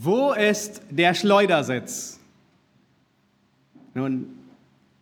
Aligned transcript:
Wo 0.00 0.32
ist 0.32 0.80
der 0.90 1.12
Schleudersitz? 1.12 2.20
Nun, 3.94 4.28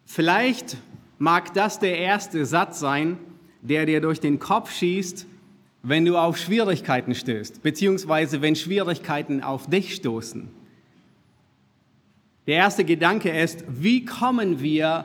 vielleicht 0.07 0.79
mag 1.19 1.53
das 1.53 1.79
der 1.79 1.99
erste 1.99 2.47
Satz 2.47 2.81
sein, 2.81 3.19
der 3.61 3.85
dir 3.85 4.01
durch 4.01 4.21
den 4.21 4.39
Kopf 4.39 4.73
schießt, 4.73 5.27
wenn 5.83 6.07
du 6.07 6.17
auf 6.17 6.39
Schwierigkeiten 6.39 7.15
stößt, 7.15 7.63
beziehungsweise 7.63 8.41
wenn 8.41 8.57
Schwierigkeiten 8.57 9.43
auf 9.43 9.69
dich 9.69 9.95
stoßen. 9.95 10.49
Der 12.47 12.57
erste 12.57 12.87
Gedanke 12.87 13.29
ist, 13.39 13.65
wie 13.69 14.07
kommen 14.07 14.61
wir 14.61 15.05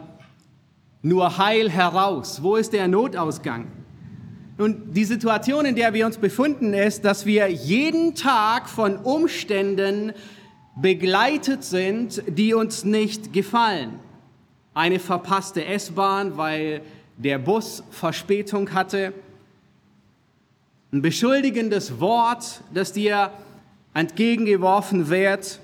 nur 1.02 1.38
heil 1.38 1.70
heraus? 1.70 2.42
Wo 2.42 2.56
ist 2.56 2.72
der 2.72 2.88
Notausgang? 2.88 3.68
Nun, 4.58 4.94
die 4.94 5.06
Situation, 5.06 5.66
in 5.66 5.76
der 5.76 5.94
wir 5.94 6.06
uns 6.06 6.18
befinden, 6.18 6.74
ist, 6.74 7.06
dass 7.06 7.26
wir 7.26 7.48
jeden 7.48 8.16
Tag 8.16 8.68
von 8.70 8.98
Umständen 8.98 10.14
begleitet 10.76 11.64
sind, 11.64 12.22
die 12.28 12.54
uns 12.54 12.84
nicht 12.84 13.34
gefallen. 13.34 14.00
Eine 14.74 15.00
verpasste 15.00 15.66
S-Bahn, 15.66 16.38
weil 16.38 16.82
der 17.18 17.38
Bus 17.40 17.84
Verspätung 17.92 18.74
hatte. 18.74 19.14
Ein 20.92 21.02
beschuldigendes 21.02 22.00
Wort, 22.00 22.62
das 22.74 22.94
dir 22.94 23.32
entgegengeworfen 23.94 25.10
wird, 25.10 25.60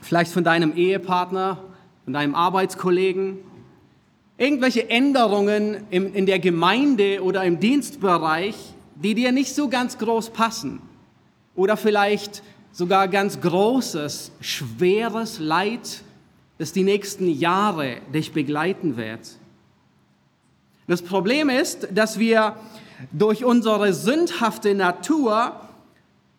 vielleicht 0.00 0.32
von 0.32 0.44
deinem 0.44 0.76
Ehepartner, 0.76 1.58
von 2.04 2.12
deinem 2.12 2.34
Arbeitskollegen 2.34 3.38
irgendwelche 4.40 4.88
Änderungen 4.88 5.84
im, 5.90 6.14
in 6.14 6.24
der 6.24 6.38
Gemeinde 6.38 7.22
oder 7.22 7.44
im 7.44 7.60
Dienstbereich, 7.60 8.56
die 8.94 9.14
dir 9.14 9.32
nicht 9.32 9.54
so 9.54 9.68
ganz 9.68 9.98
groß 9.98 10.30
passen. 10.30 10.80
Oder 11.54 11.76
vielleicht 11.76 12.42
sogar 12.72 13.06
ganz 13.08 13.38
großes, 13.42 14.32
schweres 14.40 15.38
Leid, 15.40 16.02
das 16.56 16.72
die 16.72 16.84
nächsten 16.84 17.28
Jahre 17.28 17.98
dich 18.14 18.32
begleiten 18.32 18.96
wird. 18.96 19.20
Das 20.88 21.02
Problem 21.02 21.50
ist, 21.50 21.88
dass 21.92 22.18
wir 22.18 22.56
durch 23.12 23.44
unsere 23.44 23.92
sündhafte 23.92 24.74
Natur 24.74 25.52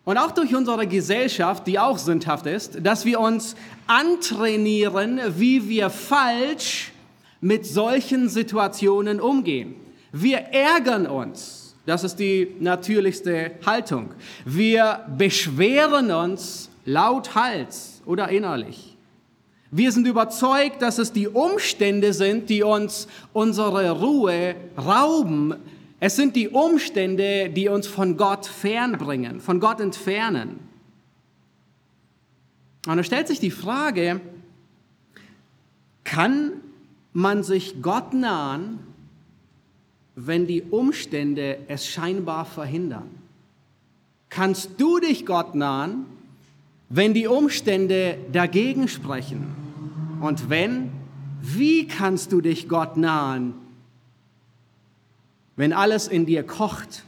und 0.04 0.18
auch 0.18 0.32
durch 0.32 0.56
unsere 0.56 0.88
Gesellschaft, 0.88 1.68
die 1.68 1.78
auch 1.78 1.98
sündhaft 1.98 2.46
ist, 2.46 2.84
dass 2.84 3.04
wir 3.04 3.20
uns 3.20 3.54
antrainieren, 3.86 5.20
wie 5.36 5.68
wir 5.68 5.88
falsch 5.88 6.91
mit 7.42 7.66
solchen 7.66 8.30
Situationen 8.30 9.20
umgehen. 9.20 9.74
Wir 10.12 10.38
ärgern 10.38 11.06
uns. 11.06 11.76
Das 11.84 12.04
ist 12.04 12.16
die 12.16 12.56
natürlichste 12.60 13.52
Haltung. 13.66 14.10
Wir 14.44 15.04
beschweren 15.18 16.12
uns 16.12 16.70
lauthals 16.84 18.00
oder 18.06 18.28
innerlich. 18.28 18.96
Wir 19.72 19.90
sind 19.90 20.06
überzeugt, 20.06 20.80
dass 20.82 20.98
es 20.98 21.12
die 21.12 21.26
Umstände 21.26 22.12
sind, 22.12 22.48
die 22.48 22.62
uns 22.62 23.08
unsere 23.32 23.90
Ruhe 23.90 24.54
rauben. 24.78 25.54
Es 25.98 26.14
sind 26.14 26.36
die 26.36 26.48
Umstände, 26.48 27.48
die 27.48 27.68
uns 27.68 27.88
von 27.88 28.16
Gott 28.16 28.46
fernbringen, 28.46 29.40
von 29.40 29.58
Gott 29.58 29.80
entfernen. 29.80 30.60
Und 32.86 32.96
da 32.96 33.02
stellt 33.02 33.28
sich 33.28 33.40
die 33.40 33.50
Frage, 33.50 34.20
kann 36.04 36.52
man 37.12 37.42
sich 37.42 37.82
Gott 37.82 38.14
nahen, 38.14 38.78
wenn 40.14 40.46
die 40.46 40.62
Umstände 40.62 41.58
es 41.68 41.86
scheinbar 41.86 42.44
verhindern? 42.44 43.10
Kannst 44.28 44.70
du 44.78 44.98
dich 44.98 45.26
Gott 45.26 45.54
nahen, 45.54 46.06
wenn 46.88 47.14
die 47.14 47.26
Umstände 47.26 48.18
dagegen 48.32 48.88
sprechen? 48.88 49.46
Und 50.20 50.48
wenn, 50.48 50.90
wie 51.40 51.86
kannst 51.86 52.32
du 52.32 52.40
dich 52.40 52.68
Gott 52.68 52.96
nahen, 52.96 53.54
wenn 55.56 55.72
alles 55.72 56.08
in 56.08 56.24
dir 56.24 56.44
kocht, 56.44 57.04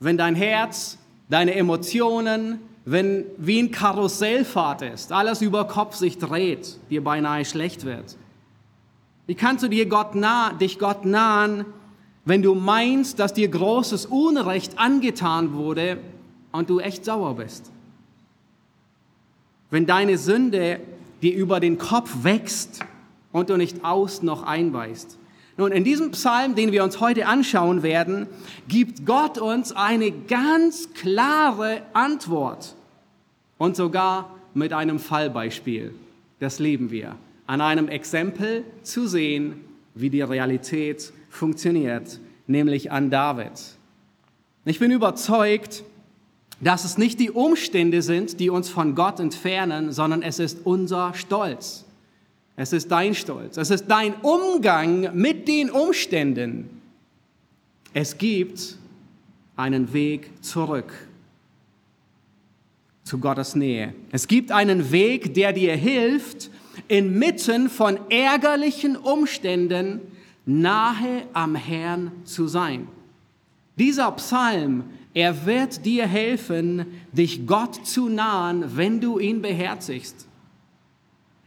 wenn 0.00 0.16
dein 0.16 0.34
Herz, 0.34 0.98
deine 1.28 1.54
Emotionen, 1.54 2.60
wenn 2.84 3.24
wie 3.36 3.62
ein 3.62 3.70
Karussellfahrt 3.70 4.82
ist, 4.82 5.12
alles 5.12 5.42
über 5.42 5.66
Kopf 5.66 5.96
sich 5.96 6.18
dreht, 6.18 6.78
dir 6.90 7.02
beinahe 7.02 7.44
schlecht 7.44 7.84
wird? 7.84 8.16
Wie 9.26 9.34
kannst 9.34 9.64
du 9.64 9.68
dir 9.68 9.86
Gott 9.86 10.14
nah, 10.14 10.52
dich 10.52 10.78
Gott 10.78 11.04
nahen, 11.04 11.64
wenn 12.24 12.42
du 12.42 12.54
meinst, 12.54 13.18
dass 13.18 13.32
dir 13.32 13.48
großes 13.48 14.06
Unrecht 14.06 14.78
angetan 14.78 15.54
wurde 15.54 15.98
und 16.52 16.68
du 16.68 16.78
echt 16.80 17.04
sauer 17.04 17.36
bist? 17.36 17.70
Wenn 19.70 19.86
deine 19.86 20.18
Sünde 20.18 20.80
dir 21.22 21.34
über 21.34 21.58
den 21.58 21.78
Kopf 21.78 22.10
wächst 22.22 22.80
und 23.32 23.48
du 23.48 23.56
nicht 23.56 23.84
aus 23.84 24.22
noch 24.22 24.42
einweist. 24.42 25.18
Nun, 25.56 25.72
in 25.72 25.84
diesem 25.84 26.10
Psalm, 26.10 26.54
den 26.54 26.72
wir 26.72 26.84
uns 26.84 27.00
heute 27.00 27.26
anschauen 27.26 27.82
werden, 27.82 28.26
gibt 28.68 29.06
Gott 29.06 29.38
uns 29.38 29.72
eine 29.72 30.10
ganz 30.10 30.92
klare 30.92 31.82
Antwort 31.92 32.74
und 33.56 33.76
sogar 33.76 34.34
mit 34.52 34.72
einem 34.72 34.98
Fallbeispiel. 34.98 35.94
Das 36.40 36.58
leben 36.58 36.90
wir 36.90 37.16
an 37.46 37.60
einem 37.60 37.88
Exempel 37.88 38.64
zu 38.82 39.06
sehen, 39.06 39.60
wie 39.94 40.10
die 40.10 40.22
Realität 40.22 41.12
funktioniert, 41.28 42.20
nämlich 42.46 42.90
an 42.90 43.10
David. 43.10 43.52
Ich 44.64 44.78
bin 44.78 44.90
überzeugt, 44.90 45.84
dass 46.60 46.84
es 46.84 46.96
nicht 46.96 47.20
die 47.20 47.30
Umstände 47.30 48.00
sind, 48.02 48.40
die 48.40 48.48
uns 48.48 48.68
von 48.68 48.94
Gott 48.94 49.20
entfernen, 49.20 49.92
sondern 49.92 50.22
es 50.22 50.38
ist 50.38 50.64
unser 50.64 51.12
Stolz. 51.14 51.84
Es 52.56 52.72
ist 52.72 52.90
dein 52.90 53.14
Stolz. 53.14 53.56
Es 53.56 53.70
ist 53.70 53.86
dein 53.88 54.14
Umgang 54.22 55.14
mit 55.14 55.48
den 55.48 55.70
Umständen. 55.70 56.70
Es 57.92 58.16
gibt 58.16 58.76
einen 59.56 59.92
Weg 59.92 60.30
zurück 60.42 60.92
zu 63.02 63.18
Gottes 63.18 63.54
Nähe. 63.54 63.94
Es 64.10 64.26
gibt 64.28 64.50
einen 64.50 64.90
Weg, 64.90 65.34
der 65.34 65.52
dir 65.52 65.76
hilft, 65.76 66.50
inmitten 66.88 67.68
von 67.68 67.98
ärgerlichen 68.10 68.96
Umständen 68.96 70.00
nahe 70.46 71.22
am 71.32 71.54
Herrn 71.54 72.12
zu 72.24 72.46
sein. 72.46 72.88
Dieser 73.78 74.10
Psalm, 74.12 74.84
er 75.14 75.46
wird 75.46 75.84
dir 75.84 76.06
helfen, 76.06 76.86
dich 77.12 77.46
Gott 77.46 77.86
zu 77.86 78.08
nahen, 78.08 78.76
wenn 78.76 79.00
du 79.00 79.18
ihn 79.18 79.42
beherzigst. 79.42 80.26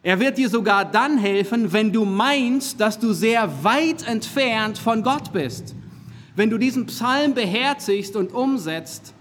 Er 0.04 0.20
wird 0.20 0.38
dir 0.38 0.50
sogar 0.50 0.86
dann 0.86 1.18
helfen, 1.18 1.74
wenn 1.74 1.92
du 1.92 2.06
meinst, 2.06 2.80
dass 2.80 3.00
du 3.00 3.14
sehr 3.14 3.64
weit 3.64 4.08
entfernt 4.08 4.78
von 4.78 5.04
Gott 5.04 5.34
bist. 5.34 5.76
Wenn 6.36 6.50
du 6.50 6.58
diesen 6.58 6.86
Psalm 6.86 7.34
beherzigst 7.34 8.16
und 8.16 8.32
umsetzt, 8.32 9.14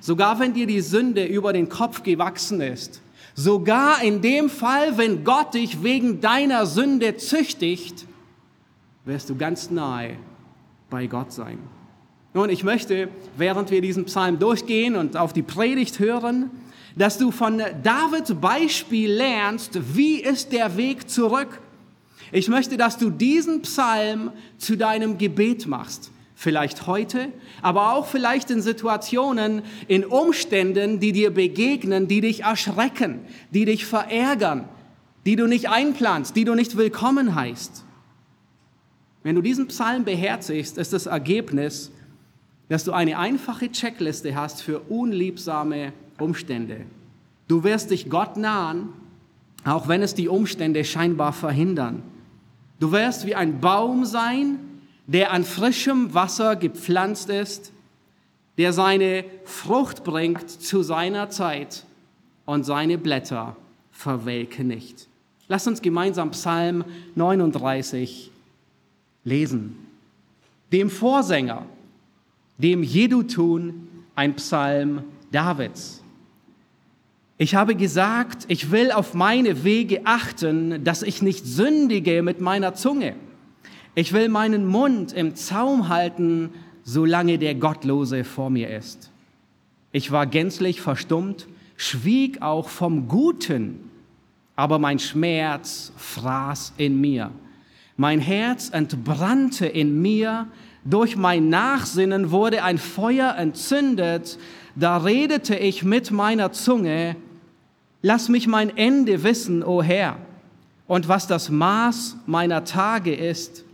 sogar 0.00 0.38
wenn 0.38 0.52
dir 0.52 0.66
die 0.66 0.80
Sünde 0.80 1.24
über 1.24 1.52
den 1.52 1.68
Kopf 1.68 2.02
gewachsen 2.02 2.60
ist, 2.60 3.00
Sogar 3.38 4.02
in 4.02 4.22
dem 4.22 4.48
Fall, 4.48 4.96
wenn 4.96 5.22
Gott 5.22 5.52
dich 5.52 5.82
wegen 5.82 6.22
deiner 6.22 6.64
Sünde 6.64 7.18
züchtigt, 7.18 8.06
wirst 9.04 9.28
du 9.28 9.36
ganz 9.36 9.70
nahe 9.70 10.16
bei 10.88 11.06
Gott 11.06 11.32
sein. 11.32 11.58
Nun, 12.32 12.48
ich 12.48 12.64
möchte, 12.64 13.10
während 13.36 13.70
wir 13.70 13.82
diesen 13.82 14.06
Psalm 14.06 14.38
durchgehen 14.38 14.96
und 14.96 15.18
auf 15.18 15.34
die 15.34 15.42
Predigt 15.42 15.98
hören, 15.98 16.50
dass 16.96 17.18
du 17.18 17.30
von 17.30 17.62
Davids 17.82 18.32
Beispiel 18.40 19.12
lernst, 19.12 19.78
wie 19.94 20.16
ist 20.16 20.52
der 20.52 20.78
Weg 20.78 21.10
zurück. 21.10 21.60
Ich 22.32 22.48
möchte, 22.48 22.78
dass 22.78 22.96
du 22.96 23.10
diesen 23.10 23.60
Psalm 23.62 24.32
zu 24.56 24.76
deinem 24.76 25.18
Gebet 25.18 25.66
machst. 25.66 26.10
Vielleicht 26.38 26.86
heute, 26.86 27.32
aber 27.62 27.94
auch 27.94 28.06
vielleicht 28.06 28.50
in 28.50 28.60
Situationen, 28.60 29.62
in 29.88 30.04
Umständen, 30.04 31.00
die 31.00 31.12
dir 31.12 31.30
begegnen, 31.32 32.08
die 32.08 32.20
dich 32.20 32.42
erschrecken, 32.42 33.20
die 33.52 33.64
dich 33.64 33.86
verärgern, 33.86 34.68
die 35.24 35.34
du 35.34 35.46
nicht 35.46 35.70
einplanst, 35.70 36.36
die 36.36 36.44
du 36.44 36.54
nicht 36.54 36.76
willkommen 36.76 37.34
heißt. 37.34 37.86
Wenn 39.22 39.34
du 39.34 39.40
diesen 39.40 39.66
Psalm 39.68 40.04
beherzigst, 40.04 40.76
ist 40.76 40.92
das 40.92 41.06
Ergebnis, 41.06 41.90
dass 42.68 42.84
du 42.84 42.92
eine 42.92 43.18
einfache 43.18 43.72
Checkliste 43.72 44.36
hast 44.36 44.60
für 44.60 44.80
unliebsame 44.80 45.94
Umstände. 46.18 46.82
Du 47.48 47.64
wirst 47.64 47.90
dich 47.90 48.10
Gott 48.10 48.36
nahen, 48.36 48.90
auch 49.64 49.88
wenn 49.88 50.02
es 50.02 50.14
die 50.14 50.28
Umstände 50.28 50.84
scheinbar 50.84 51.32
verhindern. 51.32 52.02
Du 52.78 52.92
wirst 52.92 53.26
wie 53.26 53.34
ein 53.34 53.58
Baum 53.60 54.04
sein, 54.04 54.58
der 55.06 55.32
an 55.32 55.44
frischem 55.44 56.14
Wasser 56.14 56.56
gepflanzt 56.56 57.28
ist, 57.28 57.72
der 58.58 58.72
seine 58.72 59.24
Frucht 59.44 60.04
bringt 60.04 60.50
zu 60.50 60.82
seiner 60.82 61.30
Zeit 61.30 61.84
und 62.44 62.64
seine 62.64 62.98
Blätter 62.98 63.56
verwelken 63.92 64.68
nicht. 64.68 65.08
Lass 65.48 65.66
uns 65.66 65.80
gemeinsam 65.82 66.30
Psalm 66.32 66.84
39 67.14 68.30
lesen. 69.24 69.76
Dem 70.72 70.90
Vorsänger, 70.90 71.66
dem 72.58 72.82
Jedutun, 72.82 73.88
ein 74.16 74.34
Psalm 74.36 75.04
Davids. 75.30 76.02
Ich 77.38 77.54
habe 77.54 77.74
gesagt, 77.76 78.46
ich 78.48 78.70
will 78.70 78.90
auf 78.90 79.12
meine 79.12 79.62
Wege 79.62 80.00
achten, 80.04 80.82
dass 80.84 81.02
ich 81.02 81.20
nicht 81.20 81.44
sündige 81.44 82.22
mit 82.22 82.40
meiner 82.40 82.74
Zunge. 82.74 83.14
Ich 83.98 84.12
will 84.12 84.28
meinen 84.28 84.66
Mund 84.66 85.14
im 85.14 85.36
Zaum 85.36 85.88
halten, 85.88 86.50
solange 86.84 87.38
der 87.38 87.54
Gottlose 87.54 88.24
vor 88.24 88.50
mir 88.50 88.68
ist. 88.68 89.10
Ich 89.90 90.12
war 90.12 90.26
gänzlich 90.26 90.82
verstummt, 90.82 91.46
schwieg 91.78 92.42
auch 92.42 92.68
vom 92.68 93.08
Guten, 93.08 93.90
aber 94.54 94.78
mein 94.78 94.98
Schmerz 94.98 95.92
fraß 95.96 96.74
in 96.76 97.00
mir. 97.00 97.30
Mein 97.96 98.20
Herz 98.20 98.68
entbrannte 98.68 99.64
in 99.64 100.02
mir, 100.02 100.46
durch 100.84 101.16
mein 101.16 101.48
Nachsinnen 101.48 102.30
wurde 102.30 102.64
ein 102.64 102.76
Feuer 102.76 103.34
entzündet, 103.38 104.38
da 104.74 104.98
redete 104.98 105.56
ich 105.56 105.84
mit 105.84 106.10
meiner 106.10 106.52
Zunge, 106.52 107.16
lass 108.02 108.28
mich 108.28 108.46
mein 108.46 108.76
Ende 108.76 109.22
wissen, 109.22 109.64
o 109.64 109.82
Herr, 109.82 110.18
und 110.86 111.08
was 111.08 111.26
das 111.26 111.48
Maß 111.48 112.18
meiner 112.26 112.64
Tage 112.64 113.14
ist, 113.14 113.64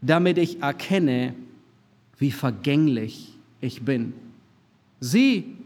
damit 0.00 0.38
ich 0.38 0.62
erkenne, 0.62 1.34
wie 2.18 2.30
vergänglich 2.30 3.36
ich 3.60 3.82
bin. 3.82 4.12
Sieh, 5.00 5.56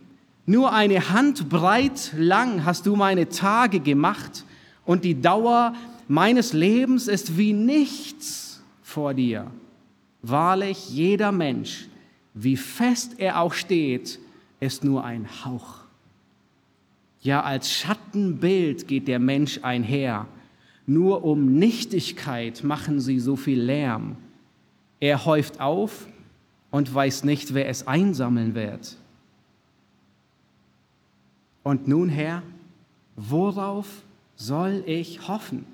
nur 0.46 0.72
eine 0.72 1.10
Handbreit 1.10 2.12
lang 2.16 2.64
hast 2.64 2.86
du 2.86 2.96
meine 2.96 3.28
Tage 3.28 3.80
gemacht 3.80 4.44
und 4.84 5.04
die 5.04 5.20
Dauer 5.20 5.74
meines 6.06 6.52
Lebens 6.52 7.08
ist 7.08 7.38
wie 7.38 7.52
nichts 7.52 8.62
vor 8.82 9.14
dir. 9.14 9.50
Wahrlich, 10.22 10.90
jeder 10.90 11.32
Mensch, 11.32 11.88
wie 12.34 12.56
fest 12.56 13.16
er 13.18 13.40
auch 13.40 13.54
steht, 13.54 14.18
ist 14.60 14.84
nur 14.84 15.04
ein 15.04 15.26
Hauch. 15.44 15.84
Ja, 17.20 17.42
als 17.42 17.72
Schattenbild 17.72 18.86
geht 18.86 19.08
der 19.08 19.18
Mensch 19.18 19.60
einher. 19.62 20.26
Nur 20.86 21.24
um 21.24 21.54
Nichtigkeit 21.58 22.62
machen 22.62 23.00
sie 23.00 23.18
so 23.18 23.36
viel 23.36 23.60
Lärm. 23.60 24.16
Er 25.04 25.26
häuft 25.26 25.60
auf 25.60 26.06
und 26.70 26.94
weiß 26.94 27.24
nicht, 27.24 27.52
wer 27.52 27.68
es 27.68 27.86
einsammeln 27.86 28.54
wird. 28.54 28.96
Und 31.62 31.86
nun, 31.86 32.08
Herr, 32.08 32.42
worauf 33.14 33.86
soll 34.34 34.82
ich 34.86 35.28
hoffen? 35.28 35.66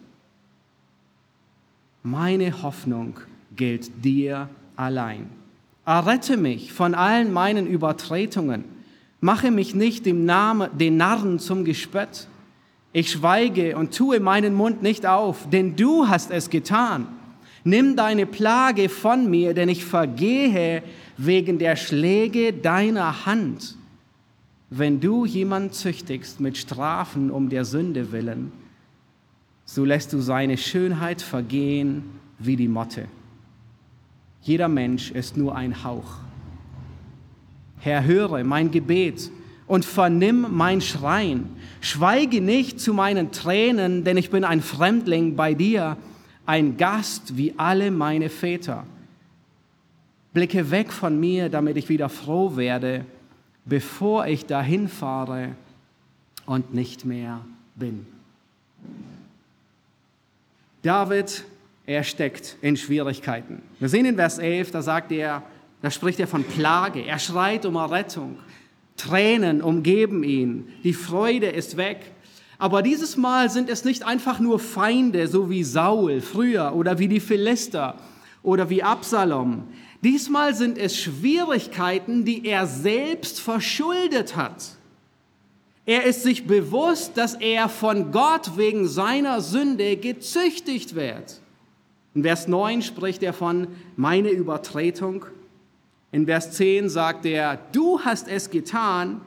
Meine 2.03 2.65
Hoffnung 2.65 3.21
gilt 3.55 4.05
dir 4.05 4.49
allein. 4.75 5.31
Errette 5.87 6.37
mich 6.37 6.73
von 6.73 6.97
allen 6.97 7.33
meinen 7.33 7.69
Übertretungen. 7.69 8.65
Mache 9.21 9.53
mich 9.53 9.77
nicht 9.77 10.07
dem 10.07 10.25
Namen, 10.25 10.77
den 10.77 10.97
Narren 10.97 11.39
zum 11.39 11.65
Gespött. 11.65 12.27
Ich 12.93 13.13
schweige 13.13 13.77
und 13.77 13.97
tue 13.97 14.19
meinen 14.19 14.55
Mund 14.55 14.83
nicht 14.83 15.07
auf, 15.07 15.49
denn 15.51 15.77
du 15.77 16.09
hast 16.09 16.33
es 16.33 16.51
getan. 16.51 17.07
Nimm 17.65 17.97
deine 17.97 18.27
Plage 18.27 18.89
von 18.89 19.29
mir, 19.29 19.55
denn 19.55 19.69
ich 19.69 19.85
vergehe 19.85 20.83
wegen 21.17 21.59
der 21.59 21.77
Schläge 21.77 22.53
deiner 22.53 23.27
Hand. 23.27 23.77
Wenn 24.71 25.01
du 25.01 25.27
jemand 25.27 25.75
züchtigst 25.75 26.41
mit 26.41 26.57
Strafen 26.57 27.31
um 27.31 27.49
der 27.49 27.65
Sünde 27.65 28.13
willen, 28.13 28.53
so 29.65 29.85
lässt 29.85 30.13
du 30.13 30.21
seine 30.21 30.57
Schönheit 30.57 31.21
vergehen 31.21 32.05
wie 32.39 32.57
die 32.57 32.69
Motte. 32.69 33.07
Jeder 34.43 34.69
Mensch 34.69 35.11
ist 35.11 35.37
nur 35.37 35.55
ein 35.55 35.85
Hauch. 35.85 36.17
Herr, 37.79 38.05
höre 38.05 38.43
mein 38.45 38.71
Gebet 38.71 39.31
und 39.67 39.85
vernimm 39.85 40.47
mein 40.51 40.81
Schreien. 40.81 41.51
Schweige 41.81 42.41
nicht 42.41 42.81
zu 42.81 42.95
meinen 42.95 43.33
Tränen, 43.33 44.05
denn 44.05 44.17
ich 44.17 44.31
bin 44.31 44.45
ein 44.45 44.63
Fremdling 44.63 45.37
bei 45.37 45.55
dir 45.55 45.97
ein 46.51 46.77
Gast 46.77 47.37
wie 47.37 47.55
alle 47.57 47.93
meine 47.93 48.29
Väter. 48.29 48.85
Blicke 50.33 50.73
weg 50.73 50.93
von 50.93 51.21
mir, 51.21 51.49
damit 51.49 51.77
ich 51.77 51.89
wieder 51.89 52.09
froh 52.09 52.57
werde, 52.57 53.05
bevor 53.65 54.27
ich 54.27 54.47
dahin 54.47 54.89
fahre 54.89 55.55
und 56.47 56.75
nicht 56.75 57.05
mehr 57.05 57.41
bin. 57.77 58.05
David, 60.83 61.45
er 61.87 62.03
steckt 62.03 62.57
in 62.63 62.77
Schwierigkeiten. 62.77 63.63
Wir 63.79 63.89
sehen 63.89 64.07
in 64.07 64.17
Vers 64.17 64.39
11, 64.39 64.73
da 64.73 64.83
sagt 64.83 65.13
er, 65.13 65.45
da 65.83 65.91
spricht 65.93 66.19
er 66.19 66.27
von 66.27 66.43
Plage. 66.43 67.07
Er 67.07 67.21
schreit 67.21 67.65
um 67.65 67.77
Errettung. 67.77 68.39
Tränen 68.97 69.63
umgeben 69.63 70.25
ihn. 70.25 70.67
Die 70.83 70.95
Freude 70.95 71.47
ist 71.47 71.77
weg. 71.77 72.11
Aber 72.61 72.83
dieses 72.83 73.17
Mal 73.17 73.49
sind 73.49 73.71
es 73.71 73.87
nicht 73.87 74.03
einfach 74.03 74.39
nur 74.39 74.59
Feinde, 74.59 75.27
so 75.29 75.49
wie 75.49 75.65
Saul 75.65 76.21
früher 76.21 76.75
oder 76.75 76.99
wie 76.99 77.09
die 77.09 77.19
Philister 77.19 77.97
oder 78.43 78.69
wie 78.69 78.83
Absalom. 78.83 79.65
Diesmal 80.05 80.55
sind 80.55 80.77
es 80.77 80.99
Schwierigkeiten, 80.99 82.27
die 82.27 82.47
er 82.47 82.67
selbst 82.67 83.41
verschuldet 83.41 84.37
hat. 84.37 84.77
Er 85.87 86.05
ist 86.05 86.23
sich 86.23 86.47
bewusst, 86.47 87.17
dass 87.17 87.33
er 87.33 87.71
von 87.71 88.13
Gott 88.13 88.59
wegen 88.59 88.87
seiner 88.87 89.41
Sünde 89.41 89.97
gezüchtigt 89.97 90.95
wird. 90.95 91.41
In 92.15 92.25
Vers 92.25 92.47
9 92.47 92.83
spricht 92.83 93.23
er 93.23 93.33
von 93.33 93.69
meine 93.97 94.29
Übertretung. 94.29 95.25
In 96.13 96.27
Vers 96.27 96.53
10 96.53 96.91
sagt 96.91 97.25
er, 97.25 97.59
du 97.73 98.01
hast 98.01 98.29
es 98.29 98.51
getan 98.51 99.23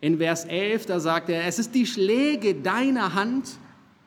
in 0.00 0.18
Vers 0.18 0.44
11, 0.44 0.86
da 0.86 1.00
sagt 1.00 1.28
er, 1.28 1.44
es 1.44 1.58
ist 1.58 1.74
die 1.74 1.86
Schläge 1.86 2.54
deiner 2.54 3.14
Hand. 3.14 3.58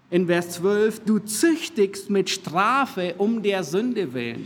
In 0.10 0.28
Vers 0.28 0.52
12, 0.52 1.02
du 1.06 1.20
züchtigst 1.20 2.10
mit 2.10 2.30
Strafe 2.30 3.16
um 3.18 3.42
der 3.42 3.64
Sünde 3.64 4.14
willen. 4.14 4.46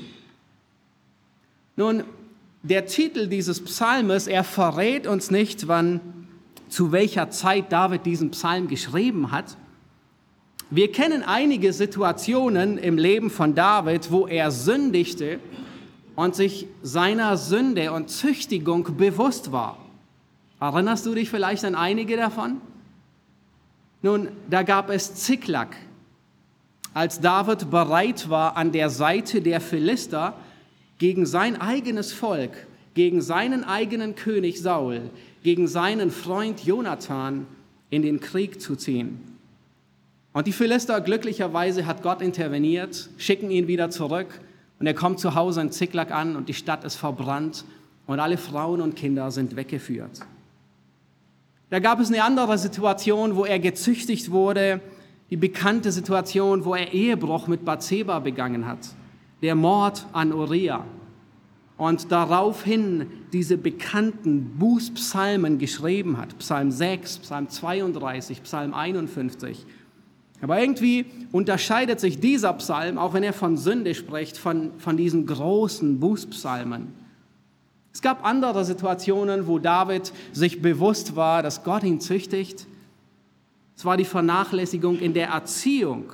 Nun, 1.75 2.03
der 2.63 2.85
Titel 2.85 3.27
dieses 3.27 3.63
Psalmes, 3.63 4.27
er 4.27 4.43
verrät 4.43 5.07
uns 5.07 5.31
nicht, 5.31 5.67
wann, 5.67 6.01
zu 6.69 6.91
welcher 6.91 7.29
Zeit 7.29 7.71
David 7.71 8.05
diesen 8.05 8.31
Psalm 8.31 8.67
geschrieben 8.67 9.31
hat. 9.31 9.57
Wir 10.69 10.91
kennen 10.91 11.23
einige 11.23 11.71
Situationen 11.71 12.77
im 12.77 12.97
Leben 12.97 13.29
von 13.29 13.55
David, 13.55 14.11
wo 14.11 14.27
er 14.27 14.51
sündigte 14.51 15.39
und 16.15 16.35
sich 16.35 16.67
seiner 16.81 17.37
Sünde 17.37 17.93
und 17.93 18.09
Züchtigung 18.09 18.97
bewusst 18.97 19.53
war. 19.53 19.77
Erinnerst 20.59 21.05
du 21.05 21.13
dich 21.13 21.29
vielleicht 21.29 21.63
an 21.65 21.75
einige 21.75 22.17
davon? 22.17 22.61
Nun, 24.01 24.29
da 24.49 24.63
gab 24.63 24.89
es 24.89 25.15
Ziklag. 25.15 25.75
Als 26.93 27.19
David 27.19 27.69
bereit 27.69 28.29
war, 28.29 28.57
an 28.57 28.71
der 28.71 28.89
Seite 28.89 29.41
der 29.41 29.61
Philister 29.61 30.33
gegen 30.97 31.25
sein 31.25 31.59
eigenes 31.61 32.11
Volk, 32.11 32.51
gegen 32.95 33.21
seinen 33.21 33.63
eigenen 33.63 34.15
König 34.15 34.59
Saul, 34.61 35.11
gegen 35.43 35.67
seinen 35.67 36.09
Freund 36.09 36.65
Jonathan 36.65 37.45
in 37.91 38.01
den 38.01 38.19
Krieg 38.19 38.59
zu 38.59 38.75
ziehen. 38.75 39.37
Und 40.33 40.47
die 40.47 40.53
Philister, 40.53 40.99
glücklicherweise 41.01 41.85
hat 41.85 42.01
Gott 42.01 42.21
interveniert, 42.21 43.09
schicken 43.17 43.51
ihn 43.51 43.67
wieder 43.67 43.89
zurück 43.89 44.39
und 44.79 44.87
er 44.87 44.93
kommt 44.93 45.19
zu 45.19 45.35
Hause 45.35 45.61
in 45.61 45.71
Ziklag 45.71 46.11
an 46.11 46.35
und 46.35 46.49
die 46.49 46.53
Stadt 46.53 46.83
ist 46.83 46.95
verbrannt 46.95 47.63
und 48.07 48.19
alle 48.19 48.37
Frauen 48.37 48.81
und 48.81 48.95
Kinder 48.95 49.31
sind 49.31 49.55
weggeführt. 49.55 50.21
Da 51.69 51.79
gab 51.79 51.99
es 51.99 52.07
eine 52.07 52.23
andere 52.23 52.57
Situation, 52.57 53.35
wo 53.35 53.43
er 53.43 53.59
gezüchtigt 53.59 54.31
wurde, 54.31 54.79
die 55.29 55.35
bekannte 55.35 55.91
Situation, 55.91 56.63
wo 56.63 56.75
er 56.75 56.93
Ehebruch 56.93 57.47
mit 57.47 57.65
Bathseba 57.65 58.19
begangen 58.19 58.65
hat, 58.65 58.79
der 59.41 59.55
Mord 59.55 60.05
an 60.13 60.31
Uriah. 60.31 60.85
Und 61.77 62.11
daraufhin 62.11 63.07
diese 63.33 63.57
bekannten 63.57 64.57
Bußpsalmen 64.57 65.59
geschrieben 65.59 66.17
hat, 66.17 66.37
Psalm 66.39 66.71
6, 66.71 67.19
Psalm 67.19 67.49
32, 67.49 68.43
Psalm 68.43 68.73
51. 68.73 69.65
Aber 70.41 70.59
irgendwie 70.59 71.05
unterscheidet 71.31 71.99
sich 71.99 72.19
dieser 72.19 72.53
Psalm, 72.53 72.97
auch 72.97 73.13
wenn 73.13 73.23
er 73.23 73.33
von 73.33 73.57
Sünde 73.57 73.93
spricht, 73.93 74.37
von, 74.37 74.71
von 74.77 74.95
diesen 74.95 75.25
großen 75.25 75.99
Bußpsalmen. 75.99 76.93
Es 77.93 78.01
gab 78.01 78.25
andere 78.25 78.63
Situationen, 78.65 79.47
wo 79.47 79.59
David 79.59 80.13
sich 80.31 80.61
bewusst 80.61 81.15
war, 81.15 81.41
dass 81.41 81.63
Gott 81.63 81.83
ihn 81.83 81.99
züchtigt. 81.99 82.67
Es 83.75 83.85
war 83.85 83.97
die 83.97 84.05
Vernachlässigung 84.05 84.99
in 84.99 85.13
der 85.13 85.29
Erziehung. 85.29 86.11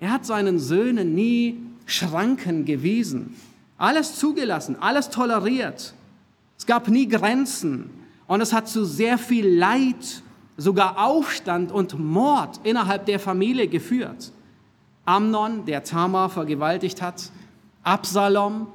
Er 0.00 0.10
hat 0.12 0.26
seinen 0.26 0.58
Söhnen 0.58 1.14
nie 1.14 1.60
Schranken 1.86 2.64
gewiesen. 2.64 3.36
Alles 3.78 4.16
zugelassen, 4.16 4.76
alles 4.80 5.10
toleriert. 5.10 5.94
Es 6.58 6.66
gab 6.66 6.88
nie 6.88 7.08
Grenzen. 7.08 7.90
Und 8.26 8.40
es 8.40 8.52
hat 8.52 8.68
zu 8.68 8.84
sehr 8.84 9.18
viel 9.18 9.46
Leid, 9.46 10.22
sogar 10.56 10.98
Aufstand 10.98 11.70
und 11.70 11.98
Mord 11.98 12.60
innerhalb 12.64 13.06
der 13.06 13.20
Familie 13.20 13.68
geführt. 13.68 14.32
Amnon, 15.04 15.64
der 15.66 15.84
Tamar 15.84 16.28
vergewaltigt 16.30 17.00
hat, 17.00 17.30
Absalom, 17.84 18.66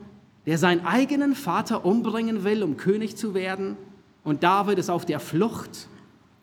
der 0.46 0.58
seinen 0.58 0.86
eigenen 0.86 1.36
Vater 1.36 1.86
umbringen 1.86 2.44
will, 2.44 2.64
um 2.64 2.78
König 2.78 3.16
zu 3.16 3.34
werden. 3.34 3.78
Und 4.24 4.44
David 4.44 4.80
ist 4.80 4.90
auf 4.90 5.06
der 5.06 5.20
Flucht. 5.20 5.88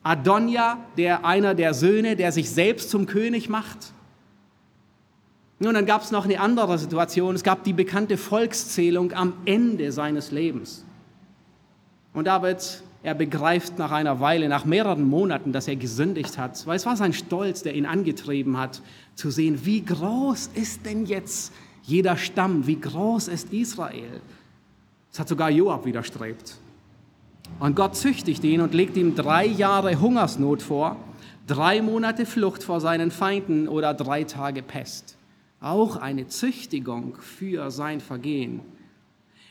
Adonja, 0.02 0.78
der 0.96 1.24
einer 1.24 1.54
der 1.54 1.74
Söhne, 1.74 2.16
der 2.16 2.32
sich 2.32 2.50
selbst 2.50 2.90
zum 2.90 3.06
König 3.06 3.48
macht. 3.48 3.92
Nun, 5.58 5.74
dann 5.74 5.86
gab 5.86 6.02
es 6.02 6.12
noch 6.12 6.24
eine 6.24 6.40
andere 6.40 6.78
Situation. 6.78 7.34
Es 7.34 7.42
gab 7.42 7.64
die 7.64 7.72
bekannte 7.72 8.16
Volkszählung 8.16 9.12
am 9.12 9.34
Ende 9.44 9.90
seines 9.90 10.30
Lebens. 10.30 10.84
Und 12.12 12.26
David, 12.26 12.82
er 13.02 13.14
begreift 13.14 13.78
nach 13.78 13.90
einer 13.90 14.20
Weile, 14.20 14.48
nach 14.48 14.64
mehreren 14.64 15.04
Monaten, 15.04 15.52
dass 15.52 15.66
er 15.66 15.76
gesündigt 15.76 16.38
hat. 16.38 16.64
Weil 16.66 16.76
es 16.76 16.86
war 16.86 16.96
sein 16.96 17.12
Stolz, 17.12 17.62
der 17.62 17.74
ihn 17.74 17.86
angetrieben 17.86 18.56
hat, 18.56 18.82
zu 19.16 19.30
sehen, 19.30 19.64
wie 19.64 19.84
groß 19.84 20.50
ist 20.54 20.86
denn 20.86 21.06
jetzt 21.06 21.52
jeder 21.88 22.18
Stamm, 22.18 22.66
wie 22.66 22.78
groß 22.78 23.28
ist 23.28 23.50
Israel. 23.50 24.20
Das 25.10 25.20
hat 25.20 25.28
sogar 25.28 25.50
Joab 25.50 25.86
widerstrebt. 25.86 26.56
Und 27.60 27.76
Gott 27.76 27.96
züchtigt 27.96 28.44
ihn 28.44 28.60
und 28.60 28.74
legt 28.74 28.98
ihm 28.98 29.14
drei 29.14 29.46
Jahre 29.46 29.98
Hungersnot 29.98 30.60
vor, 30.60 30.96
drei 31.46 31.80
Monate 31.80 32.26
Flucht 32.26 32.62
vor 32.62 32.82
seinen 32.82 33.10
Feinden 33.10 33.68
oder 33.68 33.94
drei 33.94 34.24
Tage 34.24 34.62
Pest. 34.62 35.16
Auch 35.62 35.96
eine 35.96 36.28
Züchtigung 36.28 37.16
für 37.20 37.70
sein 37.70 38.00
Vergehen. 38.00 38.60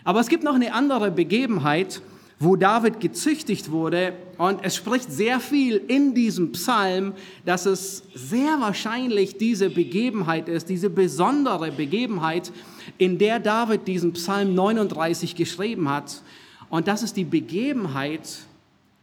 Aber 0.03 0.20
es 0.20 0.29
gibt 0.29 0.44
noch 0.44 0.53
eine 0.53 0.75
andere 0.75 1.10
Begebenheit, 1.10 2.03
wo 2.39 2.56
David 2.56 3.00
gezüchtigt 3.00 3.72
wurde. 3.72 4.13
Und 4.38 4.60
es 4.63 4.75
spricht 4.75 5.12
sehr 5.12 5.39
viel 5.39 5.82
in 5.88 6.13
diesem 6.13 6.51
Psalm, 6.51 7.13
dass 7.46 7.65
es 7.65 8.03
sehr 8.13 8.60
wahrscheinlich 8.60 9.38
diese 9.38 9.70
Begebenheit 9.70 10.48
ist, 10.48 10.70
diese 10.70 10.89
besondere 10.89 11.72
Begebenheit, 11.72 12.51
in 12.98 13.17
der 13.17 13.39
David 13.39 13.88
diesen 13.88 14.13
Psalm 14.13 14.53
39 14.53 15.36
geschrieben 15.36 15.89
hat. 15.89 16.22
Und 16.70 16.88
das 16.88 17.03
ist 17.03 17.17
die 17.17 17.24
Begebenheit, 17.24 18.39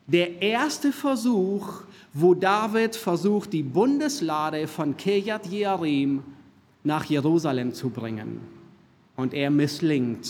der 0.07 0.43
erste 0.43 0.93
Versuch, 0.93 1.83
wo 2.13 2.35
David 2.35 2.95
versucht, 2.95 3.53
die 3.53 3.63
Bundeslade 3.63 4.69
von 4.69 4.97
Kirjat 4.97 5.47
Jearim 5.47 6.23
nach 6.85 7.05
Jerusalem 7.07 7.75
zu 7.75 7.91
bringen. 7.91 8.41
Und 9.17 9.35
er 9.35 9.51
misslingt. 9.51 10.29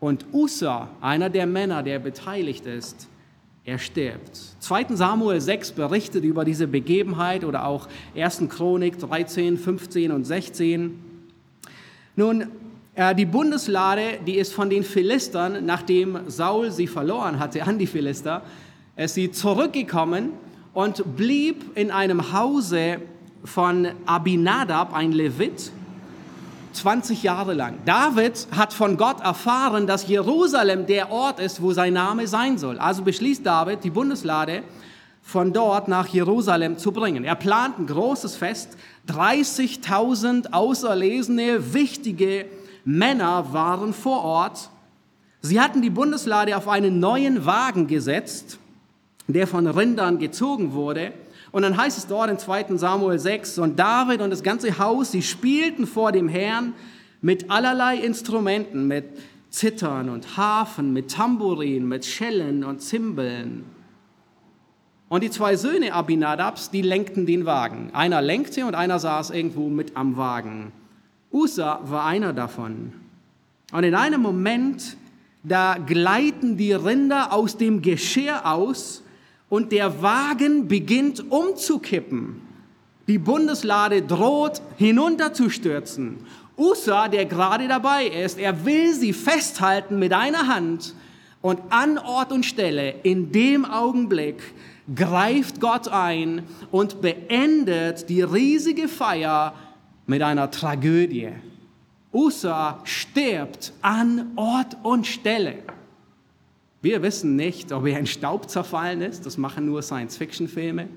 Und 0.00 0.26
Usa, 0.32 0.88
einer 1.02 1.28
der 1.28 1.46
Männer, 1.46 1.82
der 1.82 1.98
beteiligt 1.98 2.66
ist, 2.66 3.06
er 3.64 3.78
stirbt. 3.78 4.36
2. 4.60 4.86
Samuel 4.96 5.40
6 5.40 5.72
berichtet 5.72 6.24
über 6.24 6.46
diese 6.46 6.66
Begebenheit 6.66 7.44
oder 7.44 7.66
auch 7.66 7.86
1. 8.16 8.44
Chronik 8.48 8.98
13, 8.98 9.58
15 9.58 10.10
und 10.10 10.24
16. 10.24 10.98
Nun, 12.16 12.46
äh, 12.94 13.14
die 13.14 13.26
Bundeslade, 13.26 14.18
die 14.26 14.36
ist 14.36 14.54
von 14.54 14.70
den 14.70 14.82
Philistern, 14.82 15.66
nachdem 15.66 16.18
Saul 16.28 16.70
sie 16.70 16.86
verloren 16.86 17.38
hatte 17.38 17.62
an 17.64 17.78
die 17.78 17.86
Philister, 17.86 18.42
ist 18.96 19.14
sie 19.14 19.30
zurückgekommen 19.30 20.30
und 20.72 21.16
blieb 21.16 21.76
in 21.76 21.90
einem 21.90 22.32
Hause 22.32 23.02
von 23.44 23.88
Abinadab, 24.06 24.94
ein 24.94 25.12
Levit, 25.12 25.70
20 26.72 27.22
Jahre 27.22 27.54
lang. 27.54 27.78
David 27.84 28.46
hat 28.56 28.72
von 28.72 28.96
Gott 28.96 29.20
erfahren, 29.20 29.86
dass 29.86 30.06
Jerusalem 30.08 30.86
der 30.86 31.10
Ort 31.10 31.40
ist, 31.40 31.62
wo 31.62 31.72
sein 31.72 31.94
Name 31.94 32.26
sein 32.26 32.58
soll. 32.58 32.78
Also 32.78 33.02
beschließt 33.02 33.44
David, 33.44 33.84
die 33.84 33.90
Bundeslade 33.90 34.62
von 35.22 35.52
dort 35.52 35.88
nach 35.88 36.06
Jerusalem 36.08 36.78
zu 36.78 36.92
bringen. 36.92 37.24
Er 37.24 37.36
plant 37.36 37.78
ein 37.78 37.86
großes 37.86 38.36
Fest. 38.36 38.76
30.000 39.08 40.52
auserlesene, 40.52 41.72
wichtige 41.72 42.46
Männer 42.84 43.52
waren 43.52 43.92
vor 43.92 44.24
Ort. 44.24 44.70
Sie 45.42 45.60
hatten 45.60 45.82
die 45.82 45.90
Bundeslade 45.90 46.56
auf 46.56 46.68
einen 46.68 47.00
neuen 47.00 47.46
Wagen 47.46 47.86
gesetzt, 47.86 48.58
der 49.26 49.46
von 49.46 49.66
Rindern 49.66 50.18
gezogen 50.18 50.72
wurde. 50.72 51.12
Und 51.52 51.62
dann 51.62 51.76
heißt 51.76 51.98
es 51.98 52.06
dort 52.06 52.30
in 52.30 52.38
2 52.38 52.76
Samuel 52.76 53.18
6, 53.18 53.58
und 53.58 53.78
David 53.78 54.20
und 54.20 54.30
das 54.30 54.42
ganze 54.42 54.78
Haus, 54.78 55.10
sie 55.10 55.22
spielten 55.22 55.86
vor 55.86 56.12
dem 56.12 56.28
Herrn 56.28 56.74
mit 57.20 57.50
allerlei 57.50 57.96
Instrumenten, 57.96 58.86
mit 58.86 59.04
Zittern 59.50 60.08
und 60.08 60.36
Hafen, 60.36 60.92
mit 60.92 61.10
Tambourin, 61.10 61.86
mit 61.86 62.04
Schellen 62.04 62.62
und 62.62 62.80
Zimbeln. 62.80 63.64
Und 65.08 65.24
die 65.24 65.30
zwei 65.30 65.56
Söhne 65.56 65.92
Abinadabs, 65.92 66.70
die 66.70 66.82
lenkten 66.82 67.26
den 67.26 67.44
Wagen. 67.44 67.90
Einer 67.92 68.22
lenkte 68.22 68.64
und 68.64 68.76
einer 68.76 69.00
saß 69.00 69.30
irgendwo 69.30 69.68
mit 69.68 69.96
am 69.96 70.16
Wagen. 70.16 70.70
Usa 71.32 71.80
war 71.82 72.04
einer 72.06 72.32
davon. 72.32 72.92
Und 73.72 73.82
in 73.82 73.96
einem 73.96 74.22
Moment, 74.22 74.96
da 75.42 75.78
gleiten 75.78 76.56
die 76.56 76.72
Rinder 76.72 77.32
aus 77.32 77.56
dem 77.56 77.82
Geschirr 77.82 78.46
aus 78.46 79.02
und 79.50 79.72
der 79.72 80.00
Wagen 80.00 80.68
beginnt 80.68 81.30
umzukippen. 81.30 82.40
Die 83.06 83.18
Bundeslade 83.18 84.00
droht 84.00 84.62
hinunterzustürzen. 84.78 86.18
Usa, 86.56 87.08
der 87.08 87.26
gerade 87.26 87.68
dabei 87.68 88.06
ist, 88.06 88.38
er 88.38 88.64
will 88.64 88.94
sie 88.94 89.12
festhalten 89.12 89.98
mit 89.98 90.12
einer 90.12 90.46
Hand 90.46 90.94
und 91.42 91.60
an 91.70 91.98
Ort 91.98 92.32
und 92.32 92.46
Stelle 92.46 92.94
in 93.02 93.32
dem 93.32 93.64
Augenblick 93.64 94.36
greift 94.94 95.60
Gott 95.60 95.88
ein 95.88 96.42
und 96.70 97.00
beendet 97.00 98.08
die 98.08 98.22
riesige 98.22 98.88
Feier 98.88 99.54
mit 100.06 100.22
einer 100.22 100.50
Tragödie. 100.50 101.30
Usa 102.12 102.80
stirbt 102.84 103.72
an 103.82 104.32
Ort 104.36 104.76
und 104.82 105.06
Stelle. 105.06 105.62
Wir 106.82 107.02
wissen 107.02 107.36
nicht, 107.36 107.72
ob 107.72 107.86
er 107.86 107.98
in 107.98 108.06
Staub 108.06 108.48
zerfallen 108.48 109.02
ist, 109.02 109.26
das 109.26 109.36
machen 109.36 109.66
nur 109.66 109.82
Science-Fiction-Filme. 109.82 110.88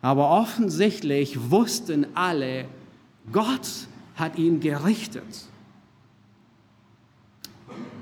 Aber 0.00 0.30
offensichtlich 0.30 1.50
wussten 1.50 2.06
alle, 2.14 2.64
Gott 3.30 3.68
hat 4.16 4.38
ihn 4.38 4.60
gerichtet. 4.60 5.46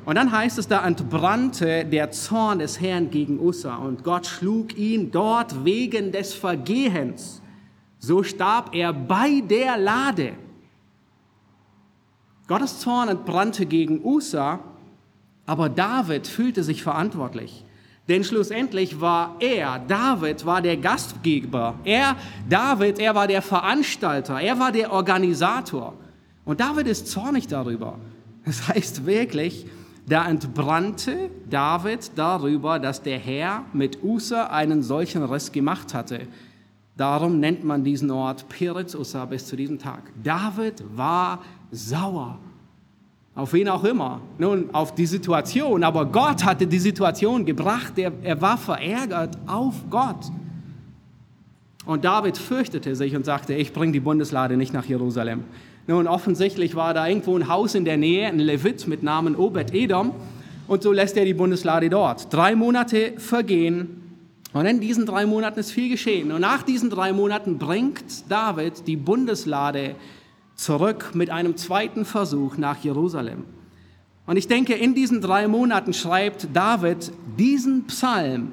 Und 0.06 0.14
dann 0.14 0.32
heißt 0.32 0.58
es, 0.58 0.66
da 0.66 0.86
entbrannte 0.86 1.84
der 1.84 2.10
Zorn 2.10 2.60
des 2.60 2.80
Herrn 2.80 3.10
gegen 3.10 3.38
Ussa 3.38 3.76
und 3.76 4.02
Gott 4.02 4.26
schlug 4.26 4.76
ihn 4.78 5.10
dort 5.10 5.64
wegen 5.64 6.10
des 6.10 6.32
Vergehens. 6.32 7.42
So 7.98 8.22
starb 8.22 8.74
er 8.74 8.92
bei 8.92 9.40
der 9.40 9.76
Lade. 9.76 10.32
Gottes 12.48 12.80
Zorn 12.80 13.08
entbrannte 13.08 13.66
gegen 13.66 14.02
Ussa 14.02 14.60
aber 15.50 15.68
David 15.68 16.28
fühlte 16.28 16.62
sich 16.62 16.80
verantwortlich. 16.80 17.64
Denn 18.06 18.22
schlussendlich 18.22 19.00
war 19.00 19.34
er, 19.40 19.80
David, 19.80 20.46
war 20.46 20.62
der 20.62 20.76
Gastgeber. 20.76 21.74
Er, 21.82 22.14
David, 22.48 23.00
er 23.00 23.16
war 23.16 23.26
der 23.26 23.42
Veranstalter. 23.42 24.40
Er 24.40 24.60
war 24.60 24.70
der 24.70 24.92
Organisator. 24.92 25.94
Und 26.44 26.60
David 26.60 26.86
ist 26.86 27.08
zornig 27.08 27.48
darüber. 27.48 27.98
Das 28.44 28.68
heißt 28.68 29.06
wirklich, 29.06 29.66
da 30.06 30.28
entbrannte 30.28 31.30
David 31.50 32.12
darüber, 32.14 32.78
dass 32.78 33.02
der 33.02 33.18
Herr 33.18 33.64
mit 33.72 34.04
Usa 34.04 34.44
einen 34.44 34.84
solchen 34.84 35.24
Riss 35.24 35.50
gemacht 35.50 35.94
hatte. 35.94 36.28
Darum 36.96 37.40
nennt 37.40 37.64
man 37.64 37.82
diesen 37.82 38.12
Ort 38.12 38.48
Peretz 38.48 38.94
Usa 38.94 39.24
bis 39.24 39.46
zu 39.46 39.56
diesem 39.56 39.80
Tag. 39.80 40.12
David 40.22 40.84
war 40.94 41.40
sauer 41.72 42.38
auf 43.40 43.54
wen 43.54 43.68
auch 43.68 43.84
immer, 43.84 44.20
nun 44.36 44.68
auf 44.72 44.94
die 44.94 45.06
Situation, 45.06 45.82
aber 45.82 46.04
Gott 46.04 46.44
hatte 46.44 46.66
die 46.66 46.78
Situation 46.78 47.46
gebracht, 47.46 47.94
er, 47.96 48.12
er 48.22 48.40
war 48.42 48.58
verärgert 48.58 49.38
auf 49.46 49.74
Gott. 49.88 50.26
Und 51.86 52.04
David 52.04 52.36
fürchtete 52.36 52.94
sich 52.94 53.16
und 53.16 53.24
sagte, 53.24 53.54
ich 53.54 53.72
bringe 53.72 53.92
die 53.92 54.00
Bundeslade 54.00 54.58
nicht 54.58 54.74
nach 54.74 54.84
Jerusalem. 54.84 55.44
Nun, 55.86 56.06
offensichtlich 56.06 56.74
war 56.74 56.92
da 56.92 57.08
irgendwo 57.08 57.34
ein 57.34 57.48
Haus 57.48 57.74
in 57.74 57.86
der 57.86 57.96
Nähe, 57.96 58.28
ein 58.28 58.38
Levit 58.38 58.86
mit 58.86 59.02
Namen 59.02 59.34
Obed-Edom, 59.34 60.12
und 60.68 60.82
so 60.82 60.92
lässt 60.92 61.16
er 61.16 61.24
die 61.24 61.34
Bundeslade 61.34 61.88
dort. 61.88 62.32
Drei 62.32 62.54
Monate 62.54 63.14
vergehen, 63.16 64.02
und 64.52 64.66
in 64.66 64.80
diesen 64.80 65.06
drei 65.06 65.24
Monaten 65.24 65.60
ist 65.60 65.70
viel 65.70 65.88
geschehen. 65.88 66.30
Und 66.30 66.42
nach 66.42 66.62
diesen 66.62 66.90
drei 66.90 67.12
Monaten 67.14 67.56
bringt 67.56 68.30
David 68.30 68.86
die 68.86 68.96
Bundeslade 68.96 69.94
zurück 70.60 71.12
mit 71.14 71.30
einem 71.30 71.56
zweiten 71.56 72.04
Versuch 72.04 72.58
nach 72.58 72.84
Jerusalem. 72.84 73.44
Und 74.26 74.36
ich 74.36 74.46
denke, 74.46 74.74
in 74.74 74.94
diesen 74.94 75.22
drei 75.22 75.48
Monaten 75.48 75.94
schreibt 75.94 76.48
David 76.52 77.12
diesen 77.38 77.86
Psalm 77.86 78.52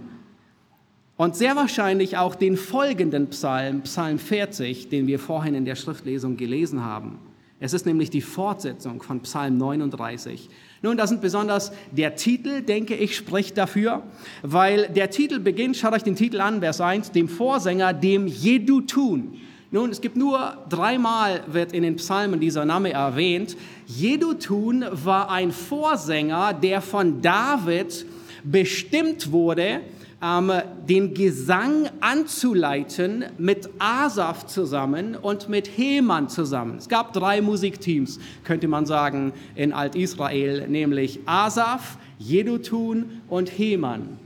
und 1.18 1.36
sehr 1.36 1.56
wahrscheinlich 1.56 2.18
auch 2.18 2.36
den 2.36 2.56
folgenden 2.56 3.28
Psalm, 3.28 3.82
Psalm 3.82 4.20
40, 4.20 4.88
den 4.88 5.06
wir 5.08 5.20
vorhin 5.20 5.54
in 5.54 5.66
der 5.66 5.76
Schriftlesung 5.76 6.38
gelesen 6.38 6.84
haben. 6.84 7.20
Es 7.60 7.74
ist 7.74 7.86
nämlich 7.86 8.10
die 8.10 8.22
Fortsetzung 8.22 9.02
von 9.02 9.20
Psalm 9.22 9.58
39. 9.58 10.50
Nun, 10.84 10.96
da 10.96 11.08
sind 11.08 11.22
besonders 11.22 11.74
der 11.92 12.16
Titel, 12.16 12.62
denke 12.62 12.96
ich, 12.96 13.18
spricht 13.18 13.58
dafür, 13.58 14.04
weil 14.44 14.88
der 14.90 15.10
Titel 15.10 15.40
beginnt, 15.40 15.76
schaut 15.76 15.94
euch 15.94 16.04
den 16.04 16.16
Titel 16.16 16.40
an, 16.40 16.62
Vers 16.62 16.80
1, 16.80 17.12
dem 17.12 17.28
Vorsänger, 17.28 17.94
dem 17.94 18.28
Jedutun. 18.28 19.34
Nun, 19.70 19.90
es 19.90 20.00
gibt 20.00 20.16
nur 20.16 20.58
dreimal 20.70 21.42
wird 21.48 21.74
in 21.74 21.84
den 21.84 21.98
Psalmen 21.98 22.40
dieser 22.40 22.64
Name 22.64 22.94
erwähnt. 22.94 23.58
Jedutun 23.86 24.86
war 24.92 25.30
ein 25.30 25.52
Vorsänger, 25.52 26.54
der 26.54 26.82
von 26.82 27.22
David 27.22 28.06
bestimmt 28.46 29.34
wurde, 29.34 29.82
ähm, 30.24 30.54
den 30.88 31.14
Gesang 31.14 31.90
anzuleiten 32.00 33.26
mit 33.38 33.70
Asaf 33.78 34.48
zusammen 34.48 35.16
und 35.16 35.50
mit 35.50 35.68
Heman 35.78 36.30
zusammen. 36.30 36.78
Es 36.78 36.88
gab 36.88 37.12
drei 37.12 37.42
Musikteams, 37.42 38.20
könnte 38.46 38.70
man 38.70 38.86
sagen, 38.86 39.34
in 39.56 39.74
Alt-Israel, 39.74 40.66
nämlich 40.70 41.20
Asaf, 41.26 41.98
Jedutun 42.20 43.22
und 43.28 43.50
Heman. 43.50 44.18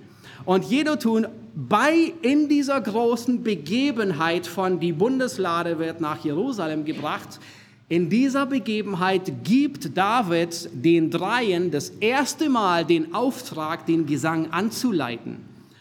Und 0.46 0.66
Jedutun 0.66 1.26
bei 1.56 2.14
in 2.22 2.48
dieser 2.48 2.80
großen 2.80 3.44
Begebenheit 3.44 4.48
von 4.48 4.80
die 4.80 4.94
Bundeslade 4.94 5.80
wird 5.80 6.00
nach 6.02 6.24
Jerusalem 6.24 6.86
gebracht, 6.86 7.40
in 7.90 8.10
dieser 8.10 8.46
Begebenheit 8.46 9.44
gibt 9.44 9.98
David 9.98 10.70
den 10.72 11.12
Dreien 11.12 11.72
das 11.72 11.90
erste 12.00 12.50
Mal 12.50 12.86
den 12.86 13.14
Auftrag, 13.14 13.86
den 13.86 14.06
Gesang 14.06 14.50
anzuleiten. 14.52 15.38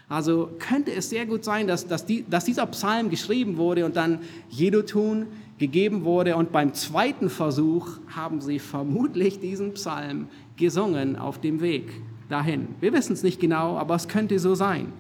Also 0.09 0.51
könnte 0.59 0.93
es 0.93 1.09
sehr 1.09 1.25
gut 1.25 1.45
sein, 1.45 1.69
dass, 1.69 1.87
dass, 1.87 2.05
die, 2.05 2.25
dass 2.29 2.45
dieser 2.45 2.67
Psalm 2.67 3.11
geschrieben 3.11 3.59
wurde 3.59 3.85
und 3.85 3.95
dann 3.95 4.19
Jedutun 4.49 5.29
gegeben 5.59 6.03
wurde. 6.03 6.35
Und 6.35 6.51
beim 6.51 6.75
zweiten 6.75 7.31
Versuch 7.31 7.87
haben 8.09 8.41
sie 8.41 8.59
vermutlich 8.59 9.39
diesen 9.39 9.75
Psalm 9.75 10.27
gesungen 10.57 11.15
auf 11.15 11.41
dem 11.41 11.61
Weg 11.61 11.93
dahin. 12.29 12.75
Wir 12.81 12.93
wissen 12.93 13.13
es 13.13 13.23
nicht 13.23 13.39
genau, 13.39 13.77
aber 13.79 13.95
es 13.95 14.09
könnte 14.09 14.41
so 14.41 14.57
sein. 14.57 14.93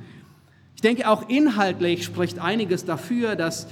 Ich 0.81 0.83
denke, 0.83 1.11
auch 1.11 1.29
inhaltlich 1.29 2.05
spricht 2.05 2.39
einiges 2.39 2.87
dafür, 2.87 3.37
dass, 3.37 3.67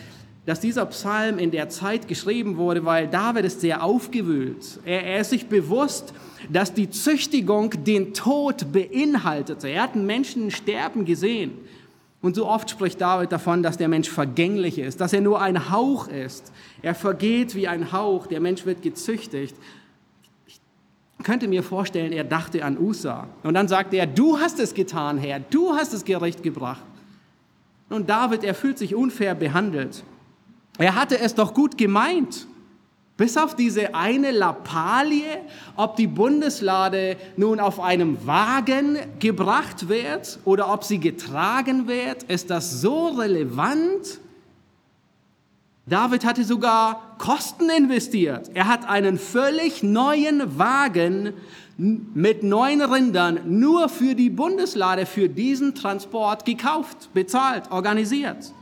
dass 0.44 0.60
dieser 0.60 0.84
Psalm 0.84 1.38
in 1.38 1.50
der 1.50 1.70
Zeit 1.70 2.06
geschrieben 2.06 2.58
wurde, 2.58 2.84
weil 2.84 3.08
David 3.08 3.46
ist 3.46 3.62
sehr 3.62 3.82
aufgewühlt. 3.82 4.78
Er, 4.84 5.06
er 5.06 5.20
ist 5.22 5.30
sich 5.30 5.46
bewusst, 5.46 6.12
dass 6.52 6.74
die 6.74 6.90
Züchtigung 6.90 7.70
den 7.82 8.12
Tod 8.12 8.74
beinhaltete. 8.74 9.68
Er 9.68 9.84
hat 9.84 9.94
einen 9.94 10.04
Menschen 10.04 10.50
sterben 10.50 11.06
gesehen. 11.06 11.52
Und 12.20 12.36
so 12.36 12.46
oft 12.46 12.68
spricht 12.68 13.00
David 13.00 13.32
davon, 13.32 13.62
dass 13.62 13.78
der 13.78 13.88
Mensch 13.88 14.10
vergänglich 14.10 14.78
ist, 14.78 15.00
dass 15.00 15.14
er 15.14 15.22
nur 15.22 15.40
ein 15.40 15.70
Hauch 15.70 16.08
ist. 16.08 16.52
Er 16.82 16.94
vergeht 16.94 17.54
wie 17.54 17.68
ein 17.68 17.90
Hauch, 17.90 18.26
der 18.26 18.40
Mensch 18.40 18.66
wird 18.66 18.82
gezüchtigt. 18.82 19.56
Ich 20.46 20.60
könnte 21.24 21.48
mir 21.48 21.62
vorstellen, 21.62 22.12
er 22.12 22.24
dachte 22.24 22.62
an 22.66 22.76
Usa. 22.76 23.28
Und 23.44 23.54
dann 23.54 23.66
sagte 23.66 23.96
er, 23.96 24.06
du 24.06 24.38
hast 24.38 24.60
es 24.60 24.74
getan, 24.74 25.16
Herr, 25.16 25.40
du 25.40 25.72
hast 25.72 25.94
das 25.94 26.04
Gericht 26.04 26.42
gebracht. 26.42 26.82
Und 27.88 28.08
David, 28.10 28.44
er 28.44 28.54
fühlt 28.54 28.78
sich 28.78 28.94
unfair 28.94 29.34
behandelt. 29.34 30.04
Er 30.78 30.94
hatte 30.94 31.18
es 31.18 31.34
doch 31.34 31.54
gut 31.54 31.78
gemeint. 31.78 32.46
Bis 33.16 33.36
auf 33.36 33.56
diese 33.56 33.96
eine 33.96 34.30
Lappalie, 34.30 35.40
ob 35.74 35.96
die 35.96 36.06
Bundeslade 36.06 37.16
nun 37.36 37.58
auf 37.58 37.80
einem 37.80 38.24
Wagen 38.26 38.96
gebracht 39.18 39.88
wird 39.88 40.38
oder 40.44 40.72
ob 40.72 40.84
sie 40.84 41.00
getragen 41.00 41.88
wird, 41.88 42.22
ist 42.24 42.48
das 42.48 42.80
so 42.80 43.08
relevant? 43.08 44.20
David 45.86 46.24
hatte 46.24 46.44
sogar 46.44 47.16
Kosten 47.18 47.70
investiert. 47.70 48.50
Er 48.54 48.68
hat 48.68 48.88
einen 48.88 49.18
völlig 49.18 49.82
neuen 49.82 50.56
Wagen 50.56 51.32
mit 51.78 52.42
neun 52.42 52.82
Rindern 52.82 53.40
nur 53.46 53.88
für 53.88 54.16
die 54.16 54.30
Bundeslade, 54.30 55.06
für 55.06 55.28
diesen 55.28 55.76
Transport 55.76 56.44
gekauft, 56.44 57.10
bezahlt, 57.14 57.70
organisiert. 57.70 58.52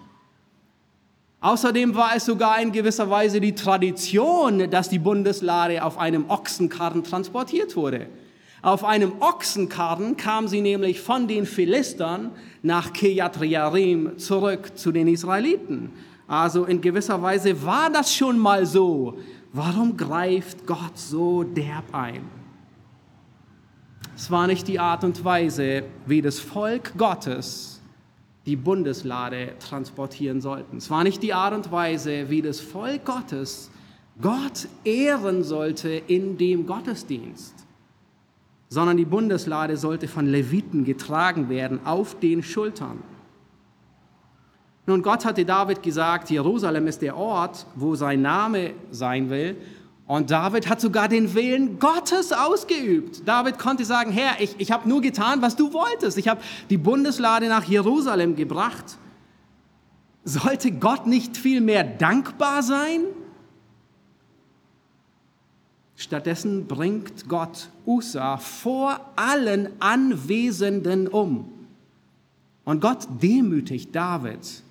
Außerdem 1.40 1.94
war 1.94 2.14
es 2.14 2.26
sogar 2.26 2.60
in 2.60 2.72
gewisser 2.72 3.08
Weise 3.08 3.40
die 3.40 3.54
Tradition, 3.54 4.70
dass 4.70 4.90
die 4.90 4.98
Bundeslade 4.98 5.82
auf 5.82 5.96
einem 5.96 6.28
Ochsenkarren 6.28 7.04
transportiert 7.04 7.74
wurde. 7.74 8.06
Auf 8.60 8.84
einem 8.84 9.12
Ochsenkarren 9.20 10.16
kam 10.16 10.48
sie 10.48 10.60
nämlich 10.60 11.00
von 11.00 11.28
den 11.28 11.46
Philistern 11.46 12.32
nach 12.62 12.90
Jearim 12.94 14.18
zurück 14.18 14.76
zu 14.76 14.92
den 14.92 15.08
Israeliten. 15.08 15.90
Also 16.26 16.64
in 16.64 16.80
gewisser 16.80 17.22
Weise 17.22 17.64
war 17.64 17.88
das 17.90 18.14
schon 18.14 18.38
mal 18.38 18.66
so. 18.66 19.18
Warum 19.52 19.96
greift 19.96 20.66
Gott 20.66 20.98
so 20.98 21.44
derb 21.44 21.94
ein? 21.94 22.35
Es 24.16 24.30
war 24.30 24.46
nicht 24.46 24.66
die 24.66 24.80
Art 24.80 25.04
und 25.04 25.22
Weise, 25.26 25.82
wie 26.06 26.22
das 26.22 26.38
Volk 26.38 26.96
Gottes 26.96 27.82
die 28.46 28.56
Bundeslade 28.56 29.52
transportieren 29.60 30.40
sollten. 30.40 30.78
Es 30.78 30.88
war 30.88 31.04
nicht 31.04 31.22
die 31.22 31.34
Art 31.34 31.52
und 31.52 31.70
Weise, 31.70 32.30
wie 32.30 32.40
das 32.40 32.58
Volk 32.58 33.04
Gottes 33.04 33.70
Gott 34.22 34.68
ehren 34.84 35.44
sollte 35.44 35.90
in 35.90 36.38
dem 36.38 36.64
Gottesdienst, 36.64 37.66
sondern 38.70 38.96
die 38.96 39.04
Bundeslade 39.04 39.76
sollte 39.76 40.08
von 40.08 40.24
Leviten 40.24 40.86
getragen 40.86 41.50
werden 41.50 41.84
auf 41.84 42.18
den 42.18 42.42
Schultern. 42.42 43.02
Nun, 44.86 45.02
Gott 45.02 45.26
hatte 45.26 45.44
David 45.44 45.82
gesagt, 45.82 46.30
Jerusalem 46.30 46.86
ist 46.86 47.02
der 47.02 47.18
Ort, 47.18 47.66
wo 47.74 47.94
sein 47.94 48.22
Name 48.22 48.70
sein 48.90 49.28
will. 49.28 49.56
Und 50.06 50.30
David 50.30 50.68
hat 50.68 50.80
sogar 50.80 51.08
den 51.08 51.34
Willen 51.34 51.80
Gottes 51.80 52.32
ausgeübt. 52.32 53.26
David 53.26 53.58
konnte 53.58 53.84
sagen, 53.84 54.12
Herr, 54.12 54.40
ich, 54.40 54.54
ich 54.58 54.70
habe 54.70 54.88
nur 54.88 55.00
getan, 55.00 55.42
was 55.42 55.56
du 55.56 55.72
wolltest. 55.72 56.16
Ich 56.16 56.28
habe 56.28 56.40
die 56.70 56.76
Bundeslade 56.76 57.48
nach 57.48 57.64
Jerusalem 57.64 58.36
gebracht. 58.36 58.98
Sollte 60.24 60.70
Gott 60.70 61.06
nicht 61.06 61.36
viel 61.36 61.60
mehr 61.60 61.82
dankbar 61.82 62.62
sein? 62.62 63.00
Stattdessen 65.96 66.66
bringt 66.66 67.28
Gott 67.28 67.70
Usa 67.84 68.36
vor 68.36 69.00
allen 69.16 69.70
Anwesenden 69.80 71.08
um. 71.08 71.52
Und 72.64 72.80
Gott 72.80 73.08
demütigt 73.22 73.94
David 73.94 74.62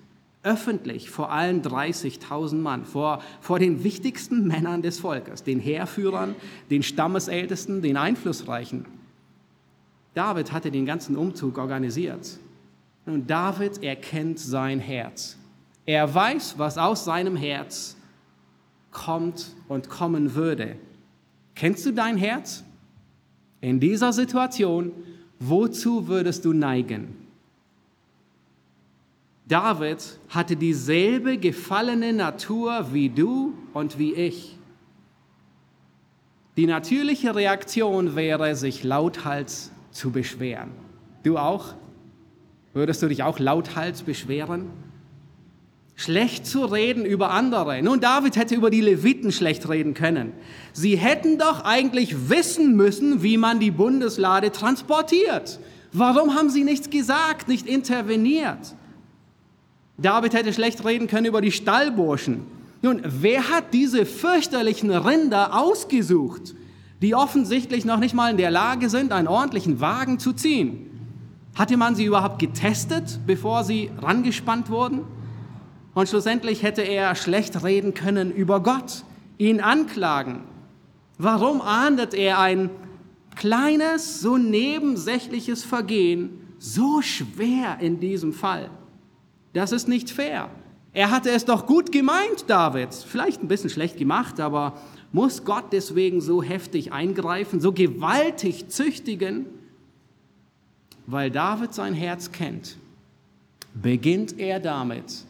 öffentlich 0.46 1.10
vor 1.10 1.32
allen 1.32 1.60
30.000 1.60 2.54
Mann, 2.54 2.84
vor, 2.84 3.20
vor 3.40 3.58
den 3.58 3.82
wichtigsten 3.82 4.46
Männern 4.46 4.80
des 4.80 5.00
Volkes, 5.00 5.42
den 5.42 5.58
Heerführern, 5.58 6.36
den 6.70 6.84
Stammesältesten, 6.84 7.82
den 7.82 7.96
Einflussreichen. 7.96 8.86
David 10.14 10.52
hatte 10.52 10.70
den 10.70 10.86
ganzen 10.86 11.16
Umzug 11.16 11.58
organisiert. 11.58 12.38
Und 13.04 13.28
David 13.28 13.82
erkennt 13.82 14.38
sein 14.38 14.78
Herz. 14.78 15.36
Er 15.84 16.12
weiß, 16.14 16.54
was 16.58 16.78
aus 16.78 17.04
seinem 17.04 17.36
Herz 17.36 17.96
kommt 18.92 19.54
und 19.68 19.88
kommen 19.88 20.34
würde. 20.34 20.76
Kennst 21.54 21.84
du 21.86 21.92
dein 21.92 22.16
Herz? 22.16 22.64
In 23.60 23.80
dieser 23.80 24.12
Situation, 24.12 24.92
wozu 25.40 26.06
würdest 26.06 26.44
du 26.44 26.52
neigen? 26.52 27.25
David 29.48 29.98
hatte 30.28 30.56
dieselbe 30.56 31.38
gefallene 31.38 32.12
Natur 32.12 32.88
wie 32.92 33.08
du 33.08 33.54
und 33.72 33.98
wie 33.98 34.12
ich. 34.14 34.58
Die 36.56 36.66
natürliche 36.66 37.34
Reaktion 37.34 38.16
wäre, 38.16 38.56
sich 38.56 38.82
lauthals 38.82 39.70
zu 39.92 40.10
beschweren. 40.10 40.70
Du 41.22 41.38
auch? 41.38 41.74
Würdest 42.72 43.02
du 43.02 43.08
dich 43.08 43.22
auch 43.22 43.38
lauthals 43.38 44.02
beschweren? 44.02 44.70
Schlecht 45.94 46.46
zu 46.46 46.64
reden 46.64 47.06
über 47.06 47.30
andere. 47.30 47.82
Nun, 47.82 48.00
David 48.00 48.36
hätte 48.36 48.54
über 48.54 48.68
die 48.68 48.80
Leviten 48.80 49.32
schlecht 49.32 49.68
reden 49.68 49.94
können. 49.94 50.32
Sie 50.72 50.96
hätten 50.96 51.38
doch 51.38 51.64
eigentlich 51.64 52.28
wissen 52.28 52.76
müssen, 52.76 53.22
wie 53.22 53.38
man 53.38 53.60
die 53.60 53.70
Bundeslade 53.70 54.50
transportiert. 54.50 55.58
Warum 55.92 56.34
haben 56.34 56.50
sie 56.50 56.64
nichts 56.64 56.90
gesagt, 56.90 57.48
nicht 57.48 57.66
interveniert? 57.66 58.74
David 59.98 60.34
hätte 60.34 60.52
schlecht 60.52 60.84
reden 60.84 61.06
können 61.06 61.26
über 61.26 61.40
die 61.40 61.52
Stallburschen. 61.52 62.42
Nun, 62.82 63.00
wer 63.04 63.48
hat 63.48 63.72
diese 63.72 64.04
fürchterlichen 64.04 64.90
Rinder 64.90 65.58
ausgesucht, 65.58 66.54
die 67.00 67.14
offensichtlich 67.14 67.84
noch 67.84 67.98
nicht 67.98 68.14
mal 68.14 68.30
in 68.30 68.36
der 68.36 68.50
Lage 68.50 68.90
sind, 68.90 69.12
einen 69.12 69.28
ordentlichen 69.28 69.80
Wagen 69.80 70.18
zu 70.18 70.32
ziehen? 70.32 70.90
Hatte 71.54 71.78
man 71.78 71.94
sie 71.94 72.04
überhaupt 72.04 72.38
getestet, 72.38 73.20
bevor 73.26 73.64
sie 73.64 73.90
rangespannt 73.98 74.68
wurden? 74.68 75.00
Und 75.94 76.08
schlussendlich 76.10 76.62
hätte 76.62 76.82
er 76.82 77.14
schlecht 77.14 77.64
reden 77.64 77.94
können 77.94 78.30
über 78.30 78.60
Gott, 78.62 79.04
ihn 79.38 79.60
anklagen. 79.60 80.42
Warum 81.16 81.62
ahndet 81.62 82.12
er 82.12 82.38
ein 82.38 82.68
kleines, 83.34 84.20
so 84.20 84.36
nebensächliches 84.36 85.64
Vergehen 85.64 86.40
so 86.58 87.00
schwer 87.00 87.78
in 87.80 88.00
diesem 88.00 88.34
Fall? 88.34 88.68
Das 89.56 89.72
ist 89.72 89.88
nicht 89.88 90.10
fair. 90.10 90.50
Er 90.92 91.10
hatte 91.10 91.30
es 91.30 91.46
doch 91.46 91.64
gut 91.64 91.90
gemeint, 91.90 92.44
David. 92.46 92.92
Vielleicht 92.92 93.42
ein 93.42 93.48
bisschen 93.48 93.70
schlecht 93.70 93.96
gemacht, 93.96 94.38
aber 94.38 94.78
muss 95.12 95.46
Gott 95.46 95.72
deswegen 95.72 96.20
so 96.20 96.42
heftig 96.42 96.92
eingreifen, 96.92 97.58
so 97.62 97.72
gewaltig 97.72 98.68
züchtigen? 98.68 99.46
Weil 101.06 101.30
David 101.30 101.72
sein 101.72 101.94
Herz 101.94 102.32
kennt, 102.32 102.76
beginnt 103.72 104.38
er 104.38 104.60
damit, 104.60 105.24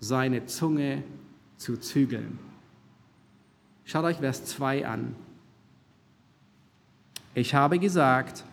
seine 0.00 0.46
Zunge 0.46 1.02
zu 1.58 1.76
zügeln. 1.76 2.38
Schaut 3.84 4.04
euch 4.06 4.16
Vers 4.16 4.46
2 4.46 4.86
an. 4.86 5.14
Ich 7.34 7.54
habe 7.54 7.78
gesagt, 7.78 8.44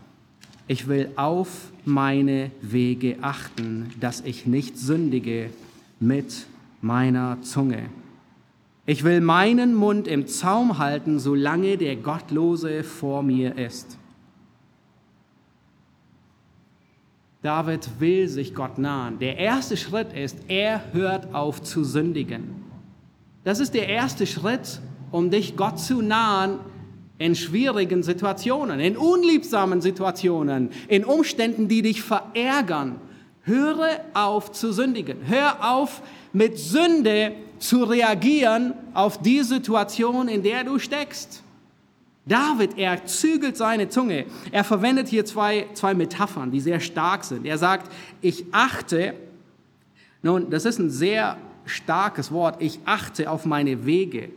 Ich 0.70 0.88
will 0.88 1.10
auf 1.16 1.72
meine 1.84 2.52
Wege 2.62 3.18
achten, 3.22 3.90
dass 4.00 4.22
ich 4.22 4.46
nicht 4.46 4.78
sündige 4.78 5.50
mit 6.00 6.46
meiner 6.80 7.42
Zunge. 7.42 7.90
Ich 8.86 9.04
will 9.04 9.20
meinen 9.20 9.74
Mund 9.74 10.08
im 10.08 10.28
Zaum 10.28 10.78
halten, 10.78 11.18
solange 11.18 11.76
der 11.76 11.96
Gottlose 11.96 12.84
vor 12.84 13.24
mir 13.24 13.58
ist. 13.58 13.98
David 17.42 17.90
will 18.00 18.28
sich 18.28 18.54
Gott 18.54 18.78
nahen. 18.78 19.18
Der 19.18 19.38
erste 19.38 19.76
Schritt 19.76 20.14
ist, 20.14 20.38
er 20.50 20.94
hört 20.94 21.34
auf 21.34 21.64
zu 21.64 21.84
sündigen. 21.84 22.64
Das 23.44 23.60
ist 23.60 23.74
der 23.74 23.88
erste 23.88 24.28
Schritt, 24.28 24.82
um 25.10 25.32
dich 25.32 25.58
Gott 25.58 25.80
zu 25.80 26.04
nahen 26.04 26.60
in 27.20 27.36
schwierigen 27.36 28.02
Situationen, 28.02 28.80
in 28.80 28.98
unliebsamen 28.98 29.82
Situationen, 29.82 30.72
in 30.88 31.06
Umständen, 31.06 31.68
die 31.68 31.84
dich 31.84 32.02
verärgern. 32.02 33.00
Höre 33.44 34.00
auf 34.14 34.52
zu 34.52 34.72
sündigen. 34.72 35.18
Hör 35.26 35.72
auf 35.72 36.02
mit 36.34 36.58
Sünde 36.58 37.34
zu 37.60 37.84
reagieren 37.84 38.74
auf 38.94 39.22
die 39.22 39.42
Situation, 39.42 40.28
in 40.28 40.44
der 40.44 40.64
du 40.64 40.80
steckst. 40.80 41.44
David, 42.26 42.78
er 42.78 43.06
zügelt 43.06 43.58
seine 43.58 43.90
Zunge. 43.90 44.26
Er 44.52 44.64
verwendet 44.64 45.08
hier 45.08 45.26
zwei, 45.26 45.68
zwei 45.74 45.94
Metaphern, 45.94 46.52
die 46.52 46.60
sehr 46.60 46.80
stark 46.80 47.24
sind. 47.24 47.46
Er 47.46 47.58
sagt, 47.58 47.92
ich 48.22 48.46
achte, 48.52 49.16
nun, 50.22 50.50
das 50.50 50.66
ist 50.66 50.80
ein 50.80 50.92
sehr 50.92 51.38
starkes 51.66 52.32
Wort, 52.32 52.62
ich 52.62 52.80
achte 52.86 53.30
auf 53.30 53.46
meine 53.46 53.86
Wege. 53.86 54.30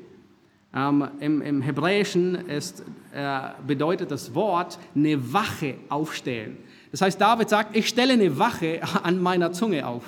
Ähm, 0.75 1.09
im, 1.21 1.43
Im 1.43 1.61
Hebräischen 1.61 2.35
ist, 2.49 2.83
äh, 3.15 3.51
bedeutet 3.67 4.11
das 4.11 4.35
Wort 4.35 4.79
eine 4.95 5.33
Wache 5.33 5.75
aufstellen. 5.91 6.57
Das 6.91 7.03
heißt, 7.03 7.21
David 7.21 7.49
sagt, 7.49 7.77
ich 7.77 7.89
stelle 7.89 8.15
eine 8.15 8.39
Wache 8.39 8.81
an 9.03 9.21
meiner 9.21 9.53
Zunge 9.53 9.87
auf. 9.87 10.05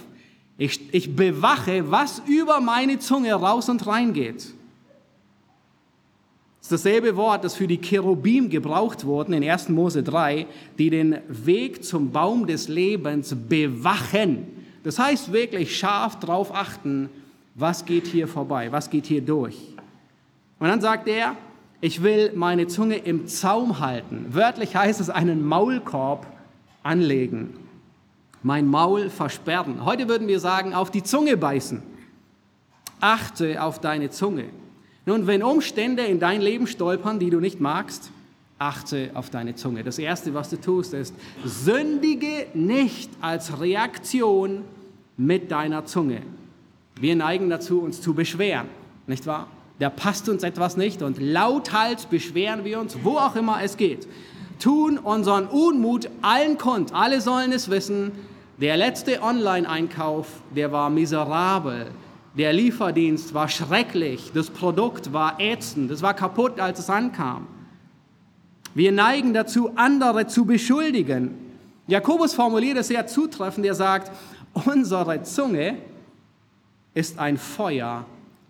Ich, 0.56 0.94
ich 0.94 1.14
bewache, 1.14 1.90
was 1.90 2.22
über 2.26 2.60
meine 2.60 2.98
Zunge 2.98 3.34
raus 3.34 3.68
und 3.68 3.86
rein 3.86 4.12
geht. 4.12 4.54
Das 6.60 6.72
ist 6.72 6.86
dasselbe 6.86 7.14
Wort, 7.16 7.44
das 7.44 7.56
für 7.56 7.66
die 7.66 7.78
Cherubim 7.78 8.48
gebraucht 8.48 9.04
wurde 9.04 9.36
in 9.36 9.44
1. 9.44 9.68
Mose 9.68 10.02
3, 10.02 10.46
die 10.78 10.88
den 10.88 11.18
Weg 11.28 11.84
zum 11.84 12.10
Baum 12.10 12.46
des 12.46 12.68
Lebens 12.68 13.36
bewachen. 13.48 14.46
Das 14.82 14.98
heißt 14.98 15.30
wirklich 15.30 15.76
scharf 15.76 16.18
drauf 16.20 16.54
achten, 16.54 17.10
was 17.54 17.84
geht 17.84 18.06
hier 18.06 18.26
vorbei, 18.26 18.72
was 18.72 18.88
geht 18.88 19.04
hier 19.06 19.20
durch. 19.20 19.73
Und 20.58 20.68
dann 20.68 20.80
sagt 20.80 21.08
er, 21.08 21.36
ich 21.80 22.02
will 22.02 22.32
meine 22.34 22.66
Zunge 22.66 22.96
im 22.96 23.26
Zaum 23.26 23.80
halten. 23.80 24.26
Wörtlich 24.30 24.74
heißt 24.74 25.00
es 25.00 25.10
einen 25.10 25.44
Maulkorb 25.44 26.26
anlegen. 26.82 27.54
Mein 28.42 28.66
Maul 28.66 29.10
versperren. 29.10 29.84
Heute 29.84 30.08
würden 30.08 30.28
wir 30.28 30.40
sagen, 30.40 30.74
auf 30.74 30.90
die 30.90 31.02
Zunge 31.02 31.36
beißen. 31.36 31.82
Achte 33.00 33.62
auf 33.62 33.80
deine 33.80 34.10
Zunge. 34.10 34.44
Nun, 35.06 35.26
wenn 35.26 35.42
Umstände 35.42 36.04
in 36.04 36.20
dein 36.20 36.40
Leben 36.40 36.66
stolpern, 36.66 37.18
die 37.18 37.30
du 37.30 37.40
nicht 37.40 37.60
magst, 37.60 38.10
achte 38.58 39.10
auf 39.14 39.30
deine 39.30 39.54
Zunge. 39.54 39.84
Das 39.84 39.98
Erste, 39.98 40.32
was 40.32 40.48
du 40.50 40.60
tust, 40.60 40.94
ist, 40.94 41.14
sündige 41.44 42.46
nicht 42.54 43.10
als 43.20 43.60
Reaktion 43.60 44.62
mit 45.16 45.50
deiner 45.50 45.84
Zunge. 45.84 46.22
Wir 46.98 47.16
neigen 47.16 47.50
dazu, 47.50 47.80
uns 47.80 48.00
zu 48.00 48.14
beschweren, 48.14 48.68
nicht 49.06 49.26
wahr? 49.26 49.48
Da 49.78 49.90
passt 49.90 50.28
uns 50.28 50.42
etwas 50.42 50.76
nicht 50.76 51.02
und 51.02 51.20
lauthals 51.20 52.06
beschweren 52.06 52.64
wir 52.64 52.78
uns, 52.80 52.96
wo 53.02 53.16
auch 53.18 53.36
immer 53.36 53.62
es 53.62 53.76
geht. 53.76 54.06
Tun 54.60 54.98
unseren 54.98 55.46
Unmut 55.46 56.08
allen 56.22 56.58
kund. 56.58 56.94
Alle 56.94 57.20
sollen 57.20 57.52
es 57.52 57.70
wissen. 57.70 58.12
Der 58.60 58.76
letzte 58.76 59.20
Online-Einkauf, 59.20 60.28
der 60.54 60.70
war 60.70 60.90
miserabel. 60.90 61.88
Der 62.36 62.52
Lieferdienst 62.52 63.32
war 63.32 63.48
schrecklich, 63.48 64.32
das 64.34 64.50
Produkt 64.50 65.12
war 65.12 65.40
ätzend, 65.40 65.90
es 65.92 66.02
war 66.02 66.14
kaputt, 66.14 66.58
als 66.58 66.80
es 66.80 66.90
ankam. 66.90 67.46
Wir 68.74 68.90
neigen 68.90 69.34
dazu, 69.34 69.70
andere 69.76 70.26
zu 70.26 70.44
beschuldigen. 70.44 71.30
Jakobus 71.86 72.34
formuliert 72.34 72.76
es 72.76 72.88
sehr 72.88 73.06
zutreffend, 73.06 73.66
er 73.66 73.76
sagt, 73.76 74.10
unsere 74.52 75.22
Zunge 75.22 75.78
ist 76.92 77.20
ein 77.20 77.38
Feuer, 77.38 78.04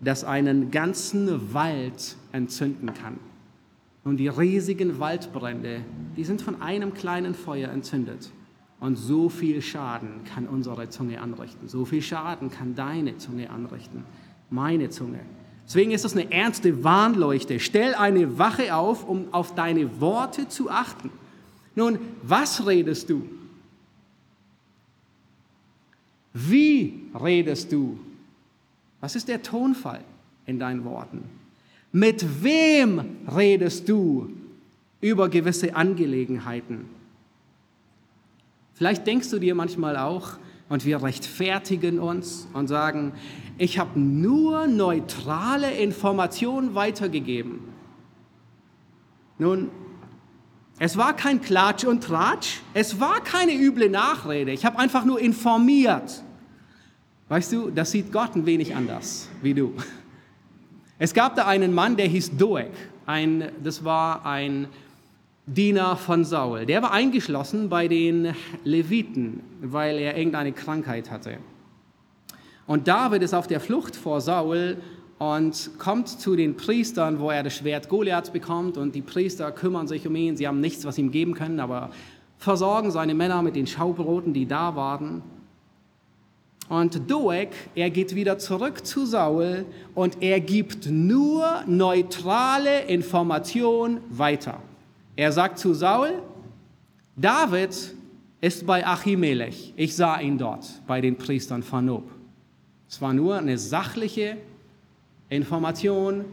das 0.05 0.23
einen 0.23 0.71
ganzen 0.71 1.53
Wald 1.53 2.15
entzünden 2.31 2.93
kann. 2.93 3.19
Und 4.03 4.17
die 4.17 4.27
riesigen 4.27 4.99
Waldbrände, 4.99 5.81
die 6.15 6.23
sind 6.23 6.41
von 6.41 6.61
einem 6.61 6.93
kleinen 6.93 7.33
Feuer 7.33 7.69
entzündet. 7.69 8.31
Und 8.79 8.97
so 8.97 9.29
viel 9.29 9.61
Schaden 9.61 10.23
kann 10.25 10.47
unsere 10.47 10.89
Zunge 10.89 11.19
anrichten. 11.19 11.67
So 11.67 11.85
viel 11.85 12.01
Schaden 12.01 12.51
kann 12.51 12.75
deine 12.75 13.17
Zunge 13.17 13.49
anrichten. 13.49 14.03
Meine 14.49 14.89
Zunge. 14.89 15.19
Deswegen 15.65 15.91
ist 15.91 16.05
das 16.05 16.13
eine 16.13 16.31
ernste 16.31 16.83
Warnleuchte. 16.83 17.59
Stell 17.59 17.95
eine 17.95 18.37
Wache 18.37 18.75
auf, 18.75 19.07
um 19.07 19.33
auf 19.33 19.55
deine 19.55 19.99
Worte 19.99 20.47
zu 20.47 20.69
achten. 20.69 21.09
Nun, 21.73 21.97
was 22.21 22.67
redest 22.67 23.09
du? 23.09 23.27
Wie 26.33 27.09
redest 27.19 27.71
du? 27.71 27.97
Was 29.01 29.15
ist 29.15 29.27
der 29.27 29.41
Tonfall 29.41 30.03
in 30.45 30.59
deinen 30.59 30.83
Worten? 30.85 31.23
Mit 31.91 32.43
wem 32.43 33.17
redest 33.35 33.87
du 33.87 34.29
über 35.01 35.29
gewisse 35.29 35.75
Angelegenheiten? 35.75 36.85
Vielleicht 38.73 39.07
denkst 39.07 39.29
du 39.29 39.39
dir 39.39 39.55
manchmal 39.55 39.95
auch, 39.95 40.37
und 40.67 40.85
wir 40.85 41.03
rechtfertigen 41.03 41.99
uns 41.99 42.47
und 42.53 42.67
sagen, 42.67 43.13
ich 43.57 43.77
habe 43.79 43.99
nur 43.99 44.67
neutrale 44.67 45.71
Informationen 45.71 46.75
weitergegeben. 46.75 47.59
Nun, 49.37 49.69
es 50.79 50.97
war 50.97 51.15
kein 51.15 51.41
Klatsch 51.41 51.85
und 51.85 52.03
Tratsch, 52.03 52.61
es 52.73 52.99
war 52.99 53.21
keine 53.23 53.53
üble 53.53 53.89
Nachrede, 53.89 54.51
ich 54.51 54.65
habe 54.65 54.79
einfach 54.79 55.05
nur 55.05 55.19
informiert. 55.19 56.23
Weißt 57.27 57.51
du, 57.53 57.71
das 57.71 57.89
sieht 57.89 58.11
Gott 58.11 58.35
ein 58.35 58.45
wenig 58.45 58.75
anders 58.75 59.27
wie 59.41 59.55
du. 59.55 59.73
Es 60.99 61.13
gab 61.13 61.35
da 61.35 61.47
einen 61.47 61.73
Mann, 61.73 61.97
der 61.97 62.07
hieß 62.07 62.37
Doeg. 62.37 62.71
Ein, 63.07 63.51
das 63.63 63.83
war 63.83 64.25
ein 64.25 64.67
Diener 65.47 65.97
von 65.97 66.23
Saul. 66.23 66.65
Der 66.65 66.83
war 66.83 66.91
eingeschlossen 66.91 67.67
bei 67.67 67.87
den 67.87 68.35
Leviten, 68.63 69.41
weil 69.61 69.97
er 69.97 70.17
irgendeine 70.17 70.51
Krankheit 70.51 71.09
hatte. 71.09 71.37
Und 72.67 72.87
David 72.87 73.23
ist 73.23 73.33
auf 73.33 73.47
der 73.47 73.59
Flucht 73.59 73.95
vor 73.95 74.21
Saul 74.21 74.77
und 75.17 75.71
kommt 75.79 76.09
zu 76.09 76.35
den 76.35 76.55
Priestern, 76.57 77.19
wo 77.19 77.31
er 77.31 77.41
das 77.41 77.55
Schwert 77.55 77.89
Goliaths 77.89 78.29
bekommt. 78.29 78.77
Und 78.77 78.93
die 78.93 79.01
Priester 79.01 79.51
kümmern 79.51 79.87
sich 79.87 80.07
um 80.07 80.15
ihn. 80.15 80.37
Sie 80.37 80.47
haben 80.47 80.61
nichts, 80.61 80.85
was 80.85 80.97
ihm 80.99 81.09
geben 81.11 81.33
können, 81.33 81.59
aber 81.59 81.89
versorgen 82.37 82.91
seine 82.91 83.15
Männer 83.15 83.41
mit 83.41 83.55
den 83.55 83.65
Schaubroten, 83.65 84.33
die 84.33 84.45
da 84.45 84.75
waren. 84.75 85.23
Und 86.67 87.09
Doeg, 87.09 87.49
er 87.75 87.89
geht 87.91 88.15
wieder 88.15 88.39
zurück 88.39 88.85
zu 88.85 89.05
Saul 89.05 89.65
und 89.93 90.21
er 90.21 90.39
gibt 90.39 90.89
nur 90.89 91.63
neutrale 91.67 92.85
Information 92.85 93.99
weiter. 94.09 94.59
Er 95.15 95.31
sagt 95.31 95.59
zu 95.59 95.73
Saul, 95.73 96.21
David 97.15 97.93
ist 98.41 98.65
bei 98.65 98.85
Achimelech. 98.85 99.73
Ich 99.75 99.95
sah 99.95 100.19
ihn 100.19 100.37
dort 100.37 100.65
bei 100.87 101.01
den 101.01 101.17
Priestern 101.17 101.61
von 101.61 101.85
Nob. 101.85 102.03
Es 102.89 103.01
war 103.01 103.13
nur 103.13 103.37
eine 103.37 103.57
sachliche 103.57 104.37
Information 105.29 106.25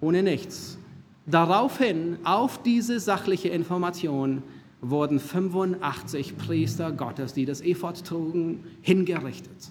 ohne 0.00 0.22
nichts. 0.22 0.78
Daraufhin, 1.26 2.18
auf 2.24 2.62
diese 2.62 3.00
sachliche 3.00 3.48
Information, 3.48 4.42
wurden 4.80 5.18
85 5.18 6.36
Priester 6.36 6.92
Gottes, 6.92 7.34
die 7.34 7.44
das 7.44 7.60
Ephod 7.60 8.04
trugen, 8.04 8.64
hingerichtet. 8.82 9.70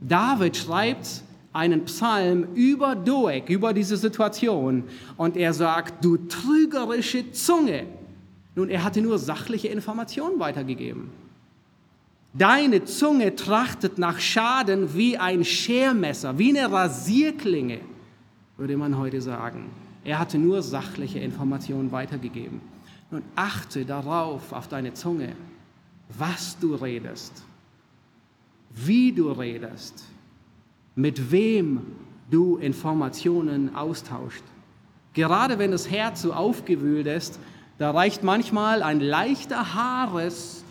David 0.00 0.56
schreibt 0.56 1.22
einen 1.52 1.84
Psalm 1.84 2.48
über 2.54 2.94
Doeg, 2.94 3.48
über 3.48 3.72
diese 3.72 3.96
Situation. 3.96 4.84
Und 5.16 5.36
er 5.36 5.52
sagt, 5.52 6.04
du 6.04 6.16
trügerische 6.16 7.32
Zunge. 7.32 7.86
Nun, 8.54 8.68
er 8.68 8.84
hatte 8.84 9.00
nur 9.00 9.18
sachliche 9.18 9.68
Informationen 9.68 10.38
weitergegeben. 10.38 11.10
Deine 12.32 12.84
Zunge 12.84 13.34
trachtet 13.34 13.98
nach 13.98 14.20
Schaden 14.20 14.94
wie 14.94 15.18
ein 15.18 15.44
Schermesser, 15.44 16.38
wie 16.38 16.56
eine 16.56 16.70
Rasierklinge, 16.70 17.80
würde 18.56 18.76
man 18.76 18.96
heute 18.96 19.20
sagen. 19.20 19.66
Er 20.04 20.18
hatte 20.18 20.38
nur 20.38 20.62
sachliche 20.62 21.18
Informationen 21.18 21.90
weitergegeben. 21.90 22.60
Nun 23.10 23.22
achte 23.34 23.84
darauf, 23.84 24.52
auf 24.52 24.68
deine 24.68 24.94
Zunge, 24.94 25.34
was 26.16 26.58
du 26.58 26.74
redest, 26.74 27.42
wie 28.70 29.12
du 29.12 29.30
redest 29.30 30.04
mit 30.94 31.30
wem 31.30 31.82
du 32.30 32.56
Informationen 32.56 33.74
austauscht. 33.74 34.42
Gerade 35.14 35.58
wenn 35.58 35.70
das 35.70 35.90
Herz 35.90 36.22
so 36.22 36.32
aufgewühlt 36.32 37.06
ist, 37.06 37.38
Da 37.80 37.92
reicht 37.92 38.22
manchmal 38.22 38.82
ein 38.82 39.00
leichter 39.00 39.74
Haares, 39.74 40.64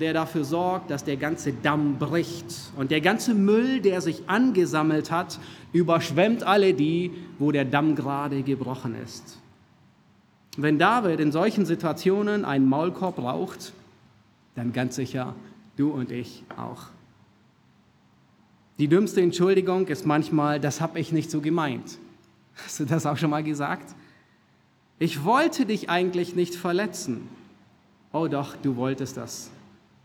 der 0.00 0.12
dafür 0.12 0.42
sorgt, 0.42 0.90
dass 0.90 1.04
der 1.04 1.16
ganze 1.16 1.52
Damm 1.52 1.96
bricht. 2.00 2.72
Und 2.76 2.90
der 2.90 3.00
ganze 3.00 3.34
Müll, 3.34 3.80
der 3.80 4.00
sich 4.00 4.28
angesammelt 4.28 5.12
hat, 5.12 5.38
überschwemmt 5.72 6.42
alle 6.42 6.74
die, 6.74 7.12
wo 7.38 7.52
der 7.52 7.64
Damm 7.64 7.94
gerade 7.94 8.42
gebrochen 8.42 8.96
ist. 8.96 9.38
Wenn 10.62 10.78
David 10.78 11.20
in 11.20 11.32
solchen 11.32 11.64
Situationen 11.64 12.44
einen 12.44 12.68
Maulkorb 12.68 13.16
braucht, 13.16 13.72
dann 14.54 14.72
ganz 14.72 14.96
sicher 14.96 15.34
du 15.76 15.90
und 15.90 16.10
ich 16.10 16.44
auch. 16.56 16.88
Die 18.78 18.88
dümmste 18.88 19.22
Entschuldigung 19.22 19.86
ist 19.88 20.04
manchmal, 20.04 20.60
das 20.60 20.80
habe 20.80 21.00
ich 21.00 21.12
nicht 21.12 21.30
so 21.30 21.40
gemeint. 21.40 21.98
Hast 22.54 22.80
du 22.80 22.84
das 22.84 23.06
auch 23.06 23.16
schon 23.16 23.30
mal 23.30 23.42
gesagt? 23.42 23.94
Ich 24.98 25.24
wollte 25.24 25.64
dich 25.64 25.88
eigentlich 25.88 26.34
nicht 26.34 26.54
verletzen. 26.54 27.28
Oh 28.12 28.28
doch, 28.28 28.56
du 28.56 28.76
wolltest 28.76 29.16
das. 29.16 29.50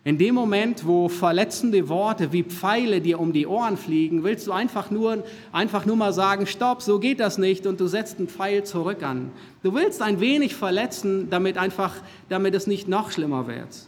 In 0.08 0.20
dem 0.20 0.36
Moment, 0.36 0.86
wo 0.86 1.10
verletzende 1.10 1.90
Worte 1.90 2.32
wie 2.32 2.44
Pfeile 2.44 3.02
dir 3.02 3.20
um 3.20 3.34
die 3.34 3.48
Ohren 3.48 3.76
fliegen, 3.76 4.24
willst 4.24 4.46
du 4.46 4.52
einfach 4.52 4.92
nur, 4.92 5.24
einfach 5.52 5.88
nur 5.88 5.96
mal 5.96 6.14
sagen, 6.14 6.46
stopp, 6.46 6.84
so 6.84 7.00
geht 7.00 7.20
das 7.20 7.40
nicht 7.40 7.66
und 7.66 7.80
du 7.80 7.88
setzt 7.88 8.20
einen 8.20 8.28
Pfeil 8.28 8.64
zurück 8.64 9.02
an. 9.02 9.32
Du 9.64 9.74
willst 9.74 10.04
ein 10.04 10.20
wenig 10.20 10.54
verletzen, 10.54 11.32
damit 11.32 11.58
einfach, 11.58 11.96
damit 12.30 12.54
es 12.54 12.68
nicht 12.68 12.88
noch 12.88 13.12
schlimmer 13.12 13.48
wird. 13.48 13.88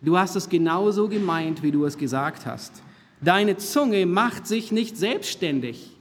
Du 0.00 0.16
hast 0.16 0.36
es 0.36 0.48
genauso 0.48 1.06
gemeint, 1.06 1.62
wie 1.62 1.70
du 1.70 1.84
es 1.84 1.98
gesagt 1.98 2.46
hast. 2.46 2.82
Deine 3.20 3.58
Zunge 3.58 4.06
macht 4.06 4.46
sich 4.46 4.72
nicht 4.72 4.96
selbstständig, 4.96 5.94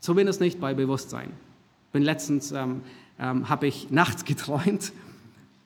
zumindest 0.00 0.40
nicht 0.40 0.60
bei 0.60 0.74
Bewusstsein. 0.74 1.30
Bin 1.92 2.02
letztens 2.02 2.50
ähm, 2.50 2.80
ähm, 3.20 3.48
habe 3.48 3.68
ich 3.68 3.92
nachts 3.92 4.24
geträumt 4.24 4.92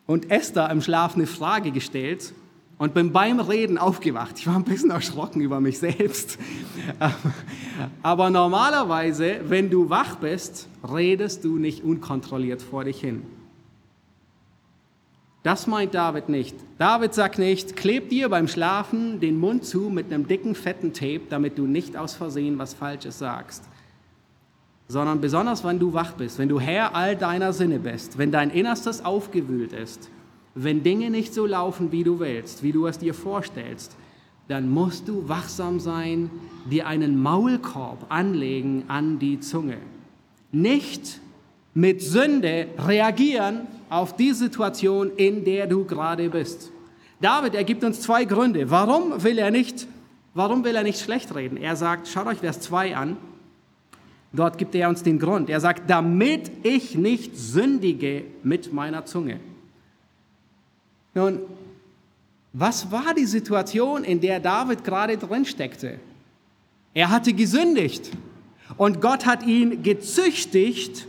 und 0.07 0.31
Esther 0.31 0.69
im 0.69 0.83
Schlaf 0.83 1.15
eine 1.15 1.27
Frage 1.27 1.71
gestellt 1.71 2.35
und 2.81 2.95
bin 2.95 3.13
beim 3.13 3.41
Reden 3.41 3.77
aufgewacht. 3.77 4.39
Ich 4.39 4.47
war 4.47 4.57
ein 4.57 4.65
bisschen 4.65 4.89
erschrocken 4.91 5.43
über 5.43 5.61
mich 5.61 5.79
selbst. 5.79 6.39
Aber 8.03 8.31
normalerweise, 8.31 9.43
wenn 9.45 9.69
du 9.69 9.91
wach 9.91 10.17
bist, 10.17 10.67
redest 10.83 11.45
du 11.45 11.59
nicht 11.59 11.85
unkontrolliert 11.85 12.63
vor 12.63 12.85
dich 12.85 12.99
hin. 12.99 13.23
Das 15.43 15.67
meint 15.67 15.95
David 15.95 16.31
nicht. 16.31 16.57
David 16.79 17.13
sagt 17.13 17.39
nicht, 17.39 17.77
kleb 17.77 18.09
dir 18.09 18.31
beim 18.31 18.49
Schlafen 18.49 19.21
den 19.21 19.39
Mund 19.39 19.67
zu 19.67 19.91
mit 19.91 20.11
einem 20.11 20.27
dicken, 20.27 20.55
fetten 20.55 20.95
Tape, 20.95 21.23
damit 21.29 21.59
du 21.59 21.67
nicht 21.67 21.99
aus 21.99 22.15
Versehen 22.15 22.59
was 22.59 22.73
Falsches 22.73 23.19
sagst. 23.19 23.63
Sondern 24.89 25.21
besonders, 25.21 25.65
wenn 25.65 25.79
du 25.79 25.93
wach 25.93 26.13
bist, 26.13 26.39
wenn 26.39 26.49
du 26.49 26.59
Herr 26.59 26.95
all 26.95 27.15
deiner 27.15 27.53
Sinne 27.53 27.79
bist, 27.79 28.17
wenn 28.17 28.33
dein 28.33 28.49
Innerstes 28.49 29.05
aufgewühlt 29.05 29.75
ist, 29.75 30.09
wenn 30.55 30.83
Dinge 30.83 31.11
nicht 31.11 31.33
so 31.33 31.47
laufen, 31.47 31.93
wie 31.93 32.05
du 32.05 32.21
willst, 32.21 32.63
wie 32.63 32.73
du 32.73 32.87
es 32.87 32.99
dir 32.99 33.15
vorstellst, 33.15 33.97
dann 34.49 34.69
musst 34.69 35.07
du 35.09 35.29
wachsam 35.29 35.79
sein, 35.79 36.29
dir 36.69 36.87
einen 36.87 37.23
Maulkorb 37.23 38.07
anlegen 38.09 38.85
an 38.89 39.21
die 39.21 39.39
Zunge. 39.39 39.79
Nicht 40.51 41.21
mit 41.73 42.03
Sünde 42.03 42.67
reagieren 42.79 43.69
auf 43.89 44.17
die 44.17 44.33
Situation, 44.33 45.13
in 45.17 45.45
der 45.45 45.69
du 45.69 45.85
gerade 45.85 46.29
bist. 46.29 46.73
David, 47.21 47.55
er 47.55 47.65
gibt 47.65 47.85
uns 47.85 48.01
zwei 48.01 48.25
Gründe. 48.25 48.71
Warum 48.71 49.23
will 49.23 49.39
er 49.39 49.53
nicht, 49.53 49.87
warum 50.35 50.65
will 50.65 50.75
er 50.75 50.83
nicht 50.83 51.01
schlecht 51.01 51.35
reden? 51.35 51.57
Er 51.57 51.77
sagt, 51.77 52.09
schaut 52.09 52.27
euch 52.27 52.39
Vers 52.39 52.61
2 52.61 52.97
an. 52.97 53.17
Dort 54.33 54.59
gibt 54.59 54.75
er 54.75 54.89
uns 54.89 55.03
den 55.03 55.19
Grund. 55.19 55.51
Er 55.51 55.61
sagt, 55.61 55.89
damit 55.89 56.51
ich 56.65 56.97
nicht 56.97 57.37
sündige 57.37 58.25
mit 58.43 58.73
meiner 58.73 59.05
Zunge. 59.05 59.39
Nun, 61.15 61.41
was 62.53 62.91
war 62.91 63.15
die 63.15 63.27
Situation, 63.27 64.05
in 64.05 64.21
der 64.21 64.41
David 64.41 64.85
gerade 64.85 65.17
drin 65.17 65.45
steckte? 65.45 66.01
Er 66.95 67.11
hatte 67.11 67.33
gesündigt 67.33 68.11
und 68.77 69.01
Gott 69.01 69.27
hat 69.27 69.47
ihn 69.47 69.83
gezüchtigt, 69.83 71.07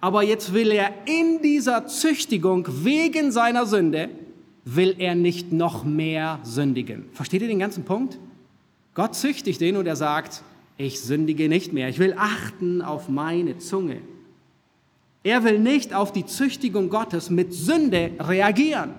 aber 0.00 0.22
jetzt 0.22 0.52
will 0.52 0.70
er 0.70 0.92
in 1.06 1.42
dieser 1.42 1.86
Züchtigung 1.86 2.66
wegen 2.84 3.32
seiner 3.32 3.66
Sünde, 3.66 4.08
will 4.64 4.94
er 4.98 5.14
nicht 5.14 5.52
noch 5.52 5.84
mehr 5.84 6.38
sündigen. 6.44 7.06
Versteht 7.12 7.42
ihr 7.42 7.48
den 7.48 7.58
ganzen 7.58 7.84
Punkt? 7.84 8.18
Gott 8.94 9.16
züchtigt 9.16 9.60
ihn 9.60 9.76
und 9.76 9.86
er 9.86 9.96
sagt, 9.96 10.42
ich 10.76 11.00
sündige 11.00 11.48
nicht 11.48 11.72
mehr, 11.72 11.88
ich 11.88 11.98
will 11.98 12.14
achten 12.16 12.82
auf 12.82 13.08
meine 13.08 13.58
Zunge. 13.58 14.00
Er 15.28 15.44
will 15.44 15.58
nicht 15.58 15.92
auf 15.92 16.10
die 16.10 16.24
Züchtigung 16.24 16.88
Gottes 16.88 17.28
mit 17.28 17.52
Sünde 17.52 18.12
reagieren, 18.18 18.94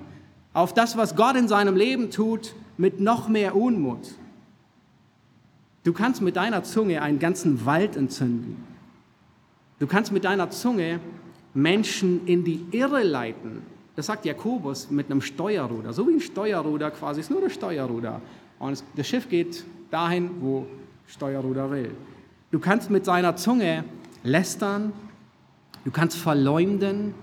auf 0.53 0.75
das, 0.75 0.95
was 0.95 1.15
Gott 1.15 1.35
in 1.35 1.47
seinem 1.47 1.75
Leben 1.75 2.11
tut, 2.11 2.53
mit 2.77 2.99
noch 2.99 3.27
mehr 3.27 3.55
Unmut. 3.55 4.13
Du 5.83 5.91
kannst 5.91 6.21
mit 6.21 6.35
deiner 6.35 6.63
Zunge 6.63 7.01
einen 7.01 7.17
ganzen 7.17 7.65
Wald 7.65 7.95
entzünden. 7.95 8.63
Du 9.79 9.87
kannst 9.87 10.11
mit 10.11 10.23
deiner 10.23 10.51
Zunge 10.51 10.99
Menschen 11.55 12.27
in 12.27 12.43
die 12.43 12.63
Irre 12.73 13.01
leiten. 13.01 13.63
Das 13.95 14.05
sagt 14.05 14.23
Jakobus 14.23 14.91
mit 14.91 15.07
einem 15.09 15.23
Steuerruder. 15.23 15.93
So 15.93 16.07
wie 16.07 16.13
ein 16.13 16.21
Steuerruder 16.21 16.91
quasi, 16.91 17.21
ist 17.21 17.31
nur 17.31 17.41
das 17.41 17.53
Steuerruder. 17.53 18.21
Und 18.59 18.83
das 18.95 19.07
Schiff 19.07 19.27
geht 19.29 19.63
dahin, 19.89 20.29
wo 20.41 20.67
Steuerruder 21.07 21.71
will. 21.71 21.89
Du 22.51 22.59
kannst 22.59 22.91
mit 22.91 23.03
seiner 23.03 23.35
Zunge 23.35 23.83
lästern, 24.23 24.93
Du 25.85 25.91
kannst 25.91 26.17
verleumden, 26.17 27.13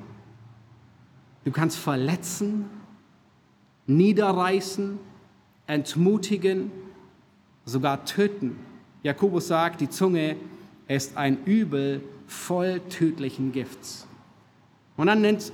du 1.44 1.52
kannst 1.52 1.78
verletzen, 1.78 2.64
niederreißen, 3.86 4.98
entmutigen, 5.66 6.70
sogar 7.64 8.04
töten. 8.04 8.58
Jakobus 9.02 9.48
sagt, 9.48 9.80
die 9.80 9.90
Zunge 9.90 10.36
ist 10.88 11.16
ein 11.16 11.44
Übel 11.44 12.02
voll 12.26 12.80
tödlichen 12.88 13.52
Gifts. 13.52 14.06
Und 14.96 15.08
dann 15.08 15.20
nennt 15.20 15.52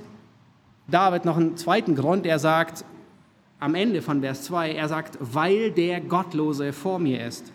David 0.88 1.24
noch 1.24 1.36
einen 1.36 1.56
zweiten 1.56 1.94
Grund. 1.94 2.26
Er 2.26 2.38
sagt 2.38 2.84
am 3.58 3.74
Ende 3.74 4.02
von 4.02 4.20
Vers 4.20 4.44
2, 4.44 4.72
er 4.72 4.88
sagt, 4.88 5.18
weil 5.20 5.70
der 5.70 6.00
Gottlose 6.00 6.72
vor 6.72 6.98
mir 6.98 7.26
ist. 7.26 7.52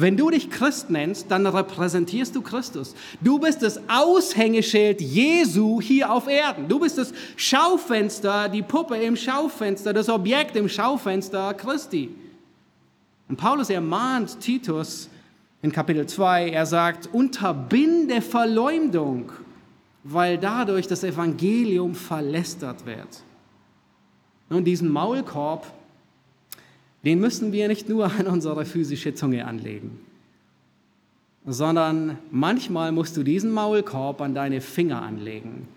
Wenn 0.00 0.16
du 0.16 0.30
dich 0.30 0.48
Christ 0.48 0.90
nennst, 0.90 1.28
dann 1.28 1.44
repräsentierst 1.44 2.36
du 2.36 2.40
Christus. 2.40 2.94
Du 3.20 3.40
bist 3.40 3.62
das 3.62 3.80
Aushängeschild 3.88 5.00
Jesu 5.00 5.80
hier 5.80 6.12
auf 6.12 6.28
Erden. 6.28 6.68
Du 6.68 6.78
bist 6.78 6.98
das 6.98 7.12
Schaufenster, 7.34 8.48
die 8.48 8.62
Puppe 8.62 8.96
im 8.96 9.16
Schaufenster, 9.16 9.92
das 9.92 10.08
Objekt 10.08 10.54
im 10.54 10.68
Schaufenster 10.68 11.52
Christi. 11.54 12.14
Und 13.28 13.38
Paulus 13.38 13.70
ermahnt 13.70 14.38
Titus 14.38 15.08
in 15.62 15.72
Kapitel 15.72 16.06
2, 16.06 16.50
er 16.50 16.64
sagt, 16.64 17.08
unterbinde 17.12 18.22
Verleumdung, 18.22 19.32
weil 20.04 20.38
dadurch 20.38 20.86
das 20.86 21.02
Evangelium 21.02 21.96
verlästert 21.96 22.86
wird. 22.86 23.24
Nun, 24.48 24.62
diesen 24.62 24.90
Maulkorb, 24.92 25.66
den 27.04 27.20
müssen 27.20 27.52
wir 27.52 27.68
nicht 27.68 27.88
nur 27.88 28.06
an 28.12 28.26
unsere 28.26 28.64
physische 28.64 29.14
Zunge 29.14 29.46
anlegen, 29.46 30.00
sondern 31.46 32.18
manchmal 32.30 32.92
musst 32.92 33.16
du 33.16 33.22
diesen 33.22 33.50
Maulkorb 33.52 34.20
an 34.20 34.34
deine 34.34 34.60
Finger 34.60 35.02
anlegen, 35.02 35.68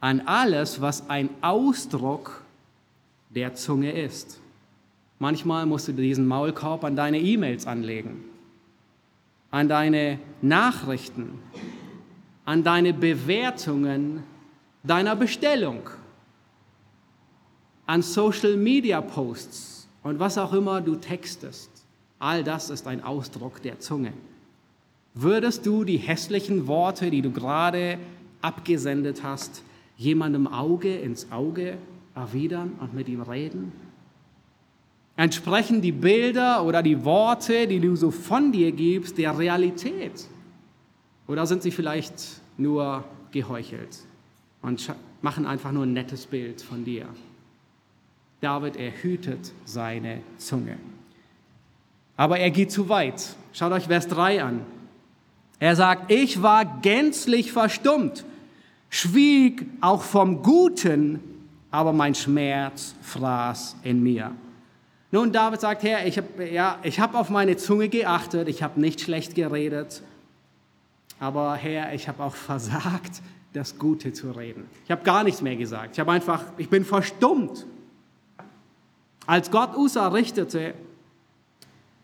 an 0.00 0.22
alles, 0.22 0.80
was 0.80 1.08
ein 1.08 1.28
Ausdruck 1.42 2.42
der 3.28 3.54
Zunge 3.54 3.92
ist. 3.92 4.40
Manchmal 5.18 5.66
musst 5.66 5.88
du 5.88 5.92
diesen 5.92 6.26
Maulkorb 6.26 6.82
an 6.84 6.96
deine 6.96 7.20
E-Mails 7.20 7.66
anlegen, 7.66 8.24
an 9.50 9.68
deine 9.68 10.18
Nachrichten, 10.40 11.38
an 12.46 12.64
deine 12.64 12.94
Bewertungen 12.94 14.22
deiner 14.82 15.14
Bestellung, 15.14 15.82
an 17.86 18.02
Social-Media-Posts, 18.02 19.69
und 20.02 20.18
was 20.18 20.38
auch 20.38 20.52
immer 20.52 20.80
du 20.80 20.96
textest, 20.96 21.70
all 22.18 22.44
das 22.44 22.70
ist 22.70 22.86
ein 22.86 23.02
Ausdruck 23.02 23.62
der 23.62 23.80
Zunge. 23.80 24.12
Würdest 25.14 25.66
du 25.66 25.84
die 25.84 25.96
hässlichen 25.96 26.66
Worte, 26.66 27.10
die 27.10 27.22
du 27.22 27.30
gerade 27.30 27.98
abgesendet 28.42 29.22
hast, 29.22 29.62
jemandem 29.96 30.46
Auge 30.46 30.94
ins 30.94 31.30
Auge 31.32 31.76
erwidern 32.14 32.72
und 32.80 32.94
mit 32.94 33.08
ihm 33.08 33.22
reden? 33.22 33.72
Entsprechen 35.16 35.82
die 35.82 35.92
Bilder 35.92 36.64
oder 36.64 36.82
die 36.82 37.04
Worte, 37.04 37.66
die 37.66 37.80
du 37.80 37.96
so 37.96 38.10
von 38.10 38.52
dir 38.52 38.72
gibst, 38.72 39.18
der 39.18 39.36
Realität? 39.36 40.26
Oder 41.26 41.46
sind 41.46 41.62
sie 41.62 41.70
vielleicht 41.70 42.14
nur 42.56 43.04
geheuchelt 43.30 43.98
und 44.62 44.94
machen 45.20 45.44
einfach 45.44 45.72
nur 45.72 45.84
ein 45.84 45.92
nettes 45.92 46.26
Bild 46.26 46.62
von 46.62 46.84
dir? 46.84 47.06
David, 48.40 48.76
er 48.76 48.90
hütet 49.02 49.52
seine 49.64 50.20
Zunge. 50.38 50.78
Aber 52.16 52.38
er 52.38 52.50
geht 52.50 52.72
zu 52.72 52.88
weit. 52.88 53.34
Schaut 53.52 53.72
euch 53.72 53.86
Vers 53.86 54.08
3 54.08 54.42
an. 54.42 54.60
Er 55.58 55.76
sagt, 55.76 56.10
ich 56.10 56.42
war 56.42 56.64
gänzlich 56.80 57.52
verstummt. 57.52 58.24
schwieg 58.88 59.66
auch 59.80 60.02
vom 60.02 60.42
Guten, 60.42 61.20
aber 61.70 61.92
mein 61.92 62.14
Schmerz 62.14 62.94
fraß 63.02 63.76
in 63.84 64.02
mir. 64.02 64.32
Nun, 65.12 65.32
David 65.32 65.60
sagt, 65.60 65.82
Herr, 65.82 66.06
ich 66.06 66.18
habe 66.18 66.48
ja, 66.48 66.78
hab 66.84 67.14
auf 67.14 67.30
meine 67.30 67.56
Zunge 67.56 67.88
geachtet, 67.88 68.48
ich 68.48 68.62
habe 68.62 68.80
nicht 68.80 69.00
schlecht 69.00 69.34
geredet, 69.34 70.02
aber 71.18 71.54
Herr, 71.54 71.92
ich 71.94 72.08
habe 72.08 72.22
auch 72.22 72.34
versagt, 72.34 73.22
das 73.52 73.78
Gute 73.78 74.12
zu 74.12 74.30
reden. 74.30 74.66
Ich 74.84 74.90
habe 74.90 75.02
gar 75.02 75.24
nichts 75.24 75.42
mehr 75.42 75.56
gesagt. 75.56 75.94
Ich 75.94 76.00
habe 76.00 76.12
einfach, 76.12 76.44
ich 76.56 76.68
bin 76.68 76.84
verstummt. 76.84 77.66
Als 79.30 79.52
Gott 79.52 79.76
Usa 79.76 80.08
richtete, 80.08 80.74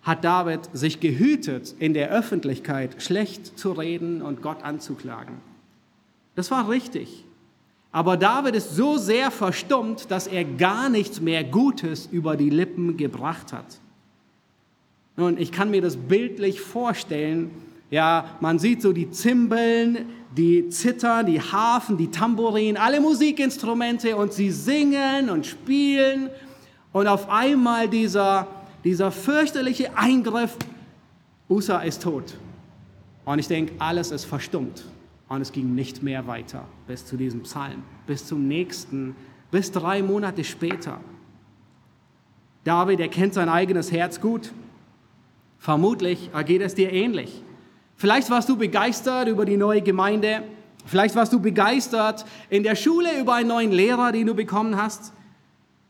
hat 0.02 0.22
David 0.22 0.60
sich 0.72 1.00
gehütet, 1.00 1.74
in 1.80 1.92
der 1.92 2.08
Öffentlichkeit 2.10 3.02
schlecht 3.02 3.58
zu 3.58 3.72
reden 3.72 4.22
und 4.22 4.42
Gott 4.42 4.62
anzuklagen. 4.62 5.34
Das 6.36 6.52
war 6.52 6.70
richtig. 6.70 7.24
Aber 7.90 8.16
David 8.16 8.54
ist 8.54 8.76
so 8.76 8.96
sehr 8.96 9.32
verstummt, 9.32 10.08
dass 10.12 10.28
er 10.28 10.44
gar 10.44 10.88
nichts 10.88 11.20
mehr 11.20 11.42
Gutes 11.42 12.06
über 12.12 12.36
die 12.36 12.48
Lippen 12.48 12.96
gebracht 12.96 13.52
hat. 13.52 13.80
Nun, 15.16 15.36
ich 15.36 15.50
kann 15.50 15.72
mir 15.72 15.82
das 15.82 15.96
bildlich 15.96 16.60
vorstellen. 16.60 17.50
Ja, 17.90 18.36
man 18.38 18.60
sieht 18.60 18.82
so 18.82 18.92
die 18.92 19.10
Zimbeln, 19.10 20.06
die 20.36 20.68
Zither, 20.68 21.24
die 21.24 21.40
Harfen, 21.40 21.96
die 21.96 22.12
Tambourin, 22.12 22.76
alle 22.76 23.00
Musikinstrumente 23.00 24.14
und 24.14 24.32
sie 24.32 24.52
singen 24.52 25.28
und 25.28 25.44
spielen. 25.44 26.30
Und 26.96 27.08
auf 27.08 27.28
einmal 27.28 27.90
dieser, 27.90 28.46
dieser 28.82 29.12
fürchterliche 29.12 29.98
Eingriff, 29.98 30.56
Usa 31.46 31.80
ist 31.80 32.02
tot. 32.02 32.38
Und 33.26 33.38
ich 33.38 33.48
denke, 33.48 33.74
alles 33.78 34.12
ist 34.12 34.24
verstummt. 34.24 34.86
Und 35.28 35.42
es 35.42 35.52
ging 35.52 35.74
nicht 35.74 36.02
mehr 36.02 36.26
weiter 36.26 36.64
bis 36.86 37.04
zu 37.04 37.18
diesem 37.18 37.42
Psalm, 37.42 37.82
bis 38.06 38.26
zum 38.26 38.48
nächsten, 38.48 39.14
bis 39.50 39.72
drei 39.72 40.02
Monate 40.02 40.42
später. 40.42 40.98
David 42.64 43.00
erkennt 43.00 43.34
sein 43.34 43.50
eigenes 43.50 43.92
Herz 43.92 44.18
gut. 44.18 44.50
Vermutlich 45.58 46.30
geht 46.46 46.62
es 46.62 46.74
dir 46.74 46.90
ähnlich. 46.94 47.42
Vielleicht 47.96 48.30
warst 48.30 48.48
du 48.48 48.56
begeistert 48.56 49.28
über 49.28 49.44
die 49.44 49.58
neue 49.58 49.82
Gemeinde. 49.82 50.44
Vielleicht 50.86 51.14
warst 51.14 51.34
du 51.34 51.40
begeistert 51.40 52.24
in 52.48 52.62
der 52.62 52.74
Schule 52.74 53.20
über 53.20 53.34
einen 53.34 53.48
neuen 53.48 53.72
Lehrer, 53.72 54.12
den 54.12 54.26
du 54.26 54.34
bekommen 54.34 54.78
hast. 54.78 55.12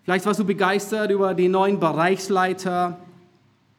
Vielleicht 0.07 0.25
warst 0.25 0.39
du 0.39 0.45
begeistert 0.45 1.11
über 1.11 1.35
die 1.35 1.49
neuen 1.49 1.81
Bereichsleiter, 1.81 2.97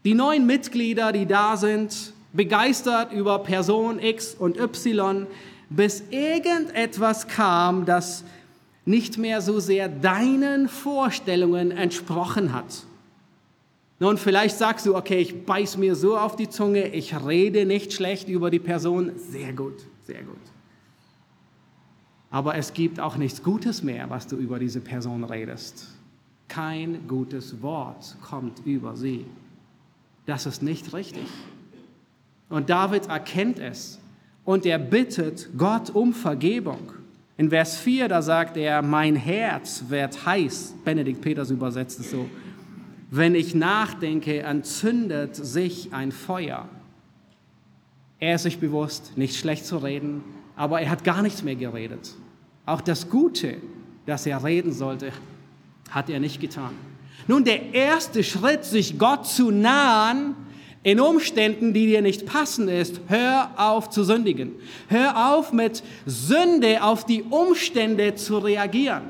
die 0.03 0.13
neuen 0.13 0.45
Mitglieder, 0.45 1.13
die 1.13 1.25
da 1.25 1.55
sind 1.55 2.11
begeistert 2.33 3.13
über 3.13 3.39
Person 3.39 3.99
X 3.99 4.35
und 4.35 4.59
Y, 4.59 5.25
bis 5.69 6.03
irgendetwas 6.09 7.29
kam, 7.29 7.85
das 7.85 8.25
nicht 8.83 9.17
mehr 9.17 9.41
so 9.41 9.61
sehr 9.61 9.87
deinen 9.87 10.67
Vorstellungen 10.67 11.71
entsprochen 11.71 12.51
hat. 12.51 12.83
Nun, 13.99 14.17
vielleicht 14.17 14.57
sagst 14.57 14.85
du, 14.85 14.97
okay, 14.97 15.19
ich 15.19 15.45
beiß 15.45 15.77
mir 15.77 15.95
so 15.95 16.17
auf 16.17 16.35
die 16.35 16.49
Zunge, 16.49 16.89
ich 16.89 17.15
rede 17.25 17.65
nicht 17.65 17.93
schlecht 17.93 18.27
über 18.27 18.51
die 18.51 18.59
Person. 18.59 19.13
Sehr 19.15 19.53
gut, 19.53 19.85
sehr 20.05 20.23
gut. 20.23 20.35
Aber 22.29 22.55
es 22.55 22.73
gibt 22.73 22.99
auch 22.99 23.15
nichts 23.15 23.41
Gutes 23.41 23.81
mehr, 23.81 24.09
was 24.09 24.27
du 24.27 24.35
über 24.35 24.59
diese 24.59 24.81
Person 24.81 25.23
redest. 25.23 25.87
Kein 26.57 27.07
gutes 27.07 27.61
Wort 27.61 28.15
kommt 28.27 28.65
über 28.65 28.95
sie. 28.95 29.27
Das 30.25 30.47
ist 30.47 30.63
nicht 30.63 30.91
richtig. 30.91 31.27
Und 32.49 32.71
David 32.71 33.09
erkennt 33.09 33.59
es 33.59 33.99
und 34.43 34.65
er 34.65 34.79
bittet 34.79 35.49
Gott 35.55 35.91
um 35.91 36.13
Vergebung. 36.13 36.93
In 37.37 37.51
Vers 37.51 37.77
4, 37.77 38.07
da 38.07 38.23
sagt 38.23 38.57
er, 38.57 38.81
mein 38.81 39.15
Herz 39.15 39.83
wird 39.89 40.25
heiß. 40.25 40.73
Benedikt 40.83 41.21
Peters 41.21 41.51
übersetzt 41.51 41.99
es 41.99 42.09
so. 42.09 42.27
Wenn 43.11 43.35
ich 43.35 43.53
nachdenke, 43.53 44.39
entzündet 44.39 45.35
sich 45.35 45.93
ein 45.93 46.11
Feuer. 46.11 46.67
Er 48.17 48.33
ist 48.33 48.43
sich 48.43 48.59
bewusst, 48.59 49.15
nicht 49.15 49.35
schlecht 49.35 49.67
zu 49.67 49.77
reden, 49.77 50.23
aber 50.55 50.81
er 50.81 50.89
hat 50.89 51.03
gar 51.03 51.21
nichts 51.21 51.43
mehr 51.43 51.55
geredet. 51.55 52.15
Auch 52.65 52.81
das 52.81 53.11
Gute, 53.11 53.57
das 54.07 54.25
er 54.25 54.43
reden 54.43 54.71
sollte, 54.71 55.11
hat 55.91 56.09
er 56.09 56.19
nicht 56.19 56.39
getan. 56.39 56.71
Nun, 57.27 57.43
der 57.43 57.73
erste 57.73 58.23
Schritt, 58.23 58.63
sich 58.63 58.97
Gott 58.97 59.27
zu 59.27 59.51
nahen, 59.51 60.35
in 60.83 61.01
Umständen, 61.01 61.73
die 61.73 61.87
dir 61.87 62.01
nicht 62.01 62.25
passen 62.25 62.69
ist, 62.69 63.01
hör 63.07 63.51
auf 63.57 63.89
zu 63.89 64.03
sündigen. 64.03 64.53
Hör 64.87 65.33
auf 65.33 65.51
mit 65.51 65.83
Sünde 66.05 66.81
auf 66.81 67.05
die 67.05 67.23
Umstände 67.23 68.15
zu 68.15 68.37
reagieren. 68.37 69.03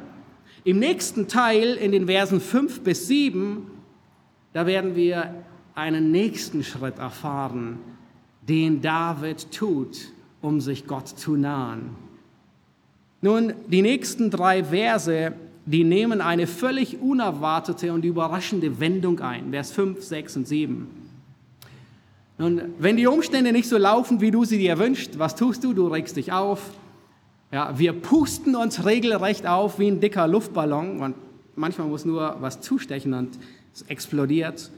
Im 0.63 0.79
nächsten 0.79 1.27
Teil, 1.27 1.75
in 1.75 1.91
den 1.91 2.07
Versen 2.07 2.41
5 2.41 2.81
bis 2.81 3.07
7, 3.07 3.69
da 4.53 4.65
werden 4.65 4.95
wir 4.95 5.35
einen 5.75 6.09
nächsten 6.09 6.63
Schritt 6.63 6.97
erfahren, 6.97 7.77
den 8.41 8.81
David 8.81 9.51
tut, 9.51 9.97
um 10.41 10.59
sich 10.59 10.87
Gott 10.87 11.07
zu 11.07 11.35
nahen. 11.35 11.91
Nun, 13.21 13.53
die 13.67 13.83
nächsten 13.83 14.31
drei 14.31 14.63
Verse, 14.63 15.33
die 15.67 15.83
nehmen 15.83 16.21
eine 16.21 16.47
völlig 16.47 17.01
unerwartete 17.01 17.91
und 17.91 18.05
überraschende 18.05 18.79
Wendung 18.79 19.19
ein. 19.19 19.51
Vers 19.51 19.71
5, 19.73 20.01
6 20.01 20.37
und 20.37 20.47
7. 20.47 20.87
Nun, 22.37 22.61
wenn 22.79 22.95
die 22.95 23.05
Umstände 23.05 23.51
nicht 23.51 23.67
so 23.67 23.77
laufen, 23.77 24.21
wie 24.21 24.31
du 24.31 24.45
sie 24.45 24.57
dir 24.57 24.79
wünschst, 24.79 25.19
was 25.19 25.35
tust 25.35 25.63
du? 25.65 25.73
Du 25.73 25.87
regst 25.87 26.15
dich 26.15 26.31
auf. 26.31 26.61
Ja, 27.51 27.77
wir 27.77 27.91
pusten 27.93 28.55
uns 28.55 28.85
regelrecht 28.85 29.45
auf 29.45 29.77
wie 29.77 29.89
ein 29.91 29.99
dicker 29.99 30.25
Luftballon 30.27 31.01
und 31.01 31.15
manchmal 31.55 31.87
muss 31.87 32.05
nur 32.05 32.37
was 32.39 32.61
zustechen 32.61 33.13
und 33.13 33.37
es 33.73 33.81
explodiert. 33.83 34.71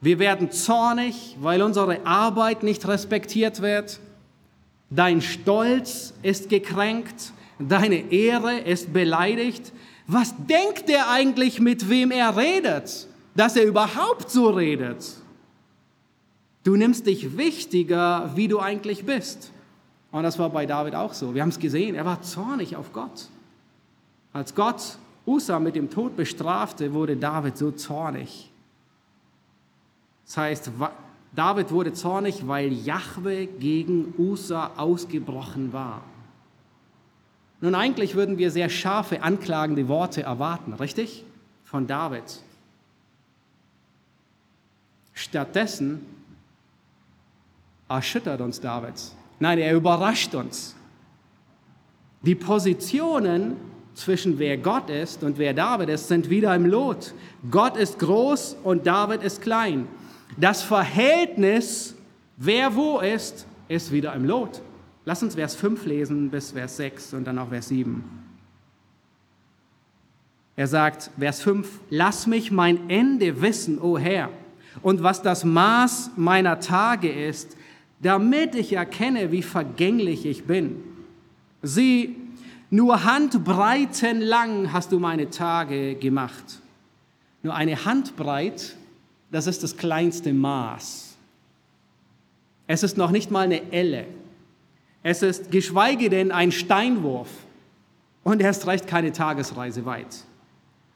Wir 0.00 0.20
werden 0.20 0.52
zornig, 0.52 1.36
weil 1.40 1.60
unsere 1.62 2.06
Arbeit 2.06 2.62
nicht 2.62 2.86
respektiert 2.86 3.62
wird. 3.62 3.98
Dein 4.90 5.22
Stolz 5.22 6.14
ist 6.22 6.50
gekränkt, 6.50 7.32
deine 7.58 8.12
Ehre 8.12 8.58
ist 8.58 8.92
beleidigt. 8.92 9.72
Was 10.06 10.34
denkt 10.48 10.88
er 10.88 11.10
eigentlich, 11.10 11.60
mit 11.60 11.88
wem 11.88 12.10
er 12.10 12.36
redet, 12.36 13.08
dass 13.34 13.56
er 13.56 13.64
überhaupt 13.64 14.30
so 14.30 14.50
redet? 14.50 15.04
Du 16.62 16.76
nimmst 16.76 17.06
dich 17.06 17.36
wichtiger, 17.36 18.30
wie 18.34 18.48
du 18.48 18.60
eigentlich 18.60 19.04
bist. 19.04 19.52
Und 20.12 20.22
das 20.22 20.38
war 20.38 20.50
bei 20.50 20.66
David 20.66 20.94
auch 20.94 21.12
so. 21.12 21.34
Wir 21.34 21.42
haben 21.42 21.50
es 21.50 21.58
gesehen, 21.58 21.94
er 21.94 22.04
war 22.04 22.22
zornig 22.22 22.76
auf 22.76 22.92
Gott. 22.92 23.28
Als 24.32 24.54
Gott 24.54 24.98
Usa 25.26 25.58
mit 25.58 25.74
dem 25.74 25.90
Tod 25.90 26.16
bestrafte, 26.16 26.92
wurde 26.92 27.16
David 27.16 27.56
so 27.56 27.72
zornig. 27.72 28.50
Das 30.24 30.36
heißt, 30.36 30.70
David 31.34 31.70
wurde 31.70 31.92
zornig, 31.92 32.46
weil 32.46 32.72
Jahwe 32.72 33.46
gegen 33.46 34.14
Usa 34.18 34.72
ausgebrochen 34.76 35.72
war. 35.72 36.02
Nun, 37.66 37.74
eigentlich 37.74 38.14
würden 38.14 38.38
wir 38.38 38.52
sehr 38.52 38.68
scharfe, 38.68 39.24
anklagende 39.24 39.88
Worte 39.88 40.22
erwarten, 40.22 40.72
richtig? 40.74 41.24
Von 41.64 41.88
David. 41.88 42.22
Stattdessen 45.14 46.06
erschüttert 47.88 48.40
uns 48.40 48.60
David. 48.60 48.94
Nein, 49.40 49.58
er 49.58 49.74
überrascht 49.74 50.32
uns. 50.36 50.76
Die 52.22 52.36
Positionen 52.36 53.56
zwischen 53.96 54.38
wer 54.38 54.58
Gott 54.58 54.88
ist 54.88 55.24
und 55.24 55.36
wer 55.36 55.52
David 55.52 55.88
ist, 55.88 56.06
sind 56.06 56.30
wieder 56.30 56.54
im 56.54 56.66
Lot. 56.66 57.14
Gott 57.50 57.76
ist 57.76 57.98
groß 57.98 58.58
und 58.62 58.86
David 58.86 59.24
ist 59.24 59.42
klein. 59.42 59.88
Das 60.36 60.62
Verhältnis, 60.62 61.96
wer 62.36 62.76
wo 62.76 63.00
ist, 63.00 63.44
ist 63.66 63.90
wieder 63.90 64.14
im 64.14 64.24
Lot. 64.24 64.62
Lass 65.08 65.22
uns 65.22 65.36
Vers 65.36 65.54
5 65.54 65.86
lesen 65.86 66.30
bis 66.30 66.50
Vers 66.50 66.78
6 66.78 67.14
und 67.14 67.24
dann 67.24 67.38
auch 67.38 67.48
Vers 67.48 67.68
7. 67.68 68.04
Er 70.56 70.66
sagt, 70.66 71.12
Vers 71.16 71.42
5, 71.42 71.68
lass 71.90 72.26
mich 72.26 72.50
mein 72.50 72.90
Ende 72.90 73.40
wissen, 73.40 73.78
o 73.78 73.96
Herr, 73.98 74.30
und 74.82 75.04
was 75.04 75.22
das 75.22 75.44
Maß 75.44 76.10
meiner 76.16 76.58
Tage 76.58 77.08
ist, 77.08 77.56
damit 78.02 78.56
ich 78.56 78.72
erkenne, 78.72 79.30
wie 79.30 79.42
vergänglich 79.42 80.26
ich 80.26 80.44
bin. 80.44 80.82
Sieh, 81.62 82.16
nur 82.70 83.04
Handbreiten 83.04 84.20
lang 84.20 84.72
hast 84.72 84.90
du 84.90 84.98
meine 84.98 85.30
Tage 85.30 85.94
gemacht. 85.94 86.60
Nur 87.44 87.54
eine 87.54 87.84
Handbreit, 87.84 88.76
das 89.30 89.46
ist 89.46 89.62
das 89.62 89.76
kleinste 89.76 90.32
Maß. 90.32 91.16
Es 92.66 92.82
ist 92.82 92.96
noch 92.96 93.12
nicht 93.12 93.30
mal 93.30 93.42
eine 93.44 93.72
Elle. 93.72 94.08
Es 95.08 95.22
ist 95.22 95.52
geschweige 95.52 96.10
denn 96.10 96.32
ein 96.32 96.50
Steinwurf 96.50 97.28
und 98.24 98.42
erst 98.42 98.66
recht 98.66 98.88
keine 98.88 99.12
Tagesreise 99.12 99.86
weit. 99.86 100.24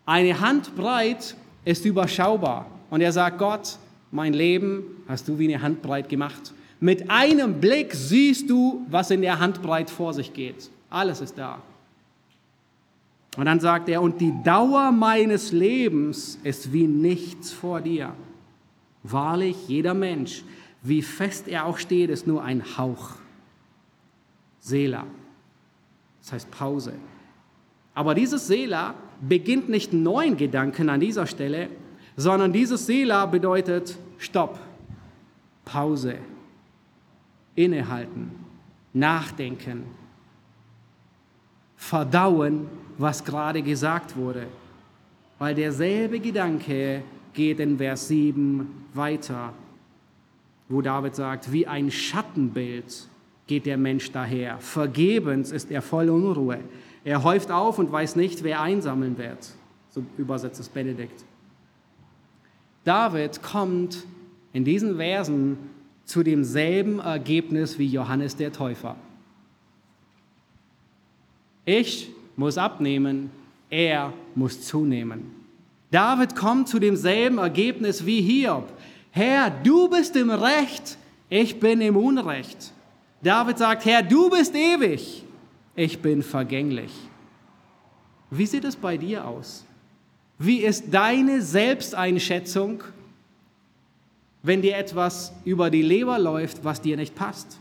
Eine 0.04 0.40
Handbreit 0.40 1.36
ist 1.64 1.84
überschaubar 1.84 2.66
und 2.90 3.02
er 3.02 3.12
sagt 3.12 3.38
Gott, 3.38 3.78
mein 4.10 4.32
Leben 4.32 4.82
hast 5.06 5.28
du 5.28 5.38
wie 5.38 5.46
eine 5.46 5.62
Handbreit 5.62 6.08
gemacht. 6.08 6.52
Mit 6.80 7.08
einem 7.08 7.60
Blick 7.60 7.94
siehst 7.94 8.50
du, 8.50 8.84
was 8.90 9.12
in 9.12 9.20
der 9.22 9.38
Handbreit 9.38 9.90
vor 9.90 10.12
sich 10.12 10.32
geht. 10.32 10.70
Alles 10.90 11.20
ist 11.20 11.38
da. 11.38 11.62
Und 13.36 13.44
dann 13.44 13.60
sagt 13.60 13.88
er, 13.88 14.02
und 14.02 14.20
die 14.20 14.34
Dauer 14.42 14.90
meines 14.90 15.52
Lebens 15.52 16.36
ist 16.42 16.72
wie 16.72 16.88
nichts 16.88 17.52
vor 17.52 17.80
dir. 17.80 18.12
Wahrlich, 19.04 19.68
jeder 19.68 19.94
Mensch, 19.94 20.42
wie 20.82 21.02
fest 21.02 21.46
er 21.46 21.64
auch 21.64 21.78
steht, 21.78 22.10
ist 22.10 22.26
nur 22.26 22.42
ein 22.42 22.76
Hauch. 22.76 23.19
Sela. 24.70 25.06
Das 26.20 26.32
heißt 26.32 26.50
Pause. 26.50 26.94
Aber 27.94 28.14
dieses 28.14 28.46
Sela 28.46 28.94
beginnt 29.20 29.68
nicht 29.68 29.92
neuen 29.92 30.36
Gedanken 30.36 30.88
an 30.88 31.00
dieser 31.00 31.26
Stelle, 31.26 31.68
sondern 32.16 32.52
dieses 32.52 32.86
Sela 32.86 33.26
bedeutet 33.26 33.96
Stopp, 34.18 34.58
Pause, 35.64 36.16
innehalten, 37.54 38.30
nachdenken, 38.92 39.84
verdauen, 41.76 42.66
was 42.98 43.24
gerade 43.24 43.62
gesagt 43.62 44.16
wurde. 44.16 44.46
Weil 45.38 45.54
derselbe 45.54 46.20
Gedanke 46.20 47.02
geht 47.32 47.60
in 47.60 47.78
Vers 47.78 48.08
7 48.08 48.86
weiter, 48.92 49.52
wo 50.68 50.82
David 50.82 51.14
sagt, 51.14 51.50
wie 51.50 51.66
ein 51.66 51.90
Schattenbild 51.90 53.08
geht 53.50 53.66
der 53.66 53.76
Mensch 53.76 54.12
daher. 54.12 54.58
Vergebens 54.60 55.50
ist 55.50 55.72
er 55.72 55.82
voll 55.82 56.08
Unruhe. 56.08 56.60
Er 57.02 57.24
häuft 57.24 57.50
auf 57.50 57.80
und 57.80 57.90
weiß 57.90 58.14
nicht, 58.14 58.44
wer 58.44 58.60
einsammeln 58.60 59.18
wird. 59.18 59.50
So 59.88 60.04
übersetzt 60.16 60.60
es 60.60 60.68
Benedikt. 60.68 61.24
David 62.84 63.42
kommt 63.42 64.06
in 64.52 64.64
diesen 64.64 64.98
Versen 64.98 65.58
zu 66.04 66.22
demselben 66.22 67.00
Ergebnis 67.00 67.76
wie 67.76 67.86
Johannes 67.86 68.36
der 68.36 68.52
Täufer. 68.52 68.94
Ich 71.64 72.08
muss 72.36 72.56
abnehmen, 72.56 73.30
er 73.68 74.12
muss 74.36 74.62
zunehmen. 74.62 75.22
David 75.90 76.36
kommt 76.36 76.68
zu 76.68 76.78
demselben 76.78 77.38
Ergebnis 77.38 78.06
wie 78.06 78.22
Hiob. 78.22 78.72
Herr, 79.10 79.50
du 79.50 79.88
bist 79.88 80.14
im 80.14 80.30
Recht, 80.30 80.98
ich 81.28 81.58
bin 81.58 81.80
im 81.80 81.96
Unrecht. 81.96 82.72
David 83.22 83.58
sagt, 83.58 83.84
Herr, 83.84 84.02
du 84.02 84.30
bist 84.30 84.54
ewig, 84.54 85.24
ich 85.74 86.00
bin 86.00 86.22
vergänglich. 86.22 86.92
Wie 88.30 88.46
sieht 88.46 88.64
es 88.64 88.76
bei 88.76 88.96
dir 88.96 89.26
aus? 89.26 89.64
Wie 90.38 90.58
ist 90.60 90.84
deine 90.90 91.42
Selbsteinschätzung, 91.42 92.82
wenn 94.42 94.62
dir 94.62 94.76
etwas 94.76 95.32
über 95.44 95.68
die 95.68 95.82
Leber 95.82 96.18
läuft, 96.18 96.64
was 96.64 96.80
dir 96.80 96.96
nicht 96.96 97.14
passt? 97.14 97.58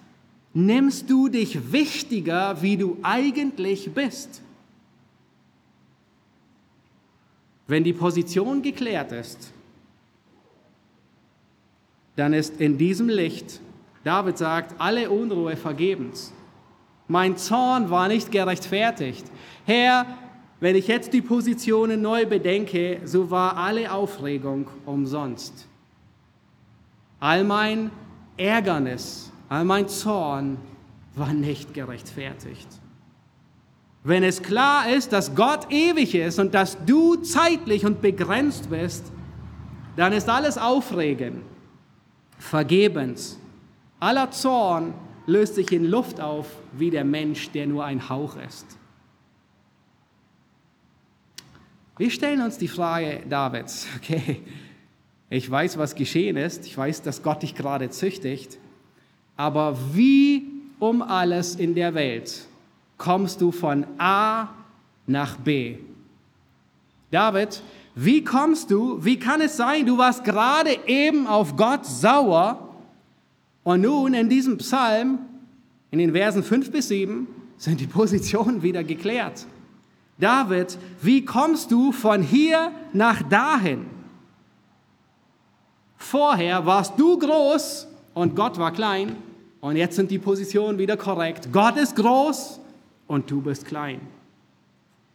Nimmst 0.53 1.09
du 1.09 1.27
dich 1.27 1.73
wichtiger, 1.73 2.61
wie 2.61 2.77
du 2.77 2.97
eigentlich 3.03 3.91
bist? 3.93 4.41
Wenn 7.67 7.83
die 7.83 7.93
Position 7.93 8.61
geklärt 8.61 9.11
ist, 9.11 9.51
dann 12.15 12.33
ist 12.33 12.59
in 12.59 12.77
diesem 12.77 13.09
Licht, 13.09 13.59
David 14.09 14.39
sagt, 14.39 14.73
alle 14.79 15.07
Unruhe 15.07 15.55
vergebens. 15.55 16.33
Mein 17.07 17.37
Zorn 17.37 17.91
war 17.91 18.07
nicht 18.07 18.31
gerechtfertigt. 18.31 19.23
Herr, 19.65 20.03
wenn 20.59 20.75
ich 20.75 20.87
jetzt 20.87 21.13
die 21.13 21.21
Positionen 21.21 22.01
neu 22.01 22.25
bedenke, 22.25 23.01
so 23.05 23.29
war 23.29 23.55
alle 23.55 23.91
Aufregung 23.91 24.67
umsonst. 24.87 25.67
All 27.19 27.43
mein 27.43 27.91
Ärgernis, 28.35 29.31
all 29.47 29.63
mein 29.63 29.87
Zorn 29.87 30.57
war 31.13 31.31
nicht 31.31 31.75
gerechtfertigt. 31.75 32.67
Wenn 34.03 34.23
es 34.23 34.41
klar 34.41 34.89
ist, 34.89 35.13
dass 35.13 35.35
Gott 35.35 35.71
ewig 35.71 36.15
ist 36.15 36.39
und 36.39 36.55
dass 36.55 36.83
du 36.83 37.17
zeitlich 37.17 37.85
und 37.85 38.01
begrenzt 38.01 38.71
bist, 38.71 39.05
dann 39.95 40.13
ist 40.13 40.27
alles 40.27 40.57
Aufregen 40.57 41.43
vergebens. 42.39 43.37
Aller 43.99 44.31
Zorn 44.31 44.93
löst 45.25 45.55
sich 45.55 45.71
in 45.71 45.85
Luft 45.85 46.21
auf 46.21 46.47
wie 46.73 46.89
der 46.89 47.03
Mensch, 47.03 47.51
der 47.51 47.67
nur 47.67 47.83
ein 47.83 48.09
Hauch 48.09 48.37
ist. 48.37 48.65
Wir 51.97 52.09
stellen 52.09 52.41
uns 52.41 52.57
die 52.57 52.69
Frage 52.69 53.21
Davids, 53.29 53.85
okay, 53.97 54.41
ich 55.29 55.49
weiß, 55.49 55.77
was 55.77 55.95
geschehen 55.95 56.37
ist, 56.37 56.65
ich 56.65 56.77
weiß, 56.77 57.01
dass 57.01 57.21
Gott 57.21 57.43
dich 57.43 57.55
gerade 57.55 57.89
züchtigt, 57.89 58.57
aber 59.35 59.77
wie 59.93 60.47
um 60.79 61.01
alles 61.01 61.55
in 61.55 61.75
der 61.75 61.93
Welt 61.93 62.47
kommst 62.97 63.41
du 63.41 63.51
von 63.51 63.85
A 63.97 64.49
nach 65.05 65.35
B? 65.37 65.77
David, 67.11 67.61
wie 67.95 68.23
kommst 68.23 68.71
du, 68.71 69.03
wie 69.03 69.19
kann 69.19 69.41
es 69.41 69.57
sein, 69.57 69.85
du 69.85 69.97
warst 69.97 70.23
gerade 70.23 70.77
eben 70.87 71.27
auf 71.27 71.57
Gott 71.57 71.85
sauer 71.85 72.68
und 73.63 73.81
nun 73.81 74.13
in 74.13 74.29
diesem 74.29 74.57
Psalm, 74.57 75.19
in 75.91 75.99
den 75.99 76.13
Versen 76.13 76.43
5 76.43 76.71
bis 76.71 76.87
7, 76.87 77.27
sind 77.57 77.79
die 77.79 77.87
Positionen 77.87 78.63
wieder 78.63 78.83
geklärt. 78.83 79.45
David, 80.17 80.77
wie 81.01 81.23
kommst 81.23 81.71
du 81.71 81.91
von 81.91 82.21
hier 82.21 82.71
nach 82.93 83.21
dahin? 83.23 83.85
Vorher 85.97 86.65
warst 86.65 86.97
du 86.97 87.17
groß 87.17 87.87
und 88.13 88.35
Gott 88.35 88.57
war 88.57 88.71
klein 88.71 89.15
und 89.61 89.75
jetzt 89.75 89.95
sind 89.95 90.11
die 90.11 90.19
Positionen 90.19 90.77
wieder 90.77 90.97
korrekt. 90.97 91.49
Gott 91.51 91.77
ist 91.77 91.95
groß 91.95 92.59
und 93.07 93.29
du 93.29 93.41
bist 93.41 93.65
klein. 93.65 94.01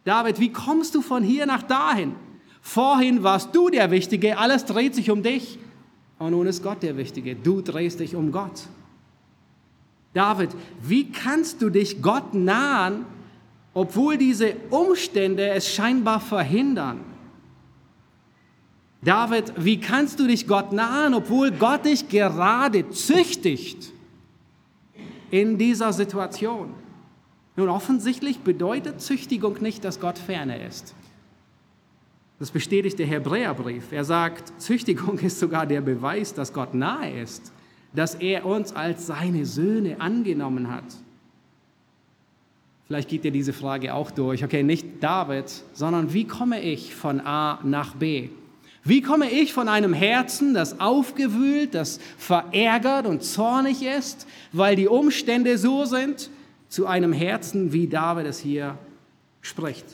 David, 0.05 0.38
wie 0.38 0.53
kommst 0.53 0.95
du 0.95 1.01
von 1.01 1.22
hier 1.22 1.47
nach 1.47 1.62
dahin? 1.62 2.14
Vorhin 2.61 3.22
warst 3.22 3.55
du 3.55 3.70
der 3.70 3.90
Wichtige, 3.90 4.38
alles 4.38 4.64
dreht 4.64 4.95
sich 4.95 5.11
um 5.11 5.22
dich 5.22 5.59
und 6.25 6.33
nun 6.33 6.47
ist 6.47 6.62
Gott 6.62 6.83
der 6.83 6.97
Wichtige. 6.97 7.37
Du 7.37 7.61
drehst 7.61 8.01
dich 8.01 8.16
um 8.16 8.33
Gott. 8.33 8.68
David, 10.12 10.51
wie 10.83 11.11
kannst 11.11 11.61
du 11.61 11.70
dich 11.70 12.01
Gott 12.03 12.35
nahen, 12.35 13.05
obwohl 13.75 14.16
diese 14.16 14.55
Umstände 14.70 15.49
es 15.49 15.68
scheinbar 15.68 16.20
verhindern. 16.20 17.01
David, 19.03 19.53
wie 19.59 19.81
kannst 19.81 20.20
du 20.20 20.27
dich 20.27 20.47
Gott 20.47 20.72
nahen, 20.72 21.12
obwohl 21.12 21.51
Gott 21.51 21.85
dich 21.85 22.09
gerade 22.09 22.89
züchtigt 22.91 23.93
in 25.31 25.59
dieser 25.59 25.93
Situation? 25.93 26.72
Nun, 27.57 27.68
offensichtlich 27.68 28.39
bedeutet 28.41 29.01
Züchtigung 29.01 29.61
nicht, 29.61 29.85
dass 29.85 30.01
Gott 30.01 30.18
ferne 30.18 30.64
ist. 30.64 30.95
Das 32.39 32.51
bestätigt 32.51 32.99
der 32.99 33.07
Hebräerbrief. 33.07 33.93
Er 33.93 34.05
sagt, 34.05 34.61
Züchtigung 34.61 35.18
ist 35.20 35.39
sogar 35.39 35.66
der 35.66 35.80
Beweis, 35.80 36.35
dass 36.35 36.53
Gott 36.53 36.74
nahe 36.74 37.20
ist, 37.20 37.53
dass 37.95 38.16
er 38.16 38.45
uns 38.45 38.74
als 38.74 39.07
seine 39.07 39.47
Söhne 39.47 40.01
angenommen 40.01 40.70
hat. 40.70 40.85
Vielleicht 42.87 43.09
geht 43.09 43.24
dir 43.24 43.30
diese 43.30 43.53
Frage 43.53 43.95
auch 43.95 44.11
durch. 44.11 44.45
Okay, 44.45 44.62
nicht 44.62 44.87
David, 45.01 45.47
sondern 45.72 46.12
wie 46.12 46.26
komme 46.26 46.61
ich 46.61 46.95
von 46.95 47.20
A 47.20 47.61
nach 47.62 47.95
B? 47.95 48.28
Wie 48.82 49.01
komme 49.01 49.30
ich 49.30 49.55
von 49.55 49.68
einem 49.68 49.95
Herzen, 49.95 50.53
das 50.53 50.78
aufgewühlt, 50.78 51.74
das 51.74 51.99
verärgert 52.18 53.07
und 53.07 53.22
zornig 53.22 53.82
ist, 53.82 54.26
weil 54.53 54.76
die 54.76 54.89
Umstände 54.89 55.57
so 55.57 55.87
sind, 55.87 56.28
zu 56.68 56.87
einem 56.87 57.14
Herzen, 57.14 57.72
wie 57.72 57.87
David 57.87 58.26
es 58.26 58.39
hier 58.39 58.76
spricht? 59.41 59.87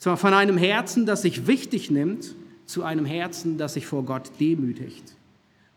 Zwar 0.00 0.16
von 0.16 0.32
einem 0.32 0.56
Herzen, 0.56 1.04
das 1.04 1.20
sich 1.20 1.46
wichtig 1.46 1.90
nimmt, 1.90 2.34
zu 2.64 2.84
einem 2.84 3.04
Herzen, 3.04 3.58
das 3.58 3.74
sich 3.74 3.86
vor 3.86 4.02
Gott 4.02 4.30
demütigt. 4.40 5.14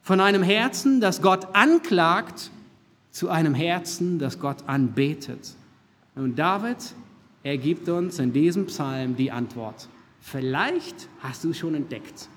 Von 0.02 0.22
einem 0.22 0.44
Herzen, 0.44 1.02
das 1.02 1.22
Gott 1.22 1.54
anklagt, 1.54 2.50
zu 3.12 3.28
einem 3.28 3.54
Herzen, 3.54 4.20
das 4.20 4.40
Gott 4.40 4.64
anbetet. 4.66 5.56
Und 6.16 6.40
David, 6.40 6.78
er 7.44 7.58
gibt 7.58 7.90
uns 7.90 8.18
in 8.18 8.32
diesem 8.32 8.68
Psalm 8.68 9.18
die 9.18 9.30
Antwort. 9.30 9.90
Vielleicht 10.22 11.10
hast 11.20 11.44
du 11.44 11.52
schon 11.52 11.76
entdeckt, 11.76 12.30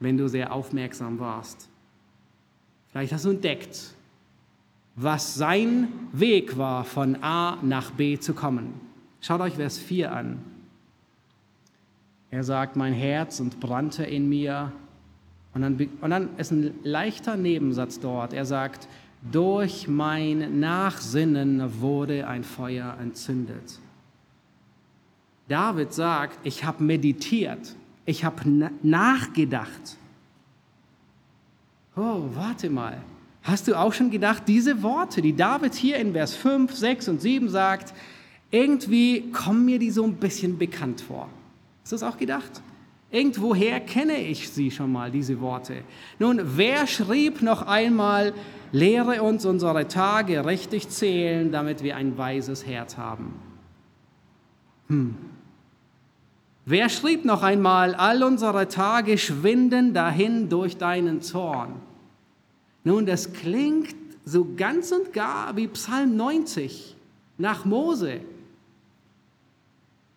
wenn 0.00 0.18
du 0.18 0.28
sehr 0.28 0.52
aufmerksam 0.52 1.18
warst. 1.18 1.70
Vielleicht 2.90 3.14
hast 3.14 3.24
du 3.24 3.30
entdeckt, 3.30 3.94
was 4.94 5.36
sein 5.36 5.88
Weg 6.12 6.58
war, 6.58 6.84
von 6.84 7.22
A 7.22 7.56
nach 7.62 7.92
B 7.92 8.18
zu 8.18 8.34
kommen. 8.34 8.74
Schaut 9.22 9.40
euch 9.40 9.54
Vers 9.54 9.78
4 9.78 10.12
an. 10.12 10.57
Er 12.30 12.44
sagt, 12.44 12.76
mein 12.76 12.92
Herz 12.92 13.40
und 13.40 13.60
brannte 13.60 14.04
in 14.04 14.28
mir. 14.28 14.72
Und 15.54 15.62
dann, 15.62 15.88
und 16.00 16.10
dann 16.10 16.36
ist 16.36 16.50
ein 16.50 16.74
leichter 16.82 17.36
Nebensatz 17.36 18.00
dort. 18.00 18.32
Er 18.32 18.44
sagt, 18.44 18.88
durch 19.32 19.88
mein 19.88 20.60
Nachsinnen 20.60 21.80
wurde 21.80 22.28
ein 22.28 22.44
Feuer 22.44 22.96
entzündet. 23.00 23.80
David 25.48 25.92
sagt, 25.92 26.38
ich 26.44 26.64
habe 26.64 26.84
meditiert, 26.84 27.74
ich 28.04 28.24
habe 28.24 28.70
nachgedacht. 28.82 29.96
Oh, 31.96 32.24
warte 32.34 32.68
mal. 32.70 33.02
Hast 33.42 33.66
du 33.66 33.74
auch 33.74 33.94
schon 33.94 34.10
gedacht, 34.10 34.42
diese 34.46 34.82
Worte, 34.82 35.22
die 35.22 35.34
David 35.34 35.74
hier 35.74 35.96
in 35.96 36.12
Vers 36.12 36.34
5, 36.34 36.72
6 36.74 37.08
und 37.08 37.22
7 37.22 37.48
sagt, 37.48 37.94
Irgendwie 38.50 39.30
kommen 39.32 39.64
mir 39.64 39.78
die 39.78 39.90
so 39.90 40.04
ein 40.04 40.14
bisschen 40.14 40.58
bekannt 40.58 41.00
vor. 41.00 41.28
Du 41.90 41.96
das 41.96 42.02
auch 42.02 42.18
gedacht? 42.18 42.62
Irgendwoher 43.10 43.80
kenne 43.80 44.18
ich 44.18 44.50
sie 44.50 44.70
schon 44.70 44.92
mal, 44.92 45.10
diese 45.10 45.40
Worte. 45.40 45.82
Nun, 46.18 46.40
wer 46.56 46.86
schrieb 46.86 47.40
noch 47.40 47.62
einmal, 47.62 48.34
lehre 48.72 49.22
uns 49.22 49.46
unsere 49.46 49.88
Tage 49.88 50.44
richtig 50.44 50.90
zählen, 50.90 51.50
damit 51.50 51.82
wir 51.82 51.96
ein 51.96 52.18
weises 52.18 52.66
Herz 52.66 52.98
haben? 52.98 53.34
Hm. 54.88 55.16
Wer 56.66 56.90
schrieb 56.90 57.24
noch 57.24 57.42
einmal, 57.42 57.94
all 57.94 58.22
unsere 58.22 58.68
Tage 58.68 59.16
schwinden 59.16 59.94
dahin 59.94 60.50
durch 60.50 60.76
deinen 60.76 61.22
Zorn? 61.22 61.76
Nun, 62.84 63.06
das 63.06 63.32
klingt 63.32 63.94
so 64.26 64.46
ganz 64.54 64.92
und 64.92 65.14
gar 65.14 65.56
wie 65.56 65.68
Psalm 65.68 66.16
90 66.16 66.94
nach 67.38 67.64
Mose. 67.64 68.20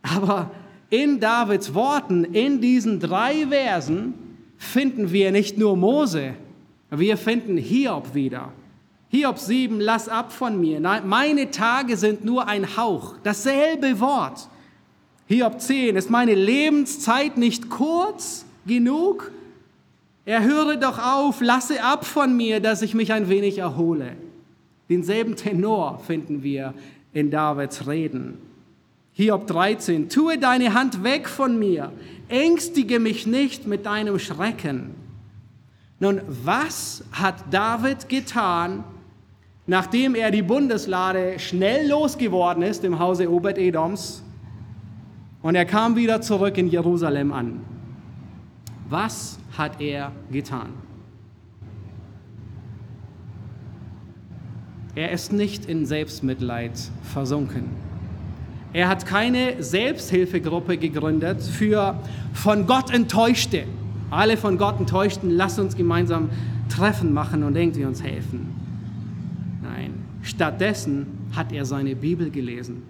Aber 0.01 0.51
in 0.91 1.19
Davids 1.19 1.73
Worten, 1.73 2.25
in 2.25 2.61
diesen 2.61 2.99
drei 2.99 3.47
Versen, 3.47 4.13
finden 4.57 5.11
wir 5.11 5.31
nicht 5.31 5.57
nur 5.57 5.75
Mose, 5.75 6.35
wir 6.91 7.17
finden 7.17 7.57
Hiob 7.57 8.13
wieder. 8.13 8.51
Hiob 9.09 9.39
7, 9.39 9.79
lass 9.79 10.07
ab 10.07 10.31
von 10.31 10.59
mir. 10.59 10.79
Meine 10.79 11.49
Tage 11.49 11.97
sind 11.97 12.23
nur 12.23 12.47
ein 12.47 12.77
Hauch. 12.77 13.15
Dasselbe 13.23 13.99
Wort. 13.99 14.47
Hiob 15.27 15.59
10, 15.59 15.95
ist 15.95 16.09
meine 16.09 16.35
Lebenszeit 16.35 17.37
nicht 17.37 17.69
kurz 17.69 18.45
genug? 18.65 19.31
Er 20.25 20.43
höre 20.43 20.75
doch 20.75 20.99
auf, 20.99 21.41
lasse 21.41 21.81
ab 21.83 22.05
von 22.05 22.35
mir, 22.35 22.59
dass 22.59 22.81
ich 22.81 22.93
mich 22.93 23.11
ein 23.13 23.29
wenig 23.29 23.57
erhole. 23.57 24.17
Denselben 24.89 25.37
Tenor 25.37 25.99
finden 26.05 26.43
wir 26.43 26.73
in 27.13 27.31
Davids 27.31 27.87
Reden. 27.87 28.50
Hiob 29.13 29.47
13, 29.47 30.09
tue 30.09 30.37
deine 30.37 30.73
Hand 30.73 31.03
weg 31.03 31.27
von 31.27 31.59
mir, 31.59 31.91
ängstige 32.29 32.99
mich 32.99 33.27
nicht 33.27 33.67
mit 33.67 33.85
deinem 33.85 34.19
Schrecken. 34.19 34.95
Nun, 35.99 36.21
was 36.27 37.03
hat 37.11 37.35
David 37.51 38.07
getan, 38.07 38.83
nachdem 39.67 40.15
er 40.15 40.31
die 40.31 40.41
Bundeslade 40.41 41.39
schnell 41.39 41.89
losgeworden 41.89 42.63
ist 42.63 42.83
im 42.83 42.99
Hause 42.99 43.29
Obed-Edoms 43.29 44.23
und 45.41 45.55
er 45.55 45.65
kam 45.65 45.95
wieder 45.95 46.21
zurück 46.21 46.57
in 46.57 46.67
Jerusalem 46.67 47.33
an? 47.33 47.65
Was 48.89 49.37
hat 49.57 49.81
er 49.81 50.11
getan? 50.31 50.69
Er 54.95 55.11
ist 55.11 55.31
nicht 55.31 55.65
in 55.65 55.85
Selbstmitleid 55.85 56.77
versunken. 57.03 57.90
Er 58.73 58.87
hat 58.87 59.05
keine 59.05 59.61
Selbsthilfegruppe 59.61 60.77
gegründet 60.77 61.41
für 61.41 61.99
von 62.33 62.67
Gott 62.67 62.93
Enttäuschte. 62.93 63.65
Alle 64.09 64.37
von 64.37 64.57
Gott 64.57 64.79
Enttäuschten, 64.79 65.29
lass 65.29 65.59
uns 65.59 65.75
gemeinsam 65.75 66.29
Treffen 66.69 67.13
machen 67.13 67.43
und 67.43 67.55
irgendwie 67.57 67.83
uns 67.83 68.01
helfen. 68.01 68.49
Nein, 69.61 69.93
stattdessen 70.21 71.07
hat 71.35 71.51
er 71.51 71.65
seine 71.65 71.95
Bibel 71.95 72.29
gelesen. 72.29 72.83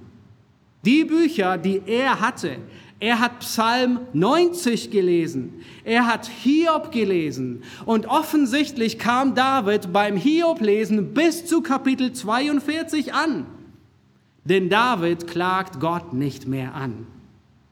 Die 0.85 1.03
Bücher, 1.03 1.57
die 1.57 1.81
er 1.85 2.21
hatte, 2.21 2.57
er 2.99 3.19
hat 3.19 3.39
Psalm 3.39 3.99
90 4.13 4.91
gelesen, 4.91 5.53
er 5.83 6.05
hat 6.05 6.27
Hiob 6.27 6.91
gelesen 6.91 7.63
und 7.85 8.05
offensichtlich 8.07 8.99
kam 8.99 9.33
David 9.33 9.91
beim 9.91 10.17
Hiob-Lesen 10.17 11.13
bis 11.13 11.45
zu 11.45 11.61
Kapitel 11.61 12.13
42 12.13 13.13
an. 13.13 13.45
Denn 14.43 14.69
David 14.69 15.27
klagt 15.27 15.79
Gott 15.79 16.13
nicht 16.13 16.47
mehr 16.47 16.73
an. 16.73 17.05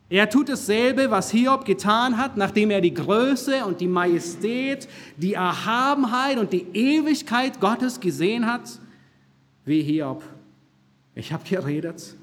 Er 0.10 0.30
tut 0.30 0.50
dasselbe, 0.50 1.12
was 1.12 1.30
Hiob 1.30 1.66
getan 1.66 2.18
hat, 2.18 2.36
nachdem 2.36 2.72
er 2.72 2.82
die 2.82 2.94
Größe 2.94 3.64
und 3.66 3.80
die 3.80 3.88
Majestät, 3.88 4.88
die 5.18 5.34
Erhabenheit 5.34 6.38
und 6.40 6.52
die 6.52 6.66
Ewigkeit 6.74 7.60
Gottes 7.60 8.00
gesehen 8.00 8.48
hat, 8.48 8.80
wie 9.66 9.84
Hiob. 9.84 10.24
Ich 11.14 11.32
habe 11.32 11.44
geredet, 11.48 12.16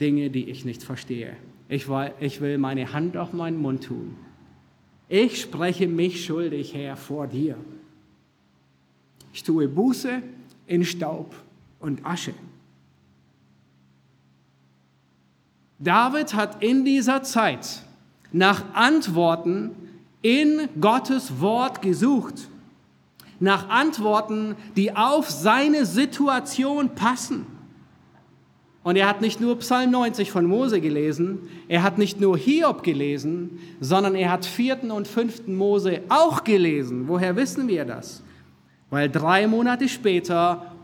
Dinge, 0.00 0.30
die 0.30 0.50
ich 0.50 0.64
nicht 0.64 0.82
verstehe. 0.82 1.36
Ich 1.68 1.88
will, 1.88 2.58
meine 2.58 2.92
Hand 2.92 3.16
auf 3.16 3.32
meinen 3.32 3.60
Mund 3.60 3.84
tun. 3.84 4.16
Ich 5.08 5.40
spreche 5.40 5.86
mich 5.86 6.24
schuldig, 6.24 6.74
Herr, 6.74 6.96
vor 6.96 7.28
dir. 7.28 7.56
Ich 9.32 9.44
tue 9.44 9.68
Buße 9.68 10.22
in 10.66 10.84
Staub 10.84 11.34
und 11.78 12.04
Asche. 12.04 12.34
David 15.84 16.34
hat 16.34 16.62
in 16.62 16.84
dieser 16.84 17.22
Zeit 17.22 17.82
nach 18.32 18.64
Antworten 18.72 19.70
in 20.22 20.68
Gottes 20.80 21.40
Wort 21.40 21.82
gesucht, 21.82 22.48
nach 23.38 23.68
Antworten, 23.68 24.56
die 24.76 24.96
auf 24.96 25.28
seine 25.30 25.84
Situation 25.84 26.94
passen. 26.94 27.46
Und 28.82 28.96
er 28.96 29.08
hat 29.08 29.20
nicht 29.20 29.40
nur 29.40 29.58
Psalm 29.58 29.90
90 29.90 30.30
von 30.30 30.46
Mose 30.46 30.80
gelesen, 30.80 31.40
er 31.68 31.82
hat 31.82 31.98
nicht 31.98 32.20
nur 32.20 32.36
Hiob 32.38 32.82
gelesen, 32.82 33.58
sondern 33.80 34.14
er 34.14 34.30
hat 34.30 34.46
vierten 34.46 34.90
und 34.90 35.06
fünften 35.06 35.54
Mose 35.54 36.00
auch 36.08 36.44
gelesen. 36.44 37.08
Woher 37.08 37.36
wissen 37.36 37.68
wir 37.68 37.84
das? 37.84 38.22
Weil 38.90 39.10
drei 39.10 39.46
Monate 39.46 39.88
später 39.88 40.74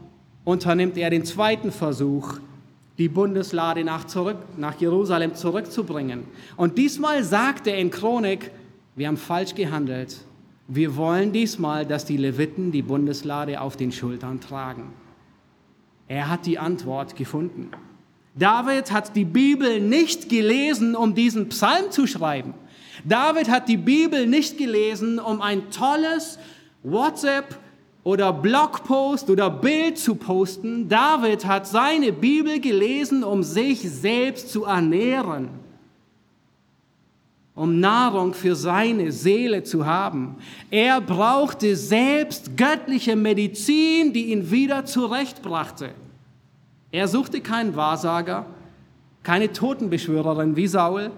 unternimmt 0.44 0.96
er 0.98 1.10
den 1.10 1.24
zweiten 1.24 1.72
Versuch, 1.72 2.40
die 3.00 3.08
Bundeslade 3.08 3.82
nach, 3.82 4.06
zurück, 4.06 4.36
nach 4.58 4.78
Jerusalem 4.78 5.34
zurückzubringen. 5.34 6.24
Und 6.58 6.76
diesmal 6.76 7.24
sagt 7.24 7.66
er 7.66 7.78
in 7.78 7.90
Chronik, 7.90 8.50
wir 8.94 9.08
haben 9.08 9.16
falsch 9.16 9.54
gehandelt. 9.54 10.18
Wir 10.68 10.94
wollen 10.96 11.32
diesmal, 11.32 11.86
dass 11.86 12.04
die 12.04 12.18
Leviten 12.18 12.72
die 12.72 12.82
Bundeslade 12.82 13.62
auf 13.62 13.78
den 13.78 13.90
Schultern 13.90 14.38
tragen. 14.38 14.92
Er 16.08 16.28
hat 16.28 16.44
die 16.44 16.58
Antwort 16.58 17.16
gefunden. 17.16 17.70
David 18.34 18.92
hat 18.92 19.16
die 19.16 19.24
Bibel 19.24 19.80
nicht 19.80 20.28
gelesen, 20.28 20.94
um 20.94 21.14
diesen 21.14 21.48
Psalm 21.48 21.90
zu 21.90 22.06
schreiben. 22.06 22.52
David 23.06 23.48
hat 23.48 23.66
die 23.70 23.78
Bibel 23.78 24.26
nicht 24.26 24.58
gelesen, 24.58 25.18
um 25.18 25.40
ein 25.40 25.70
tolles 25.70 26.38
WhatsApp 26.82 27.58
oder 28.10 28.32
Blogpost 28.32 29.30
oder 29.30 29.48
Bild 29.48 29.96
zu 29.96 30.16
posten. 30.16 30.88
David 30.88 31.46
hat 31.46 31.68
seine 31.68 32.12
Bibel 32.12 32.58
gelesen, 32.58 33.22
um 33.22 33.44
sich 33.44 33.88
selbst 33.88 34.50
zu 34.50 34.64
ernähren, 34.64 35.48
um 37.54 37.78
Nahrung 37.78 38.34
für 38.34 38.56
seine 38.56 39.12
Seele 39.12 39.62
zu 39.62 39.86
haben. 39.86 40.34
Er 40.72 41.00
brauchte 41.00 41.76
selbst 41.76 42.56
göttliche 42.56 43.14
Medizin, 43.14 44.12
die 44.12 44.32
ihn 44.32 44.50
wieder 44.50 44.84
zurechtbrachte. 44.84 45.90
Er 46.90 47.06
suchte 47.06 47.40
keinen 47.40 47.76
Wahrsager, 47.76 48.46
keine 49.22 49.52
Totenbeschwörerin 49.52 50.56
wie 50.56 50.66
Saul, 50.66 51.12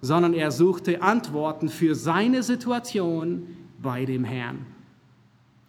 sondern 0.00 0.34
er 0.34 0.50
suchte 0.50 1.00
Antworten 1.00 1.68
für 1.68 1.94
seine 1.94 2.42
Situation 2.42 3.46
bei 3.80 4.04
dem 4.04 4.24
Herrn. 4.24 4.66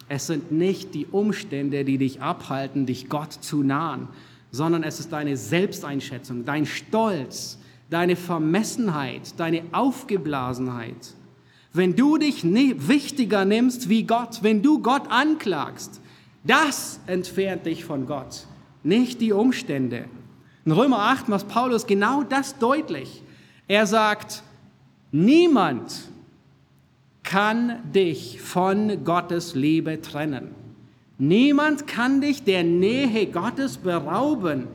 Es 0.10 0.26
sind 0.26 0.51
nicht 0.51 0.95
die 0.95 1.05
Umstände, 1.05 1.86
die 1.86 1.99
dich 1.99 2.20
abhalten, 2.22 2.88
dich 2.88 3.10
Gott 3.10 3.32
zu 3.32 3.62
nahen, 3.62 4.07
sondern 4.51 4.82
es 4.82 4.99
ist 4.99 5.14
deine 5.14 5.38
Selbsteinschätzung, 5.38 6.45
dein 6.45 6.66
Stolz, 6.66 7.60
deine 7.91 8.16
Vermessenheit, 8.16 9.39
deine 9.39 9.62
Aufgeblasenheit. 9.72 11.14
Wenn 11.74 11.95
du 11.95 12.18
dich 12.18 12.43
wichtiger 12.43 13.45
nimmst 13.45 13.88
wie 13.89 14.03
Gott, 14.03 14.39
wenn 14.41 14.64
du 14.64 14.82
Gott 14.82 15.03
anklagst, 15.10 16.01
das 16.43 16.99
entfernt 17.05 17.68
dich 17.68 17.86
von 17.86 18.07
Gott, 18.07 18.47
nicht 18.82 19.22
die 19.22 19.32
Umstände. 19.32 20.05
In 20.66 20.72
Römer 20.72 20.99
8 20.99 21.30
macht 21.30 21.47
Paulus 21.47 21.86
genau 21.86 22.24
das 22.24 22.57
deutlich. 22.57 23.22
Er 23.68 23.86
sagt, 23.86 24.41
niemand 25.12 26.09
kann 27.30 27.91
dich 27.93 28.41
von 28.41 29.03
Gottes 29.03 29.53
Liebe 29.53 30.01
trennen. 30.01 30.55
Niemand 31.19 31.86
kann 31.86 32.21
dich 32.21 32.43
der 32.43 32.63
Nähe 32.63 33.27
Gottes 33.27 33.77
berauben 33.77 34.67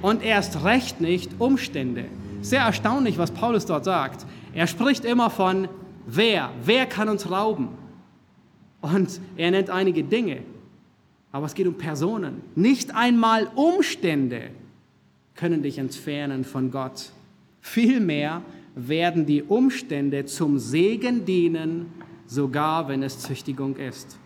und 0.00 0.22
erst 0.22 0.62
recht 0.62 1.00
nicht 1.00 1.40
Umstände. 1.40 2.04
Sehr 2.40 2.60
erstaunlich, 2.60 3.18
was 3.18 3.32
Paulus 3.32 3.66
dort 3.66 3.84
sagt. 3.84 4.26
Er 4.54 4.68
spricht 4.68 5.04
immer 5.04 5.28
von 5.28 5.66
wer, 6.06 6.52
wer 6.64 6.86
kann 6.86 7.08
uns 7.08 7.28
rauben? 7.28 7.70
Und 8.80 9.20
er 9.36 9.50
nennt 9.50 9.70
einige 9.70 10.04
Dinge, 10.04 10.42
aber 11.32 11.46
es 11.46 11.54
geht 11.54 11.66
um 11.66 11.74
Personen. 11.74 12.42
Nicht 12.54 12.94
einmal 12.94 13.50
Umstände 13.56 14.50
können 15.34 15.64
dich 15.64 15.78
entfernen 15.78 16.44
von 16.44 16.70
Gott. 16.70 17.10
Vielmehr 17.60 18.42
werden 18.74 19.26
die 19.26 19.42
Umstände 19.42 20.24
zum 20.24 20.58
Segen 20.58 21.24
dienen, 21.24 21.86
sogar 22.26 22.88
wenn 22.88 23.02
es 23.02 23.18
Züchtigung 23.18 23.76
ist. 23.76 24.18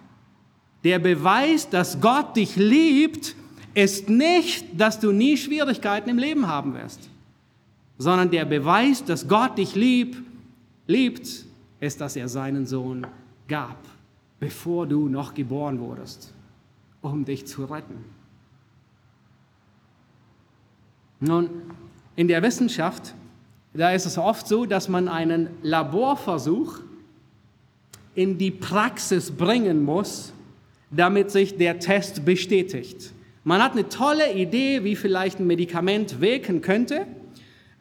Der 0.84 0.98
Beweis, 0.98 1.68
dass 1.70 2.00
Gott 2.00 2.36
dich 2.36 2.56
liebt, 2.56 3.34
ist 3.74 4.08
nicht, 4.08 4.66
dass 4.78 5.00
du 5.00 5.12
nie 5.12 5.36
Schwierigkeiten 5.36 6.10
im 6.10 6.18
Leben 6.18 6.46
haben 6.46 6.74
wirst, 6.74 7.08
sondern 7.98 8.30
der 8.30 8.44
Beweis, 8.44 9.04
dass 9.04 9.26
Gott 9.26 9.58
dich 9.58 9.74
lieb, 9.74 10.22
liebt, 10.86 11.46
ist, 11.80 12.00
dass 12.00 12.16
er 12.16 12.28
seinen 12.28 12.66
Sohn 12.66 13.06
gab, 13.48 13.78
bevor 14.38 14.86
du 14.86 15.08
noch 15.08 15.34
geboren 15.34 15.80
wurdest, 15.80 16.32
um 17.00 17.24
dich 17.24 17.46
zu 17.46 17.64
retten. 17.64 18.04
Nun, 21.20 21.48
in 22.16 22.28
der 22.28 22.42
Wissenschaft, 22.42 23.14
da 23.74 23.90
ist 23.90 24.06
es 24.06 24.18
oft 24.18 24.46
so, 24.46 24.66
dass 24.66 24.88
man 24.88 25.08
einen 25.08 25.48
Laborversuch 25.62 26.80
in 28.14 28.38
die 28.38 28.52
Praxis 28.52 29.32
bringen 29.32 29.84
muss, 29.84 30.32
damit 30.90 31.30
sich 31.30 31.56
der 31.56 31.80
Test 31.80 32.24
bestätigt. 32.24 33.12
Man 33.42 33.62
hat 33.62 33.72
eine 33.72 33.88
tolle 33.88 34.32
Idee, 34.32 34.84
wie 34.84 34.94
vielleicht 34.96 35.40
ein 35.40 35.46
Medikament 35.46 36.20
wirken 36.20 36.62
könnte. 36.62 37.06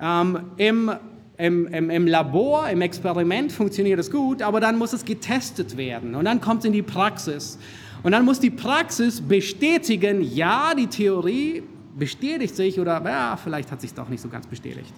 Ähm, 0.01 0.39
im, 0.57 0.91
im, 1.37 1.67
im, 1.67 1.89
Im 1.89 2.07
Labor, 2.07 2.69
im 2.69 2.81
Experiment 2.81 3.51
funktioniert 3.51 3.99
es 3.99 4.11
gut, 4.11 4.41
aber 4.41 4.59
dann 4.59 4.77
muss 4.77 4.93
es 4.93 5.05
getestet 5.05 5.77
werden 5.77 6.15
und 6.15 6.25
dann 6.25 6.41
kommt 6.41 6.59
es 6.59 6.65
in 6.65 6.73
die 6.73 6.81
Praxis. 6.81 7.57
Und 8.01 8.11
dann 8.11 8.25
muss 8.25 8.39
die 8.39 8.49
Praxis 8.49 9.21
bestätigen, 9.21 10.21
ja, 10.21 10.73
die 10.77 10.87
Theorie 10.87 11.63
bestätigt 11.97 12.55
sich 12.55 12.79
oder 12.79 13.01
ja, 13.05 13.37
vielleicht 13.41 13.71
hat 13.71 13.79
sich 13.79 13.93
doch 13.93 14.09
nicht 14.09 14.21
so 14.21 14.27
ganz 14.27 14.45
bestätigt. 14.47 14.93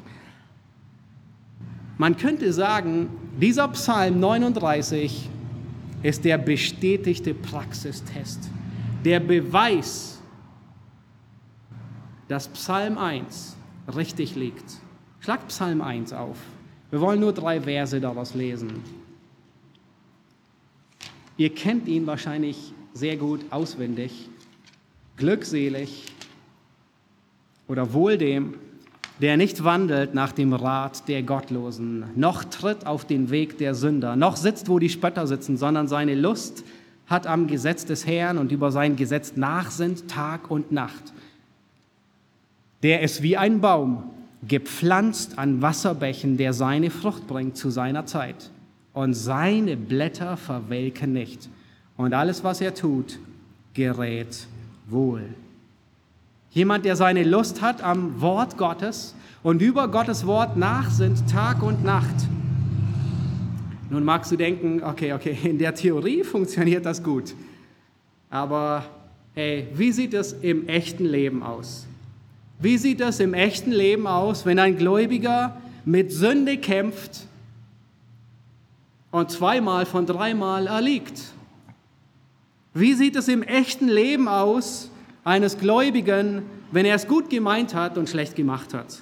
Man 1.98 2.18
könnte 2.18 2.52
sagen, 2.52 3.10
dieser 3.40 3.68
Psalm 3.70 4.20
39 4.20 5.30
ist 6.04 6.26
der 6.26 6.38
bestätigte 6.38 7.34
Praxistest, 7.34 8.50
der 9.04 9.20
Beweis, 9.20 10.22
dass 12.28 12.48
Psalm 12.50 12.98
1 12.98 13.56
richtig 13.96 14.36
liegt. 14.36 14.66
Schlag 15.20 15.48
Psalm 15.48 15.82
1 15.82 16.12
auf. 16.14 16.38
Wir 16.92 17.02
wollen 17.02 17.20
nur 17.20 17.34
drei 17.34 17.62
Verse 17.62 18.00
daraus 18.00 18.36
lesen. 18.36 18.84
Ihr 21.38 21.54
kennt 21.54 21.88
ihn 21.88 22.08
wahrscheinlich 22.08 22.74
sehr 22.94 23.18
gut 23.18 23.42
auswendig. 23.52 24.30
Glückselig 25.18 26.06
oder 27.68 27.94
wohl 27.94 28.18
dem, 28.18 28.56
der 29.22 29.38
nicht 29.38 29.64
wandelt 29.64 30.14
nach 30.14 30.32
dem 30.32 30.54
Rat 30.54 31.08
der 31.08 31.24
Gottlosen, 31.24 32.04
noch 32.16 32.44
tritt 32.44 32.86
auf 32.86 33.06
den 33.06 33.30
Weg 33.30 33.58
der 33.58 33.74
Sünder, 33.74 34.16
noch 34.16 34.36
sitzt, 34.36 34.68
wo 34.68 34.80
die 34.80 34.90
Spötter 34.90 35.26
sitzen, 35.28 35.58
sondern 35.58 35.88
seine 35.88 36.16
Lust 36.16 36.64
hat 37.08 37.28
am 37.28 37.48
Gesetz 37.48 37.86
des 37.86 38.06
Herrn 38.06 38.38
und 38.38 38.52
über 38.52 38.72
sein 38.72 38.96
Gesetz 38.96 39.36
nachsinnt 39.36 40.10
Tag 40.10 40.50
und 40.50 40.72
Nacht. 40.72 41.14
Der 42.84 43.02
ist 43.02 43.22
wie 43.22 43.38
ein 43.38 43.62
Baum, 43.62 44.04
gepflanzt 44.48 45.38
an 45.38 45.62
Wasserbächen, 45.62 46.38
der 46.38 46.54
seine 46.54 46.90
Frucht 46.90 47.28
bringt 47.28 47.58
zu 47.58 47.70
seiner 47.70 48.06
Zeit. 48.06 48.52
Und 48.94 49.14
seine 49.14 49.76
Blätter 49.76 50.38
verwelken 50.38 51.14
nicht. 51.14 51.50
Und 51.98 52.14
alles, 52.14 52.44
was 52.44 52.62
er 52.62 52.74
tut, 52.74 53.20
gerät 53.74 54.48
wohl. 54.88 55.24
Jemand, 56.56 56.86
der 56.86 56.96
seine 56.96 57.24
Lust 57.24 57.62
hat 57.62 57.84
am 57.84 58.22
Wort 58.22 58.58
Gottes 58.58 59.14
und 59.44 59.62
über 59.62 59.90
Gottes 59.90 60.26
Wort 60.26 60.56
nachsinnt 60.56 61.30
Tag 61.30 61.62
und 61.62 61.84
Nacht. 61.84 62.16
Nun 63.90 64.06
magst 64.06 64.32
du 64.32 64.38
denken, 64.38 64.82
okay, 64.82 65.12
okay, 65.12 65.38
in 65.44 65.58
der 65.58 65.76
Theorie 65.76 66.24
funktioniert 66.24 66.86
das 66.86 67.04
gut. 67.04 67.36
Aber 68.30 68.86
hey, 69.34 69.68
wie 69.74 69.92
sieht 69.92 70.14
es 70.14 70.32
im 70.32 70.70
echten 70.70 71.04
Leben 71.04 71.44
aus? 71.44 71.88
Wie 72.58 72.78
sieht 72.78 73.02
es 73.02 73.20
im 73.20 73.34
echten 73.34 73.74
Leben 73.74 74.08
aus, 74.08 74.46
wenn 74.46 74.58
ein 74.58 74.78
Gläubiger 74.78 75.58
mit 75.84 76.14
Sünde 76.14 76.56
kämpft 76.58 77.28
und 79.12 79.30
zweimal 79.30 79.86
von 79.86 80.06
dreimal 80.06 80.68
erliegt? 80.68 81.22
Wie 82.74 82.94
sieht 82.94 83.18
es 83.18 83.28
im 83.28 83.44
echten 83.44 83.90
Leben 83.90 84.30
aus, 84.30 84.90
eines 85.26 85.58
Gläubigen, 85.58 86.44
wenn 86.72 86.86
er 86.86 86.96
es 86.96 87.08
gut 87.08 87.30
gemeint 87.30 87.74
hat 87.74 87.98
und 87.98 88.08
schlecht 88.08 88.36
gemacht 88.36 88.74
hat. 88.74 89.02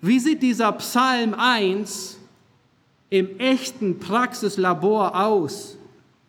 Wie 0.00 0.18
sieht 0.18 0.42
dieser 0.42 0.72
Psalm 0.72 1.34
1 1.34 2.18
im 3.10 3.38
echten 3.38 3.98
Praxislabor 3.98 5.20
aus, 5.20 5.76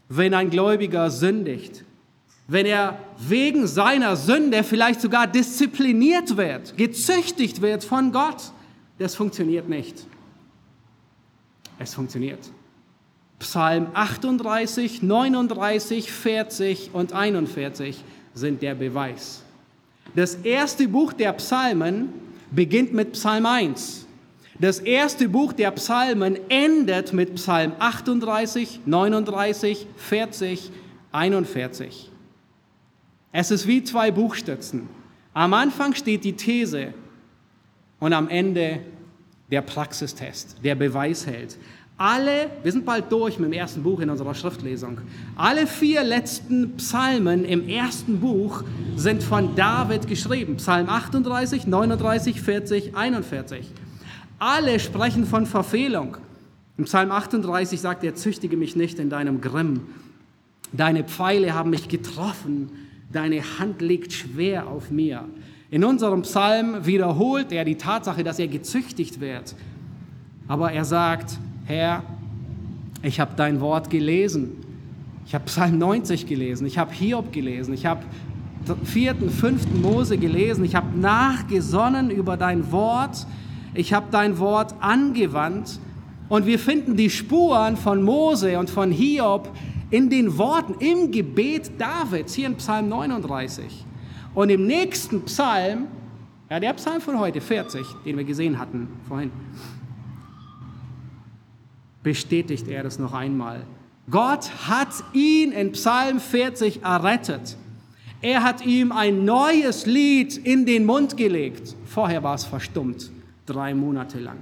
wenn 0.09 0.33
ein 0.33 0.49
Gläubiger 0.49 1.09
sündigt? 1.09 1.85
Wenn 2.47 2.65
er 2.65 2.99
wegen 3.17 3.67
seiner 3.67 4.15
Sünde 4.15 4.63
vielleicht 4.63 5.01
sogar 5.01 5.27
diszipliniert 5.27 6.35
wird, 6.35 6.75
gezüchtigt 6.75 7.61
wird 7.61 7.83
von 7.83 8.11
Gott, 8.11 8.51
das 8.97 9.15
funktioniert 9.15 9.69
nicht. 9.69 10.05
Es 11.79 11.93
funktioniert. 11.93 12.51
Psalm 13.39 13.87
38, 13.93 15.03
39, 15.03 16.11
40 16.11 16.89
und 16.93 17.13
41 17.13 18.03
sind 18.33 18.61
der 18.61 18.75
Beweis. 18.75 19.43
Das 20.15 20.35
erste 20.35 20.87
Buch 20.87 21.13
der 21.13 21.33
Psalmen 21.33 22.09
beginnt 22.51 22.93
mit 22.93 23.13
Psalm 23.13 23.45
1. 23.45 24.05
Das 24.59 24.79
erste 24.79 25.27
Buch 25.27 25.53
der 25.53 25.71
Psalmen 25.71 26.37
endet 26.49 27.13
mit 27.13 27.35
Psalm 27.35 27.73
38, 27.79 28.81
39, 28.85 29.87
40, 29.97 30.71
41. 31.11 32.11
Es 33.31 33.49
ist 33.49 33.67
wie 33.67 33.83
zwei 33.83 34.11
Buchstützen. 34.11 34.87
Am 35.33 35.53
Anfang 35.53 35.95
steht 35.95 36.23
die 36.23 36.33
These 36.33 36.93
und 37.99 38.13
am 38.13 38.29
Ende 38.29 38.81
der 39.49 39.61
Praxistest, 39.61 40.57
der 40.63 40.75
Beweisheld. 40.75 41.57
Alle, 42.05 42.49
wir 42.61 42.69
sind 42.73 42.83
bald 42.85 43.09
durch 43.13 43.39
mit 43.39 43.49
dem 43.49 43.53
ersten 43.53 43.81
Buch 43.81 44.01
in 44.01 44.09
unserer 44.09 44.35
Schriftlesung. 44.35 44.97
Alle 45.37 45.65
vier 45.65 46.03
letzten 46.03 46.75
Psalmen 46.75 47.45
im 47.45 47.69
ersten 47.69 48.19
Buch 48.19 48.65
sind 48.97 49.23
von 49.23 49.55
David 49.55 50.09
geschrieben. 50.09 50.57
Psalm 50.57 50.89
38, 50.89 51.65
39, 51.65 52.41
40, 52.41 52.97
41. 52.97 53.71
Alle 54.37 54.81
sprechen 54.81 55.25
von 55.25 55.45
Verfehlung. 55.45 56.17
Im 56.77 56.83
Psalm 56.83 57.09
38 57.09 57.79
sagt 57.79 58.03
er, 58.03 58.15
züchtige 58.15 58.57
mich 58.57 58.75
nicht 58.75 58.99
in 58.99 59.09
deinem 59.09 59.39
Grimm. 59.39 59.87
Deine 60.73 61.05
Pfeile 61.05 61.53
haben 61.53 61.69
mich 61.69 61.87
getroffen. 61.87 62.69
Deine 63.13 63.43
Hand 63.59 63.81
liegt 63.81 64.11
schwer 64.11 64.67
auf 64.67 64.91
mir. 64.91 65.23
In 65.71 65.85
unserem 65.85 66.23
Psalm 66.23 66.85
wiederholt 66.85 67.53
er 67.53 67.63
die 67.63 67.77
Tatsache, 67.77 68.25
dass 68.25 68.39
er 68.39 68.49
gezüchtigt 68.49 69.21
wird. 69.21 69.55
Aber 70.49 70.73
er 70.73 70.83
sagt, 70.83 71.39
Herr, 71.65 72.03
ich 73.01 73.19
habe 73.19 73.31
dein 73.35 73.61
Wort 73.61 73.89
gelesen. 73.89 74.57
Ich 75.25 75.33
habe 75.33 75.45
Psalm 75.45 75.77
90 75.77 76.25
gelesen. 76.25 76.67
Ich 76.67 76.77
habe 76.77 76.93
Hiob 76.93 77.31
gelesen. 77.31 77.73
Ich 77.73 77.85
habe 77.85 78.01
vierten, 78.83 79.29
fünften 79.29 79.81
Mose 79.81 80.17
gelesen. 80.17 80.65
Ich 80.65 80.75
habe 80.75 80.97
nachgesonnen 80.97 82.11
über 82.11 82.35
dein 82.35 82.71
Wort. 82.71 83.25
Ich 83.73 83.93
habe 83.93 84.07
dein 84.11 84.39
Wort 84.39 84.75
angewandt. 84.81 85.79
Und 86.27 86.45
wir 86.45 86.59
finden 86.59 86.97
die 86.97 87.09
Spuren 87.09 87.77
von 87.77 88.03
Mose 88.03 88.59
und 88.59 88.69
von 88.69 88.91
Hiob 88.91 89.49
in 89.89 90.09
den 90.09 90.37
Worten, 90.37 90.75
im 90.79 91.11
Gebet 91.11 91.79
Davids, 91.79 92.33
hier 92.33 92.47
in 92.47 92.55
Psalm 92.55 92.89
39. 92.89 93.85
Und 94.33 94.49
im 94.49 94.65
nächsten 94.65 95.21
Psalm, 95.23 95.85
ja, 96.49 96.59
der 96.59 96.73
Psalm 96.73 96.99
von 96.99 97.19
heute, 97.19 97.39
40, 97.39 97.85
den 98.03 98.17
wir 98.17 98.23
gesehen 98.23 98.57
hatten 98.57 98.87
vorhin, 99.07 99.31
bestätigt 102.03 102.67
er 102.67 102.83
das 102.83 102.99
noch 102.99 103.13
einmal. 103.13 103.65
Gott 104.11 104.51
hat 104.67 104.89
ihn 105.13 105.51
in 105.51 105.71
Psalm 105.71 106.19
40 106.19 106.83
errettet. 106.83 107.57
Er 108.21 108.43
hat 108.43 108.65
ihm 108.65 108.91
ein 108.91 109.25
neues 109.25 109.85
Lied 109.85 110.37
in 110.37 110.65
den 110.65 110.85
Mund 110.85 111.17
gelegt. 111.17 111.75
Vorher 111.85 112.23
war 112.23 112.35
es 112.35 112.45
verstummt, 112.45 113.11
drei 113.45 113.73
Monate 113.73 114.19
lang. 114.19 114.37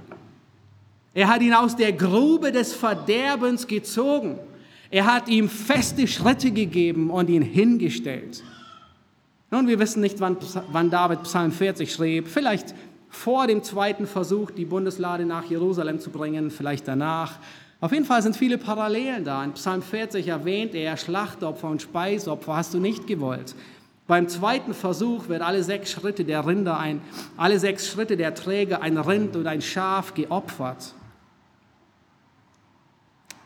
Er 1.14 1.28
hat 1.28 1.42
ihn 1.42 1.52
aus 1.52 1.76
der 1.76 1.92
Grube 1.92 2.52
des 2.52 2.72
Verderbens 2.72 3.66
gezogen. 3.66 4.38
Er 4.90 5.06
hat 5.06 5.28
ihm 5.28 5.48
feste 5.48 6.06
Schritte 6.06 6.50
gegeben 6.50 7.10
und 7.10 7.28
ihn 7.28 7.42
hingestellt. 7.42 8.42
Nun, 9.50 9.68
wir 9.68 9.78
wissen 9.78 10.00
nicht, 10.00 10.20
wann, 10.20 10.36
wann 10.70 10.90
David 10.90 11.24
Psalm 11.24 11.52
40 11.52 11.92
schrieb. 11.92 12.28
Vielleicht 12.28 12.74
vor 13.12 13.46
dem 13.46 13.62
zweiten 13.62 14.06
Versuch, 14.06 14.50
die 14.50 14.64
Bundeslade 14.64 15.26
nach 15.26 15.44
Jerusalem 15.44 16.00
zu 16.00 16.10
bringen, 16.10 16.50
vielleicht 16.50 16.88
danach. 16.88 17.38
Auf 17.80 17.92
jeden 17.92 18.06
Fall 18.06 18.22
sind 18.22 18.36
viele 18.36 18.58
Parallelen 18.58 19.22
da. 19.22 19.44
In 19.44 19.52
Psalm 19.52 19.82
40 19.82 20.26
erwähnt 20.26 20.74
er, 20.74 20.96
Schlachtopfer 20.96 21.68
und 21.68 21.82
Speisopfer 21.82 22.56
hast 22.56 22.74
du 22.74 22.78
nicht 22.78 23.06
gewollt. 23.06 23.54
Beim 24.06 24.28
zweiten 24.28 24.72
Versuch 24.72 25.28
wird 25.28 25.42
alle 25.42 25.62
sechs 25.62 25.92
Schritte 25.92 26.24
der 26.24 26.46
Rinder 26.46 26.78
ein, 26.78 27.02
alle 27.36 27.60
sechs 27.60 27.86
Schritte 27.86 28.16
der 28.16 28.34
Träger 28.34 28.80
ein 28.82 28.96
Rind 28.96 29.36
und 29.36 29.46
ein 29.46 29.62
Schaf 29.62 30.14
geopfert. 30.14 30.94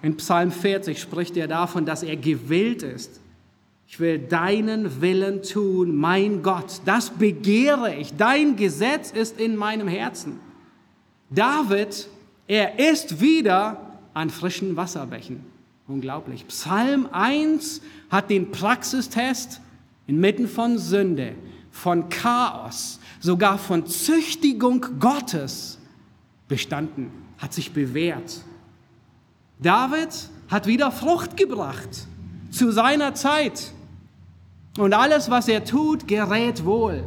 In 0.00 0.16
Psalm 0.16 0.52
40 0.52 1.00
spricht 1.00 1.36
er 1.36 1.48
davon, 1.48 1.84
dass 1.84 2.02
er 2.04 2.16
gewillt 2.16 2.82
ist, 2.84 3.20
Ich 3.88 4.00
will 4.00 4.18
deinen 4.18 5.00
Willen 5.00 5.42
tun, 5.42 5.96
mein 5.96 6.42
Gott. 6.42 6.80
Das 6.84 7.10
begehre 7.10 7.94
ich. 7.94 8.16
Dein 8.16 8.56
Gesetz 8.56 9.10
ist 9.10 9.40
in 9.40 9.56
meinem 9.56 9.88
Herzen. 9.88 10.40
David, 11.30 12.08
er 12.46 12.78
ist 12.78 13.20
wieder 13.20 13.98
an 14.12 14.30
frischen 14.30 14.76
Wasserbächen. 14.76 15.44
Unglaublich. 15.88 16.46
Psalm 16.48 17.08
1 17.12 17.80
hat 18.10 18.30
den 18.30 18.50
Praxistest 18.50 19.60
inmitten 20.06 20.48
von 20.48 20.78
Sünde, 20.78 21.34
von 21.70 22.08
Chaos, 22.08 22.98
sogar 23.20 23.58
von 23.58 23.86
Züchtigung 23.86 24.84
Gottes 24.98 25.78
bestanden, 26.48 27.10
hat 27.38 27.52
sich 27.52 27.72
bewährt. 27.72 28.40
David 29.60 30.08
hat 30.48 30.66
wieder 30.66 30.90
Frucht 30.90 31.36
gebracht 31.36 32.06
zu 32.50 32.72
seiner 32.72 33.14
Zeit. 33.14 33.72
Und 34.76 34.92
alles, 34.92 35.30
was 35.30 35.48
er 35.48 35.64
tut, 35.64 36.06
gerät 36.06 36.64
wohl. 36.64 37.04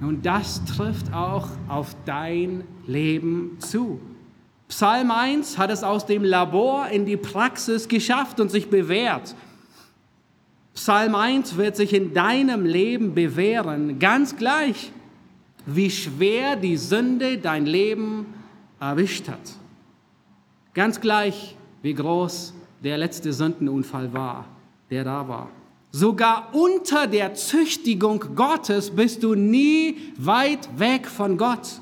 Und 0.00 0.24
das 0.26 0.64
trifft 0.64 1.12
auch 1.12 1.48
auf 1.68 1.94
dein 2.04 2.64
Leben 2.86 3.56
zu. 3.60 4.00
Psalm 4.68 5.10
1 5.10 5.58
hat 5.58 5.70
es 5.70 5.84
aus 5.84 6.06
dem 6.06 6.24
Labor 6.24 6.88
in 6.88 7.04
die 7.04 7.18
Praxis 7.18 7.88
geschafft 7.88 8.40
und 8.40 8.50
sich 8.50 8.70
bewährt. 8.70 9.34
Psalm 10.74 11.14
1 11.14 11.56
wird 11.56 11.76
sich 11.76 11.92
in 11.92 12.14
deinem 12.14 12.64
Leben 12.64 13.14
bewähren, 13.14 13.98
ganz 13.98 14.36
gleich, 14.36 14.90
wie 15.66 15.90
schwer 15.90 16.56
die 16.56 16.78
Sünde 16.78 17.36
dein 17.36 17.66
Leben 17.66 18.26
erwischt 18.80 19.28
hat. 19.28 19.52
Ganz 20.72 21.00
gleich, 21.00 21.54
wie 21.82 21.92
groß 21.92 22.54
der 22.82 22.96
letzte 22.96 23.32
Sündenunfall 23.32 24.12
war, 24.14 24.46
der 24.90 25.04
da 25.04 25.28
war. 25.28 25.50
Sogar 25.94 26.54
unter 26.54 27.06
der 27.06 27.34
Züchtigung 27.34 28.34
Gottes 28.34 28.90
bist 28.90 29.22
du 29.22 29.34
nie 29.34 29.98
weit 30.16 30.78
weg 30.78 31.06
von 31.06 31.36
Gott. 31.36 31.80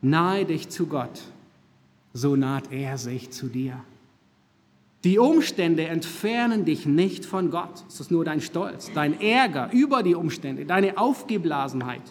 Nahe 0.00 0.44
dich 0.44 0.68
zu 0.68 0.86
Gott, 0.86 1.22
so 2.12 2.36
naht 2.36 2.70
er 2.70 2.98
sich 2.98 3.32
zu 3.32 3.48
dir. 3.48 3.82
Die 5.02 5.18
Umstände 5.18 5.88
entfernen 5.88 6.64
dich 6.64 6.86
nicht 6.86 7.26
von 7.26 7.50
Gott. 7.50 7.84
Es 7.88 7.98
ist 7.98 8.12
nur 8.12 8.24
dein 8.24 8.40
Stolz, 8.40 8.92
dein 8.94 9.20
Ärger 9.20 9.70
über 9.72 10.04
die 10.04 10.14
Umstände, 10.14 10.64
deine 10.64 10.98
Aufgeblasenheit. 10.98 12.02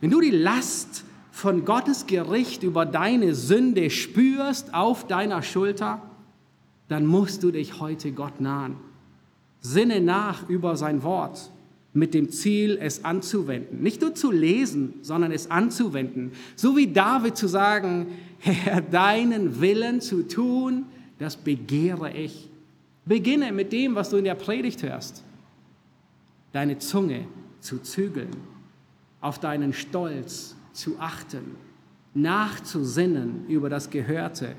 Wenn 0.00 0.10
du 0.10 0.20
die 0.20 0.30
Last 0.30 1.04
von 1.32 1.64
Gottes 1.64 2.06
Gericht 2.06 2.62
über 2.62 2.86
deine 2.86 3.34
Sünde 3.34 3.90
spürst 3.90 4.72
auf 4.72 5.08
deiner 5.08 5.42
Schulter, 5.42 6.00
dann 6.86 7.06
musst 7.06 7.42
du 7.42 7.50
dich 7.50 7.80
heute 7.80 8.12
Gott 8.12 8.40
nahen. 8.40 8.85
Sinne 9.66 10.00
nach 10.00 10.48
über 10.48 10.76
sein 10.76 11.02
Wort 11.02 11.50
mit 11.92 12.14
dem 12.14 12.30
Ziel, 12.30 12.78
es 12.80 13.04
anzuwenden. 13.04 13.82
Nicht 13.82 14.00
nur 14.02 14.14
zu 14.14 14.30
lesen, 14.30 14.94
sondern 15.02 15.32
es 15.32 15.50
anzuwenden. 15.50 16.32
So 16.54 16.76
wie 16.76 16.92
David 16.92 17.36
zu 17.36 17.48
sagen, 17.48 18.08
Herr, 18.38 18.80
deinen 18.80 19.60
Willen 19.60 20.00
zu 20.00 20.28
tun, 20.28 20.86
das 21.18 21.36
begehre 21.36 22.12
ich. 22.12 22.48
Beginne 23.06 23.50
mit 23.50 23.72
dem, 23.72 23.94
was 23.94 24.10
du 24.10 24.18
in 24.18 24.24
der 24.24 24.34
Predigt 24.34 24.82
hörst. 24.82 25.24
Deine 26.52 26.78
Zunge 26.78 27.26
zu 27.60 27.78
zügeln, 27.78 28.30
auf 29.20 29.40
deinen 29.40 29.72
Stolz 29.72 30.54
zu 30.74 30.98
achten, 31.00 31.56
nachzusinnen 32.14 33.46
über 33.48 33.70
das 33.70 33.90
Gehörte. 33.90 34.54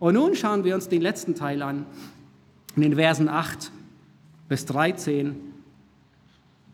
Und 0.00 0.14
nun 0.14 0.34
schauen 0.34 0.64
wir 0.64 0.74
uns 0.74 0.88
den 0.88 1.02
letzten 1.02 1.34
Teil 1.34 1.62
an, 1.62 1.86
in 2.74 2.82
den 2.82 2.96
Versen 2.96 3.28
8 3.28 3.70
bis 4.54 4.66
13. 4.66 5.34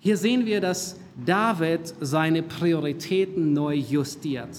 Hier 0.01 0.19
sehen 0.19 0.45
wir, 0.45 0.61
dass 0.61 1.01
David 1.25 1.95
seine 2.03 2.43
Prioritäten 2.43 3.55
neu 3.55 3.75
justiert. 3.75 4.51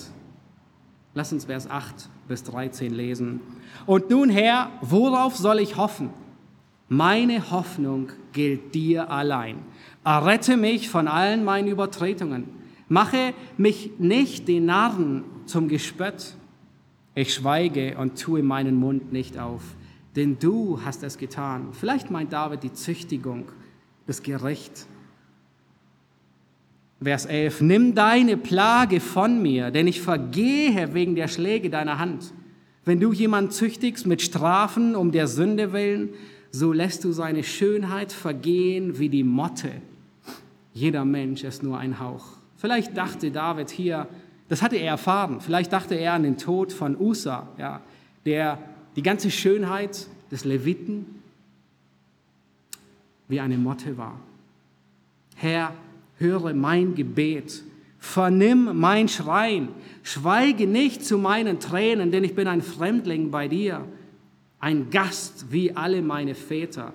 Lass 1.14 1.32
uns 1.32 1.46
Vers 1.46 1.70
8 1.70 2.10
bis 2.28 2.42
13 2.46 2.92
lesen. 2.92 3.40
Und 3.86 4.10
nun, 4.10 4.32
Herr, 4.32 4.72
worauf 4.82 5.38
soll 5.38 5.60
ich 5.60 5.78
hoffen? 5.78 6.10
Meine 6.90 7.52
Hoffnung 7.52 8.10
gilt 8.34 8.74
dir 8.74 9.12
allein. 9.12 9.60
Errette 10.04 10.58
mich 10.58 10.90
von 10.90 11.08
allen 11.08 11.44
meinen 11.44 11.68
Übertretungen. 11.68 12.46
Mache 12.90 13.36
mich 13.56 13.92
nicht 14.00 14.48
den 14.48 14.66
Narren 14.66 15.26
zum 15.46 15.68
Gespött. 15.68 16.34
Ich 17.14 17.36
schweige 17.36 18.00
und 18.00 18.20
tue 18.20 18.42
meinen 18.42 18.78
Mund 18.78 19.14
nicht 19.14 19.38
auf 19.38 19.62
denn 20.16 20.38
du 20.40 20.80
hast 20.84 21.04
es 21.04 21.18
getan. 21.18 21.70
Vielleicht 21.72 22.12
meint 22.12 22.34
David 22.34 22.64
die 22.64 22.74
Züchtigung, 22.74 23.46
das 24.08 24.24
Gericht. 24.24 24.88
Vers 27.02 27.26
11, 27.26 27.62
nimm 27.62 27.96
deine 27.96 28.38
Plage 28.38 29.00
von 29.00 29.42
mir, 29.42 29.72
denn 29.72 29.88
ich 29.88 30.02
vergehe 30.02 30.94
wegen 30.94 31.16
der 31.16 31.28
Schläge 31.28 31.70
deiner 31.70 31.98
Hand. 31.98 32.34
Wenn 32.86 33.00
du 33.00 33.12
jemanden 33.12 33.52
züchtigst 33.52 34.06
mit 34.06 34.22
Strafen 34.22 34.96
um 34.96 35.12
der 35.12 35.28
Sünde 35.28 35.74
willen, 35.74 36.10
so 36.52 36.74
lässt 36.74 37.04
du 37.04 37.12
seine 37.12 37.44
Schönheit 37.44 38.12
vergehen 38.12 39.00
wie 39.00 39.10
die 39.10 39.24
Motte. 39.24 39.72
Jeder 40.74 41.06
Mensch 41.06 41.44
ist 41.44 41.64
nur 41.64 41.78
ein 41.78 42.00
Hauch. 42.00 42.38
Vielleicht 42.58 42.96
dachte 42.96 43.32
David 43.32 43.72
hier, 43.72 44.08
das 44.48 44.62
hatte 44.62 44.76
er 44.76 44.92
erfahren, 44.92 45.42
vielleicht 45.42 45.72
dachte 45.74 45.96
er 45.96 46.14
an 46.14 46.24
den 46.24 46.38
Tod 46.38 46.74
von 46.74 47.00
Usa, 47.00 47.48
ja, 47.58 47.82
der 48.26 48.60
die 48.96 49.04
ganze 49.04 49.32
Schönheit 49.32 50.08
des 50.32 50.46
Leviten 50.46 51.06
wie 53.28 53.40
eine 53.40 53.58
Motte 53.58 53.98
war. 53.98 54.20
Herr, 55.36 55.74
höre 56.18 56.54
mein 56.54 56.96
Gebet, 56.96 57.64
vernimm 58.00 58.80
mein 58.80 59.08
Schreien, 59.08 59.70
schweige 60.04 60.68
nicht 60.68 61.06
zu 61.06 61.18
meinen 61.18 61.60
Tränen, 61.60 62.12
denn 62.12 62.24
ich 62.24 62.36
bin 62.36 62.48
ein 62.48 62.62
Fremdling 62.62 63.32
bei 63.32 63.48
dir, 63.48 63.86
ein 64.60 64.90
Gast 64.90 65.52
wie 65.52 65.76
alle 65.76 66.02
meine 66.02 66.36
Väter. 66.36 66.94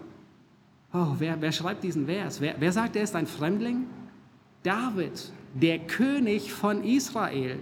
Oh, 0.92 1.14
wer, 1.18 1.40
wer 1.40 1.52
schreibt 1.52 1.82
diesen 1.84 2.06
Vers? 2.06 2.40
Wer, 2.40 2.54
wer 2.58 2.72
sagt, 2.72 2.96
er 2.96 3.02
ist 3.02 3.16
ein 3.16 3.26
Fremdling? 3.26 3.86
David, 4.62 5.30
der 5.54 5.78
König 5.80 6.52
von 6.52 6.84
Israel. 6.84 7.58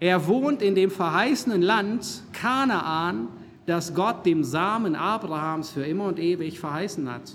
Er 0.00 0.26
wohnt 0.26 0.62
in 0.62 0.74
dem 0.74 0.90
verheißenen 0.90 1.62
Land 1.62 2.22
Kanaan, 2.32 3.28
das 3.66 3.94
Gott 3.94 4.26
dem 4.26 4.44
Samen 4.44 4.94
Abrahams 4.94 5.70
für 5.70 5.84
immer 5.84 6.04
und 6.04 6.18
ewig 6.18 6.60
verheißen 6.60 7.10
hat. 7.10 7.32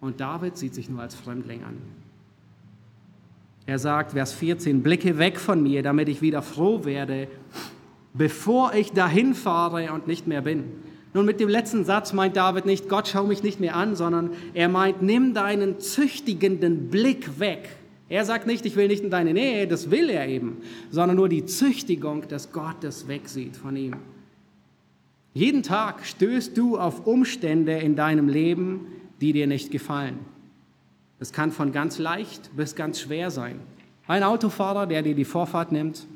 Und 0.00 0.20
David 0.20 0.58
sieht 0.58 0.74
sich 0.74 0.88
nur 0.90 1.00
als 1.00 1.14
Fremdling 1.14 1.62
an. 1.64 1.78
Er 3.66 3.78
sagt, 3.78 4.12
Vers 4.12 4.34
14, 4.34 4.82
blicke 4.82 5.18
weg 5.18 5.40
von 5.40 5.62
mir, 5.62 5.82
damit 5.82 6.08
ich 6.10 6.20
wieder 6.20 6.42
froh 6.42 6.84
werde, 6.84 7.28
bevor 8.12 8.74
ich 8.74 8.92
dahin 8.92 9.34
fahre 9.34 9.90
und 9.92 10.06
nicht 10.06 10.26
mehr 10.26 10.42
bin. 10.42 10.64
Nun, 11.14 11.24
mit 11.24 11.40
dem 11.40 11.48
letzten 11.48 11.84
Satz 11.84 12.12
meint 12.12 12.36
David 12.36 12.66
nicht, 12.66 12.88
Gott 12.88 13.08
schau 13.08 13.24
mich 13.24 13.42
nicht 13.42 13.60
mehr 13.60 13.76
an, 13.76 13.96
sondern 13.96 14.30
er 14.52 14.68
meint, 14.68 15.00
nimm 15.00 15.32
deinen 15.32 15.80
züchtigenden 15.80 16.90
Blick 16.90 17.38
weg 17.38 17.68
er 18.08 18.24
sagt 18.24 18.46
nicht, 18.46 18.66
ich 18.66 18.76
will 18.76 18.88
nicht 18.88 19.02
in 19.02 19.10
deine 19.10 19.32
Nähe, 19.32 19.66
das 19.66 19.90
will 19.90 20.10
er 20.10 20.28
eben, 20.28 20.58
sondern 20.90 21.16
nur 21.16 21.28
die 21.28 21.46
Züchtigung, 21.46 22.28
dass 22.28 22.52
Gott 22.52 22.76
das 22.82 23.08
wegsieht 23.08 23.56
von 23.56 23.76
ihm. 23.76 23.96
Jeden 25.32 25.62
Tag 25.62 26.04
stößt 26.06 26.56
du 26.56 26.78
auf 26.78 27.06
Umstände 27.06 27.72
in 27.72 27.96
deinem 27.96 28.28
Leben, 28.28 28.86
die 29.20 29.32
dir 29.32 29.46
nicht 29.46 29.70
gefallen. 29.70 30.18
Das 31.18 31.32
kann 31.32 31.50
von 31.50 31.72
ganz 31.72 31.98
leicht 31.98 32.54
bis 32.56 32.74
ganz 32.76 33.00
schwer 33.00 33.30
sein. 33.30 33.60
Ein 34.06 34.22
Autofahrer, 34.22 34.86
der 34.86 35.02
dir 35.02 35.14
die 35.14 35.24
Vorfahrt 35.24 35.72
nimmt, 35.72 36.06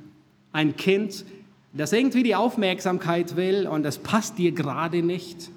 ein 0.52 0.76
Kind, 0.76 1.24
das 1.72 1.92
irgendwie 1.92 2.22
die 2.22 2.34
Aufmerksamkeit 2.34 3.36
will 3.36 3.66
und 3.66 3.82
das 3.82 3.98
passt 3.98 4.38
dir 4.38 4.52
gerade 4.52 5.02
nicht, 5.02 5.50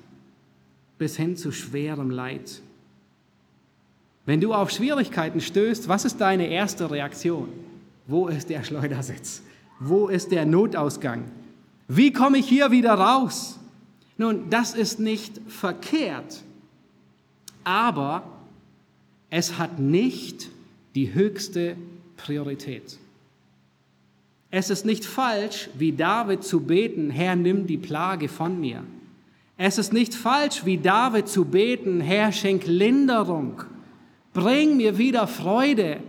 bis 0.97 1.17
hin 1.17 1.35
zu 1.35 1.51
schwerem 1.51 2.09
Leid. 2.09 2.61
Wenn 4.25 4.39
du 4.39 4.53
auf 4.53 4.69
Schwierigkeiten 4.69 5.41
stößt, 5.41 5.87
was 5.87 6.05
ist 6.05 6.21
deine 6.21 6.47
erste 6.47 6.91
Reaktion? 6.91 7.49
Wo 8.07 8.27
ist 8.27 8.49
der 8.49 8.63
Schleudersitz? 8.63 9.41
Wo 9.79 10.07
ist 10.07 10.31
der 10.31 10.45
Notausgang? 10.45 11.23
Wie 11.87 12.13
komme 12.13 12.37
ich 12.37 12.47
hier 12.47 12.71
wieder 12.71 12.93
raus? 12.93 13.59
Nun, 14.17 14.49
das 14.49 14.75
ist 14.75 14.99
nicht 14.99 15.41
verkehrt, 15.47 16.43
aber 17.63 18.23
es 19.31 19.57
hat 19.57 19.79
nicht 19.79 20.49
die 20.93 21.13
höchste 21.13 21.75
Priorität. 22.17 22.99
Es 24.51 24.69
ist 24.69 24.85
nicht 24.85 25.05
falsch, 25.05 25.69
wie 25.77 25.93
David 25.93 26.43
zu 26.43 26.59
beten, 26.59 27.09
Herr, 27.09 27.35
nimm 27.35 27.65
die 27.65 27.77
Plage 27.77 28.27
von 28.27 28.59
mir. 28.59 28.83
Es 29.57 29.77
ist 29.77 29.93
nicht 29.93 30.13
falsch, 30.13 30.65
wie 30.65 30.77
David 30.77 31.27
zu 31.27 31.45
beten, 31.45 32.01
Herr, 32.01 32.31
schenk 32.31 32.67
Linderung 32.67 33.63
Bring 34.33 34.77
mir 34.77 34.97
wieder 34.97 35.27
Freude. 35.27 35.99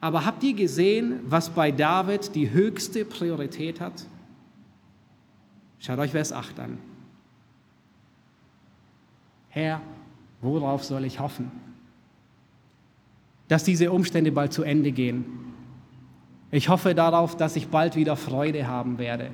Aber 0.00 0.24
habt 0.24 0.42
ihr 0.42 0.54
gesehen, 0.54 1.20
was 1.26 1.50
bei 1.50 1.70
David 1.70 2.34
die 2.34 2.50
höchste 2.50 3.04
Priorität 3.04 3.80
hat? 3.80 4.04
Schaut 5.78 5.98
euch 5.98 6.10
Vers 6.10 6.32
8 6.32 6.58
an. 6.60 6.78
Herr, 9.48 9.80
worauf 10.40 10.84
soll 10.84 11.04
ich 11.04 11.18
hoffen? 11.18 11.50
Dass 13.48 13.64
diese 13.64 13.90
Umstände 13.90 14.32
bald 14.32 14.52
zu 14.52 14.62
Ende 14.64 14.92
gehen. 14.92 15.24
Ich 16.50 16.68
hoffe 16.68 16.94
darauf, 16.94 17.36
dass 17.36 17.56
ich 17.56 17.68
bald 17.68 17.96
wieder 17.96 18.16
Freude 18.16 18.66
haben 18.66 18.98
werde. 18.98 19.30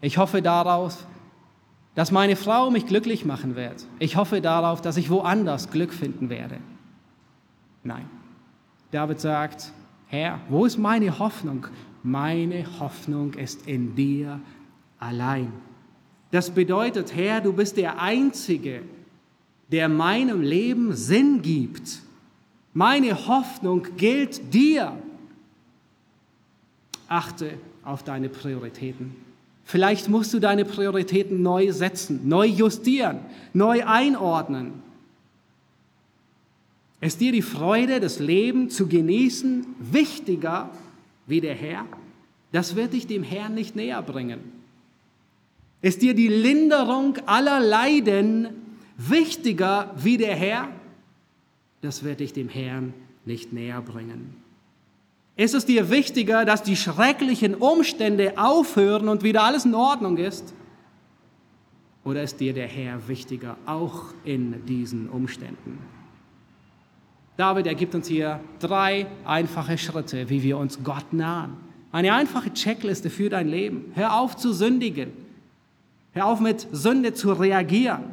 Ich 0.00 0.18
hoffe 0.18 0.42
darauf, 0.42 1.06
dass 1.96 2.12
meine 2.12 2.36
Frau 2.36 2.70
mich 2.70 2.86
glücklich 2.86 3.24
machen 3.24 3.56
wird. 3.56 3.86
Ich 3.98 4.16
hoffe 4.16 4.42
darauf, 4.42 4.82
dass 4.82 4.98
ich 4.98 5.08
woanders 5.08 5.70
Glück 5.70 5.92
finden 5.92 6.28
werde. 6.28 6.58
Nein. 7.82 8.04
David 8.90 9.18
sagt, 9.18 9.72
Herr, 10.08 10.38
wo 10.50 10.66
ist 10.66 10.76
meine 10.76 11.18
Hoffnung? 11.18 11.66
Meine 12.02 12.66
Hoffnung 12.78 13.32
ist 13.34 13.66
in 13.66 13.96
dir 13.96 14.40
allein. 15.00 15.52
Das 16.30 16.50
bedeutet, 16.50 17.16
Herr, 17.16 17.40
du 17.40 17.54
bist 17.54 17.78
der 17.78 17.98
Einzige, 18.00 18.82
der 19.72 19.88
meinem 19.88 20.42
Leben 20.42 20.94
Sinn 20.94 21.40
gibt. 21.40 22.02
Meine 22.74 23.26
Hoffnung 23.26 23.86
gilt 23.96 24.52
dir. 24.52 24.92
Achte 27.08 27.54
auf 27.82 28.02
deine 28.02 28.28
Prioritäten. 28.28 29.25
Vielleicht 29.68 30.08
musst 30.08 30.32
du 30.32 30.38
deine 30.38 30.64
Prioritäten 30.64 31.42
neu 31.42 31.72
setzen, 31.72 32.28
neu 32.28 32.46
justieren, 32.46 33.18
neu 33.52 33.84
einordnen. 33.84 34.74
Ist 37.00 37.20
dir 37.20 37.32
die 37.32 37.42
Freude 37.42 37.98
des 37.98 38.20
Lebens 38.20 38.76
zu 38.76 38.86
genießen 38.86 39.66
wichtiger 39.80 40.70
wie 41.26 41.40
der 41.40 41.56
Herr? 41.56 41.84
Das 42.52 42.76
wird 42.76 42.92
dich 42.92 43.08
dem 43.08 43.24
Herrn 43.24 43.54
nicht 43.54 43.74
näher 43.74 44.02
bringen. 44.02 44.38
Ist 45.82 46.00
dir 46.00 46.14
die 46.14 46.28
Linderung 46.28 47.18
aller 47.26 47.58
Leiden 47.58 48.48
wichtiger 48.96 49.92
wie 49.96 50.16
der 50.16 50.36
Herr? 50.36 50.68
Das 51.80 52.04
wird 52.04 52.20
dich 52.20 52.32
dem 52.32 52.48
Herrn 52.48 52.94
nicht 53.24 53.52
näher 53.52 53.82
bringen. 53.82 54.45
Ist 55.36 55.54
es 55.54 55.66
dir 55.66 55.90
wichtiger, 55.90 56.46
dass 56.46 56.62
die 56.62 56.76
schrecklichen 56.76 57.54
Umstände 57.54 58.38
aufhören 58.38 59.08
und 59.08 59.22
wieder 59.22 59.44
alles 59.44 59.66
in 59.66 59.74
Ordnung 59.74 60.16
ist? 60.16 60.54
Oder 62.04 62.22
ist 62.22 62.40
dir 62.40 62.54
der 62.54 62.66
Herr 62.66 63.06
wichtiger, 63.06 63.58
auch 63.66 64.14
in 64.24 64.64
diesen 64.64 65.10
Umständen? 65.10 65.78
David 67.36 67.66
ergibt 67.66 67.94
uns 67.94 68.08
hier 68.08 68.40
drei 68.60 69.06
einfache 69.26 69.76
Schritte, 69.76 70.30
wie 70.30 70.42
wir 70.42 70.56
uns 70.56 70.82
Gott 70.82 71.12
nahen. 71.12 71.58
Eine 71.92 72.14
einfache 72.14 72.52
Checkliste 72.54 73.10
für 73.10 73.28
dein 73.28 73.48
Leben. 73.48 73.92
Hör 73.94 74.18
auf 74.18 74.36
zu 74.36 74.54
sündigen. 74.54 75.12
Hör 76.12 76.26
auf 76.26 76.40
mit 76.40 76.66
Sünde 76.72 77.12
zu 77.12 77.32
reagieren. 77.32 78.04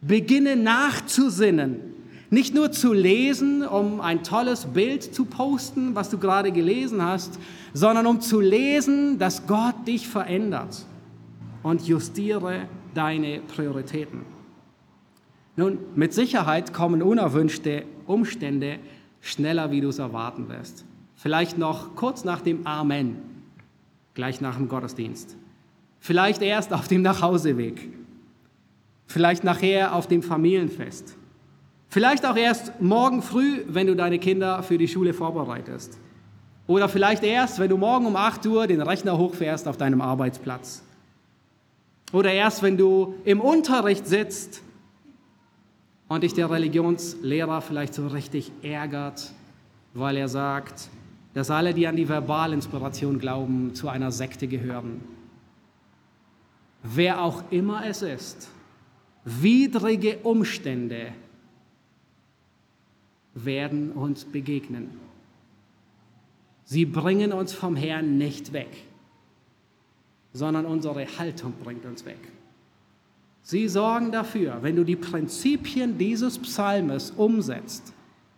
Beginne 0.00 0.56
nachzusinnen 0.56 1.91
nicht 2.32 2.54
nur 2.54 2.72
zu 2.72 2.94
lesen, 2.94 3.62
um 3.62 4.00
ein 4.00 4.24
tolles 4.24 4.64
Bild 4.64 5.02
zu 5.02 5.26
posten, 5.26 5.94
was 5.94 6.08
du 6.08 6.16
gerade 6.16 6.50
gelesen 6.50 7.04
hast, 7.04 7.38
sondern 7.74 8.06
um 8.06 8.22
zu 8.22 8.40
lesen, 8.40 9.18
dass 9.18 9.46
Gott 9.46 9.74
dich 9.86 10.08
verändert 10.08 10.86
und 11.62 11.86
justiere 11.86 12.68
deine 12.94 13.40
Prioritäten. 13.40 14.22
Nun, 15.56 15.78
mit 15.94 16.14
Sicherheit 16.14 16.72
kommen 16.72 17.02
unerwünschte 17.02 17.84
Umstände 18.06 18.78
schneller, 19.20 19.70
wie 19.70 19.82
du 19.82 19.90
es 19.90 19.98
erwarten 19.98 20.48
wirst. 20.48 20.86
Vielleicht 21.16 21.58
noch 21.58 21.94
kurz 21.96 22.24
nach 22.24 22.40
dem 22.40 22.66
Amen, 22.66 23.18
gleich 24.14 24.40
nach 24.40 24.56
dem 24.56 24.68
Gottesdienst. 24.68 25.36
Vielleicht 26.00 26.40
erst 26.40 26.72
auf 26.72 26.88
dem 26.88 27.02
Nachhauseweg. 27.02 27.90
Vielleicht 29.06 29.44
nachher 29.44 29.94
auf 29.94 30.08
dem 30.08 30.22
Familienfest. 30.22 31.18
Vielleicht 31.92 32.24
auch 32.24 32.36
erst 32.36 32.80
morgen 32.80 33.20
früh, 33.20 33.64
wenn 33.68 33.86
du 33.86 33.94
deine 33.94 34.18
Kinder 34.18 34.62
für 34.62 34.78
die 34.78 34.88
Schule 34.88 35.12
vorbereitest. 35.12 35.98
Oder 36.66 36.88
vielleicht 36.88 37.22
erst, 37.22 37.58
wenn 37.58 37.68
du 37.68 37.76
morgen 37.76 38.06
um 38.06 38.16
8 38.16 38.46
Uhr 38.46 38.66
den 38.66 38.80
Rechner 38.80 39.18
hochfährst 39.18 39.68
auf 39.68 39.76
deinem 39.76 40.00
Arbeitsplatz. 40.00 40.82
Oder 42.14 42.32
erst, 42.32 42.62
wenn 42.62 42.78
du 42.78 43.16
im 43.26 43.42
Unterricht 43.42 44.06
sitzt 44.06 44.62
und 46.08 46.22
dich 46.22 46.32
der 46.32 46.50
Religionslehrer 46.50 47.60
vielleicht 47.60 47.92
so 47.92 48.06
richtig 48.06 48.52
ärgert, 48.62 49.30
weil 49.92 50.16
er 50.16 50.28
sagt, 50.28 50.88
dass 51.34 51.50
alle, 51.50 51.74
die 51.74 51.86
an 51.86 51.96
die 51.96 52.08
Verbalinspiration 52.08 53.18
glauben, 53.18 53.74
zu 53.74 53.90
einer 53.90 54.12
Sekte 54.12 54.46
gehören. 54.46 55.02
Wer 56.82 57.20
auch 57.20 57.44
immer 57.50 57.84
es 57.84 58.00
ist, 58.00 58.48
widrige 59.26 60.20
Umstände 60.22 61.12
werden 63.34 63.92
uns 63.92 64.24
begegnen. 64.24 64.90
Sie 66.64 66.84
bringen 66.84 67.32
uns 67.32 67.52
vom 67.52 67.76
Herrn 67.76 68.18
nicht 68.18 68.52
weg, 68.52 68.70
sondern 70.32 70.64
unsere 70.64 71.06
Haltung 71.18 71.52
bringt 71.62 71.84
uns 71.84 72.04
weg. 72.04 72.18
Sie 73.42 73.68
sorgen 73.68 74.12
dafür, 74.12 74.58
wenn 74.62 74.76
du 74.76 74.84
die 74.84 74.96
Prinzipien 74.96 75.98
dieses 75.98 76.38
Psalmes 76.38 77.10
umsetzt, 77.10 77.92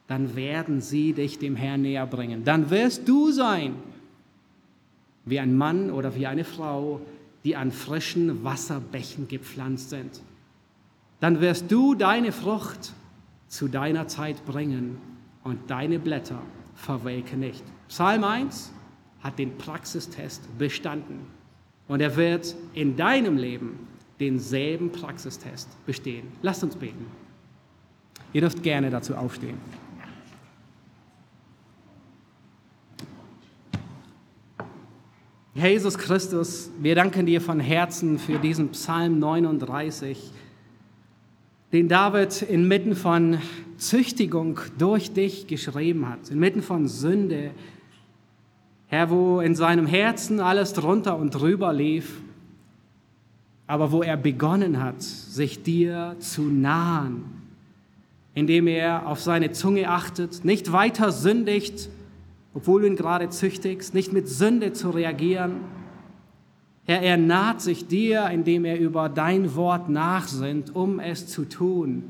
dann 0.06 0.34
werden 0.34 0.80
sie 0.80 1.12
dich 1.12 1.38
dem 1.38 1.56
Herrn 1.56 1.82
näher 1.82 2.06
bringen. 2.06 2.44
Dann 2.44 2.70
wirst 2.70 3.06
du 3.06 3.30
sein 3.30 3.74
wie 5.26 5.38
ein 5.38 5.56
Mann 5.56 5.90
oder 5.90 6.14
wie 6.14 6.26
eine 6.26 6.44
Frau, 6.44 7.00
die 7.44 7.56
an 7.56 7.70
frischen 7.70 8.44
Wasserbächen 8.44 9.28
gepflanzt 9.28 9.90
sind. 9.90 10.20
Dann 11.20 11.40
wirst 11.40 11.70
du 11.70 11.94
deine 11.94 12.32
Frucht 12.32 12.93
zu 13.54 13.68
deiner 13.68 14.08
Zeit 14.08 14.44
bringen 14.44 14.98
und 15.44 15.70
deine 15.70 16.00
Blätter 16.00 16.42
verwelken 16.74 17.38
nicht. 17.38 17.62
Psalm 17.86 18.24
1 18.24 18.72
hat 19.20 19.38
den 19.38 19.56
Praxistest 19.56 20.42
bestanden 20.58 21.20
und 21.86 22.00
er 22.00 22.16
wird 22.16 22.56
in 22.74 22.96
deinem 22.96 23.36
Leben 23.36 23.78
denselben 24.18 24.90
Praxistest 24.90 25.68
bestehen. 25.86 26.26
Lasst 26.42 26.64
uns 26.64 26.74
beten. 26.74 27.06
Ihr 28.32 28.40
dürft 28.40 28.60
gerne 28.60 28.90
dazu 28.90 29.14
aufstehen. 29.14 29.58
Herr 35.54 35.70
Jesus 35.70 35.96
Christus, 35.96 36.70
wir 36.80 36.96
danken 36.96 37.24
dir 37.26 37.40
von 37.40 37.60
Herzen 37.60 38.18
für 38.18 38.40
diesen 38.40 38.70
Psalm 38.70 39.20
39 39.20 40.32
den 41.74 41.88
David 41.88 42.42
inmitten 42.42 42.94
von 42.94 43.38
Züchtigung 43.78 44.60
durch 44.78 45.12
dich 45.12 45.48
geschrieben 45.48 46.08
hat, 46.08 46.30
inmitten 46.30 46.62
von 46.62 46.86
Sünde. 46.86 47.50
Herr, 48.86 49.10
wo 49.10 49.40
in 49.40 49.56
seinem 49.56 49.84
Herzen 49.84 50.38
alles 50.38 50.72
drunter 50.72 51.18
und 51.18 51.32
drüber 51.32 51.72
lief, 51.72 52.20
aber 53.66 53.90
wo 53.90 54.04
er 54.04 54.16
begonnen 54.16 54.80
hat, 54.80 55.02
sich 55.02 55.64
dir 55.64 56.14
zu 56.20 56.42
nahen, 56.42 57.24
indem 58.34 58.68
er 58.68 59.08
auf 59.08 59.20
seine 59.20 59.50
Zunge 59.50 59.90
achtet, 59.90 60.44
nicht 60.44 60.70
weiter 60.70 61.10
sündigt, 61.10 61.88
obwohl 62.54 62.82
du 62.82 62.86
ihn 62.86 62.94
gerade 62.94 63.30
züchtigst, 63.30 63.94
nicht 63.94 64.12
mit 64.12 64.28
Sünde 64.28 64.74
zu 64.74 64.90
reagieren, 64.90 65.56
Herr, 66.86 67.00
er 67.00 67.16
naht 67.16 67.62
sich 67.62 67.86
dir, 67.86 68.28
indem 68.30 68.64
er 68.64 68.78
über 68.78 69.08
dein 69.08 69.54
Wort 69.56 69.88
nachsinnt, 69.88 70.74
um 70.74 71.00
es 71.00 71.26
zu 71.26 71.44
tun, 71.46 72.04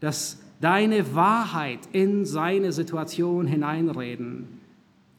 dass 0.00 0.38
deine 0.60 1.14
Wahrheit 1.14 1.80
in 1.92 2.24
seine 2.24 2.72
Situation 2.72 3.46
hineinreden. 3.46 4.46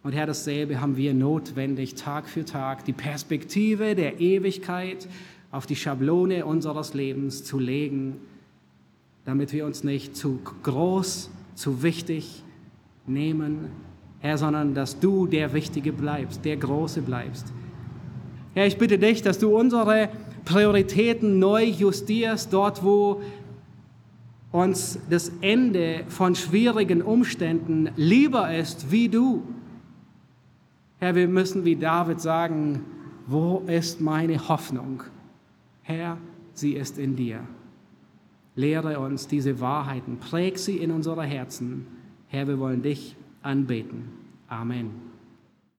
Und 0.03 0.13
Herr, 0.13 0.25
dasselbe 0.25 0.81
haben 0.81 0.97
wir 0.97 1.13
notwendig, 1.13 1.95
Tag 1.95 2.27
für 2.27 2.45
Tag, 2.45 2.85
die 2.85 2.93
Perspektive 2.93 3.93
der 3.93 4.19
Ewigkeit 4.19 5.07
auf 5.51 5.65
die 5.65 5.75
Schablone 5.75 6.45
unseres 6.45 6.93
Lebens 6.93 7.43
zu 7.43 7.59
legen, 7.59 8.17
damit 9.25 9.53
wir 9.53 9.65
uns 9.65 9.83
nicht 9.83 10.15
zu 10.15 10.39
groß, 10.63 11.29
zu 11.55 11.83
wichtig 11.83 12.43
nehmen, 13.05 13.69
Herr, 14.19 14.37
sondern 14.37 14.73
dass 14.73 14.99
du 14.99 15.27
der 15.27 15.53
Wichtige 15.53 15.93
bleibst, 15.93 16.43
der 16.43 16.57
Große 16.57 17.01
bleibst. 17.01 17.53
Herr, 18.57 18.65
ich 18.65 18.79
bitte 18.79 18.97
dich, 18.97 19.21
dass 19.21 19.37
du 19.37 19.55
unsere 19.55 20.09
Prioritäten 20.43 21.37
neu 21.37 21.63
justierst, 21.63 22.51
dort 22.51 22.83
wo 22.83 23.21
uns 24.51 24.97
das 25.11 25.31
Ende 25.41 26.05
von 26.07 26.33
schwierigen 26.33 27.03
Umständen 27.03 27.91
lieber 27.97 28.51
ist 28.55 28.91
wie 28.91 29.09
du. 29.09 29.43
Herr, 30.97 31.13
wir 31.13 31.27
müssen 31.27 31.65
wie 31.65 31.75
David 31.75 32.19
sagen, 32.19 32.83
wo 33.27 33.61
ist 33.67 34.01
meine 34.01 34.49
Hoffnung? 34.49 35.03
Herr, 35.83 36.17
sie 36.53 36.73
ist 36.73 36.97
in 36.97 37.15
dir. 37.15 37.41
Lehre 38.55 38.99
uns 38.99 39.27
diese 39.27 39.61
Wahrheiten, 39.61 40.17
präg 40.17 40.57
sie 40.57 40.77
in 40.77 40.89
unsere 40.89 41.21
Herzen. 41.21 41.85
Herr, 42.27 42.47
wir 42.47 42.57
wollen 42.57 42.81
dich 42.81 43.15
anbeten. 43.43 44.05
Amen. 44.47 45.06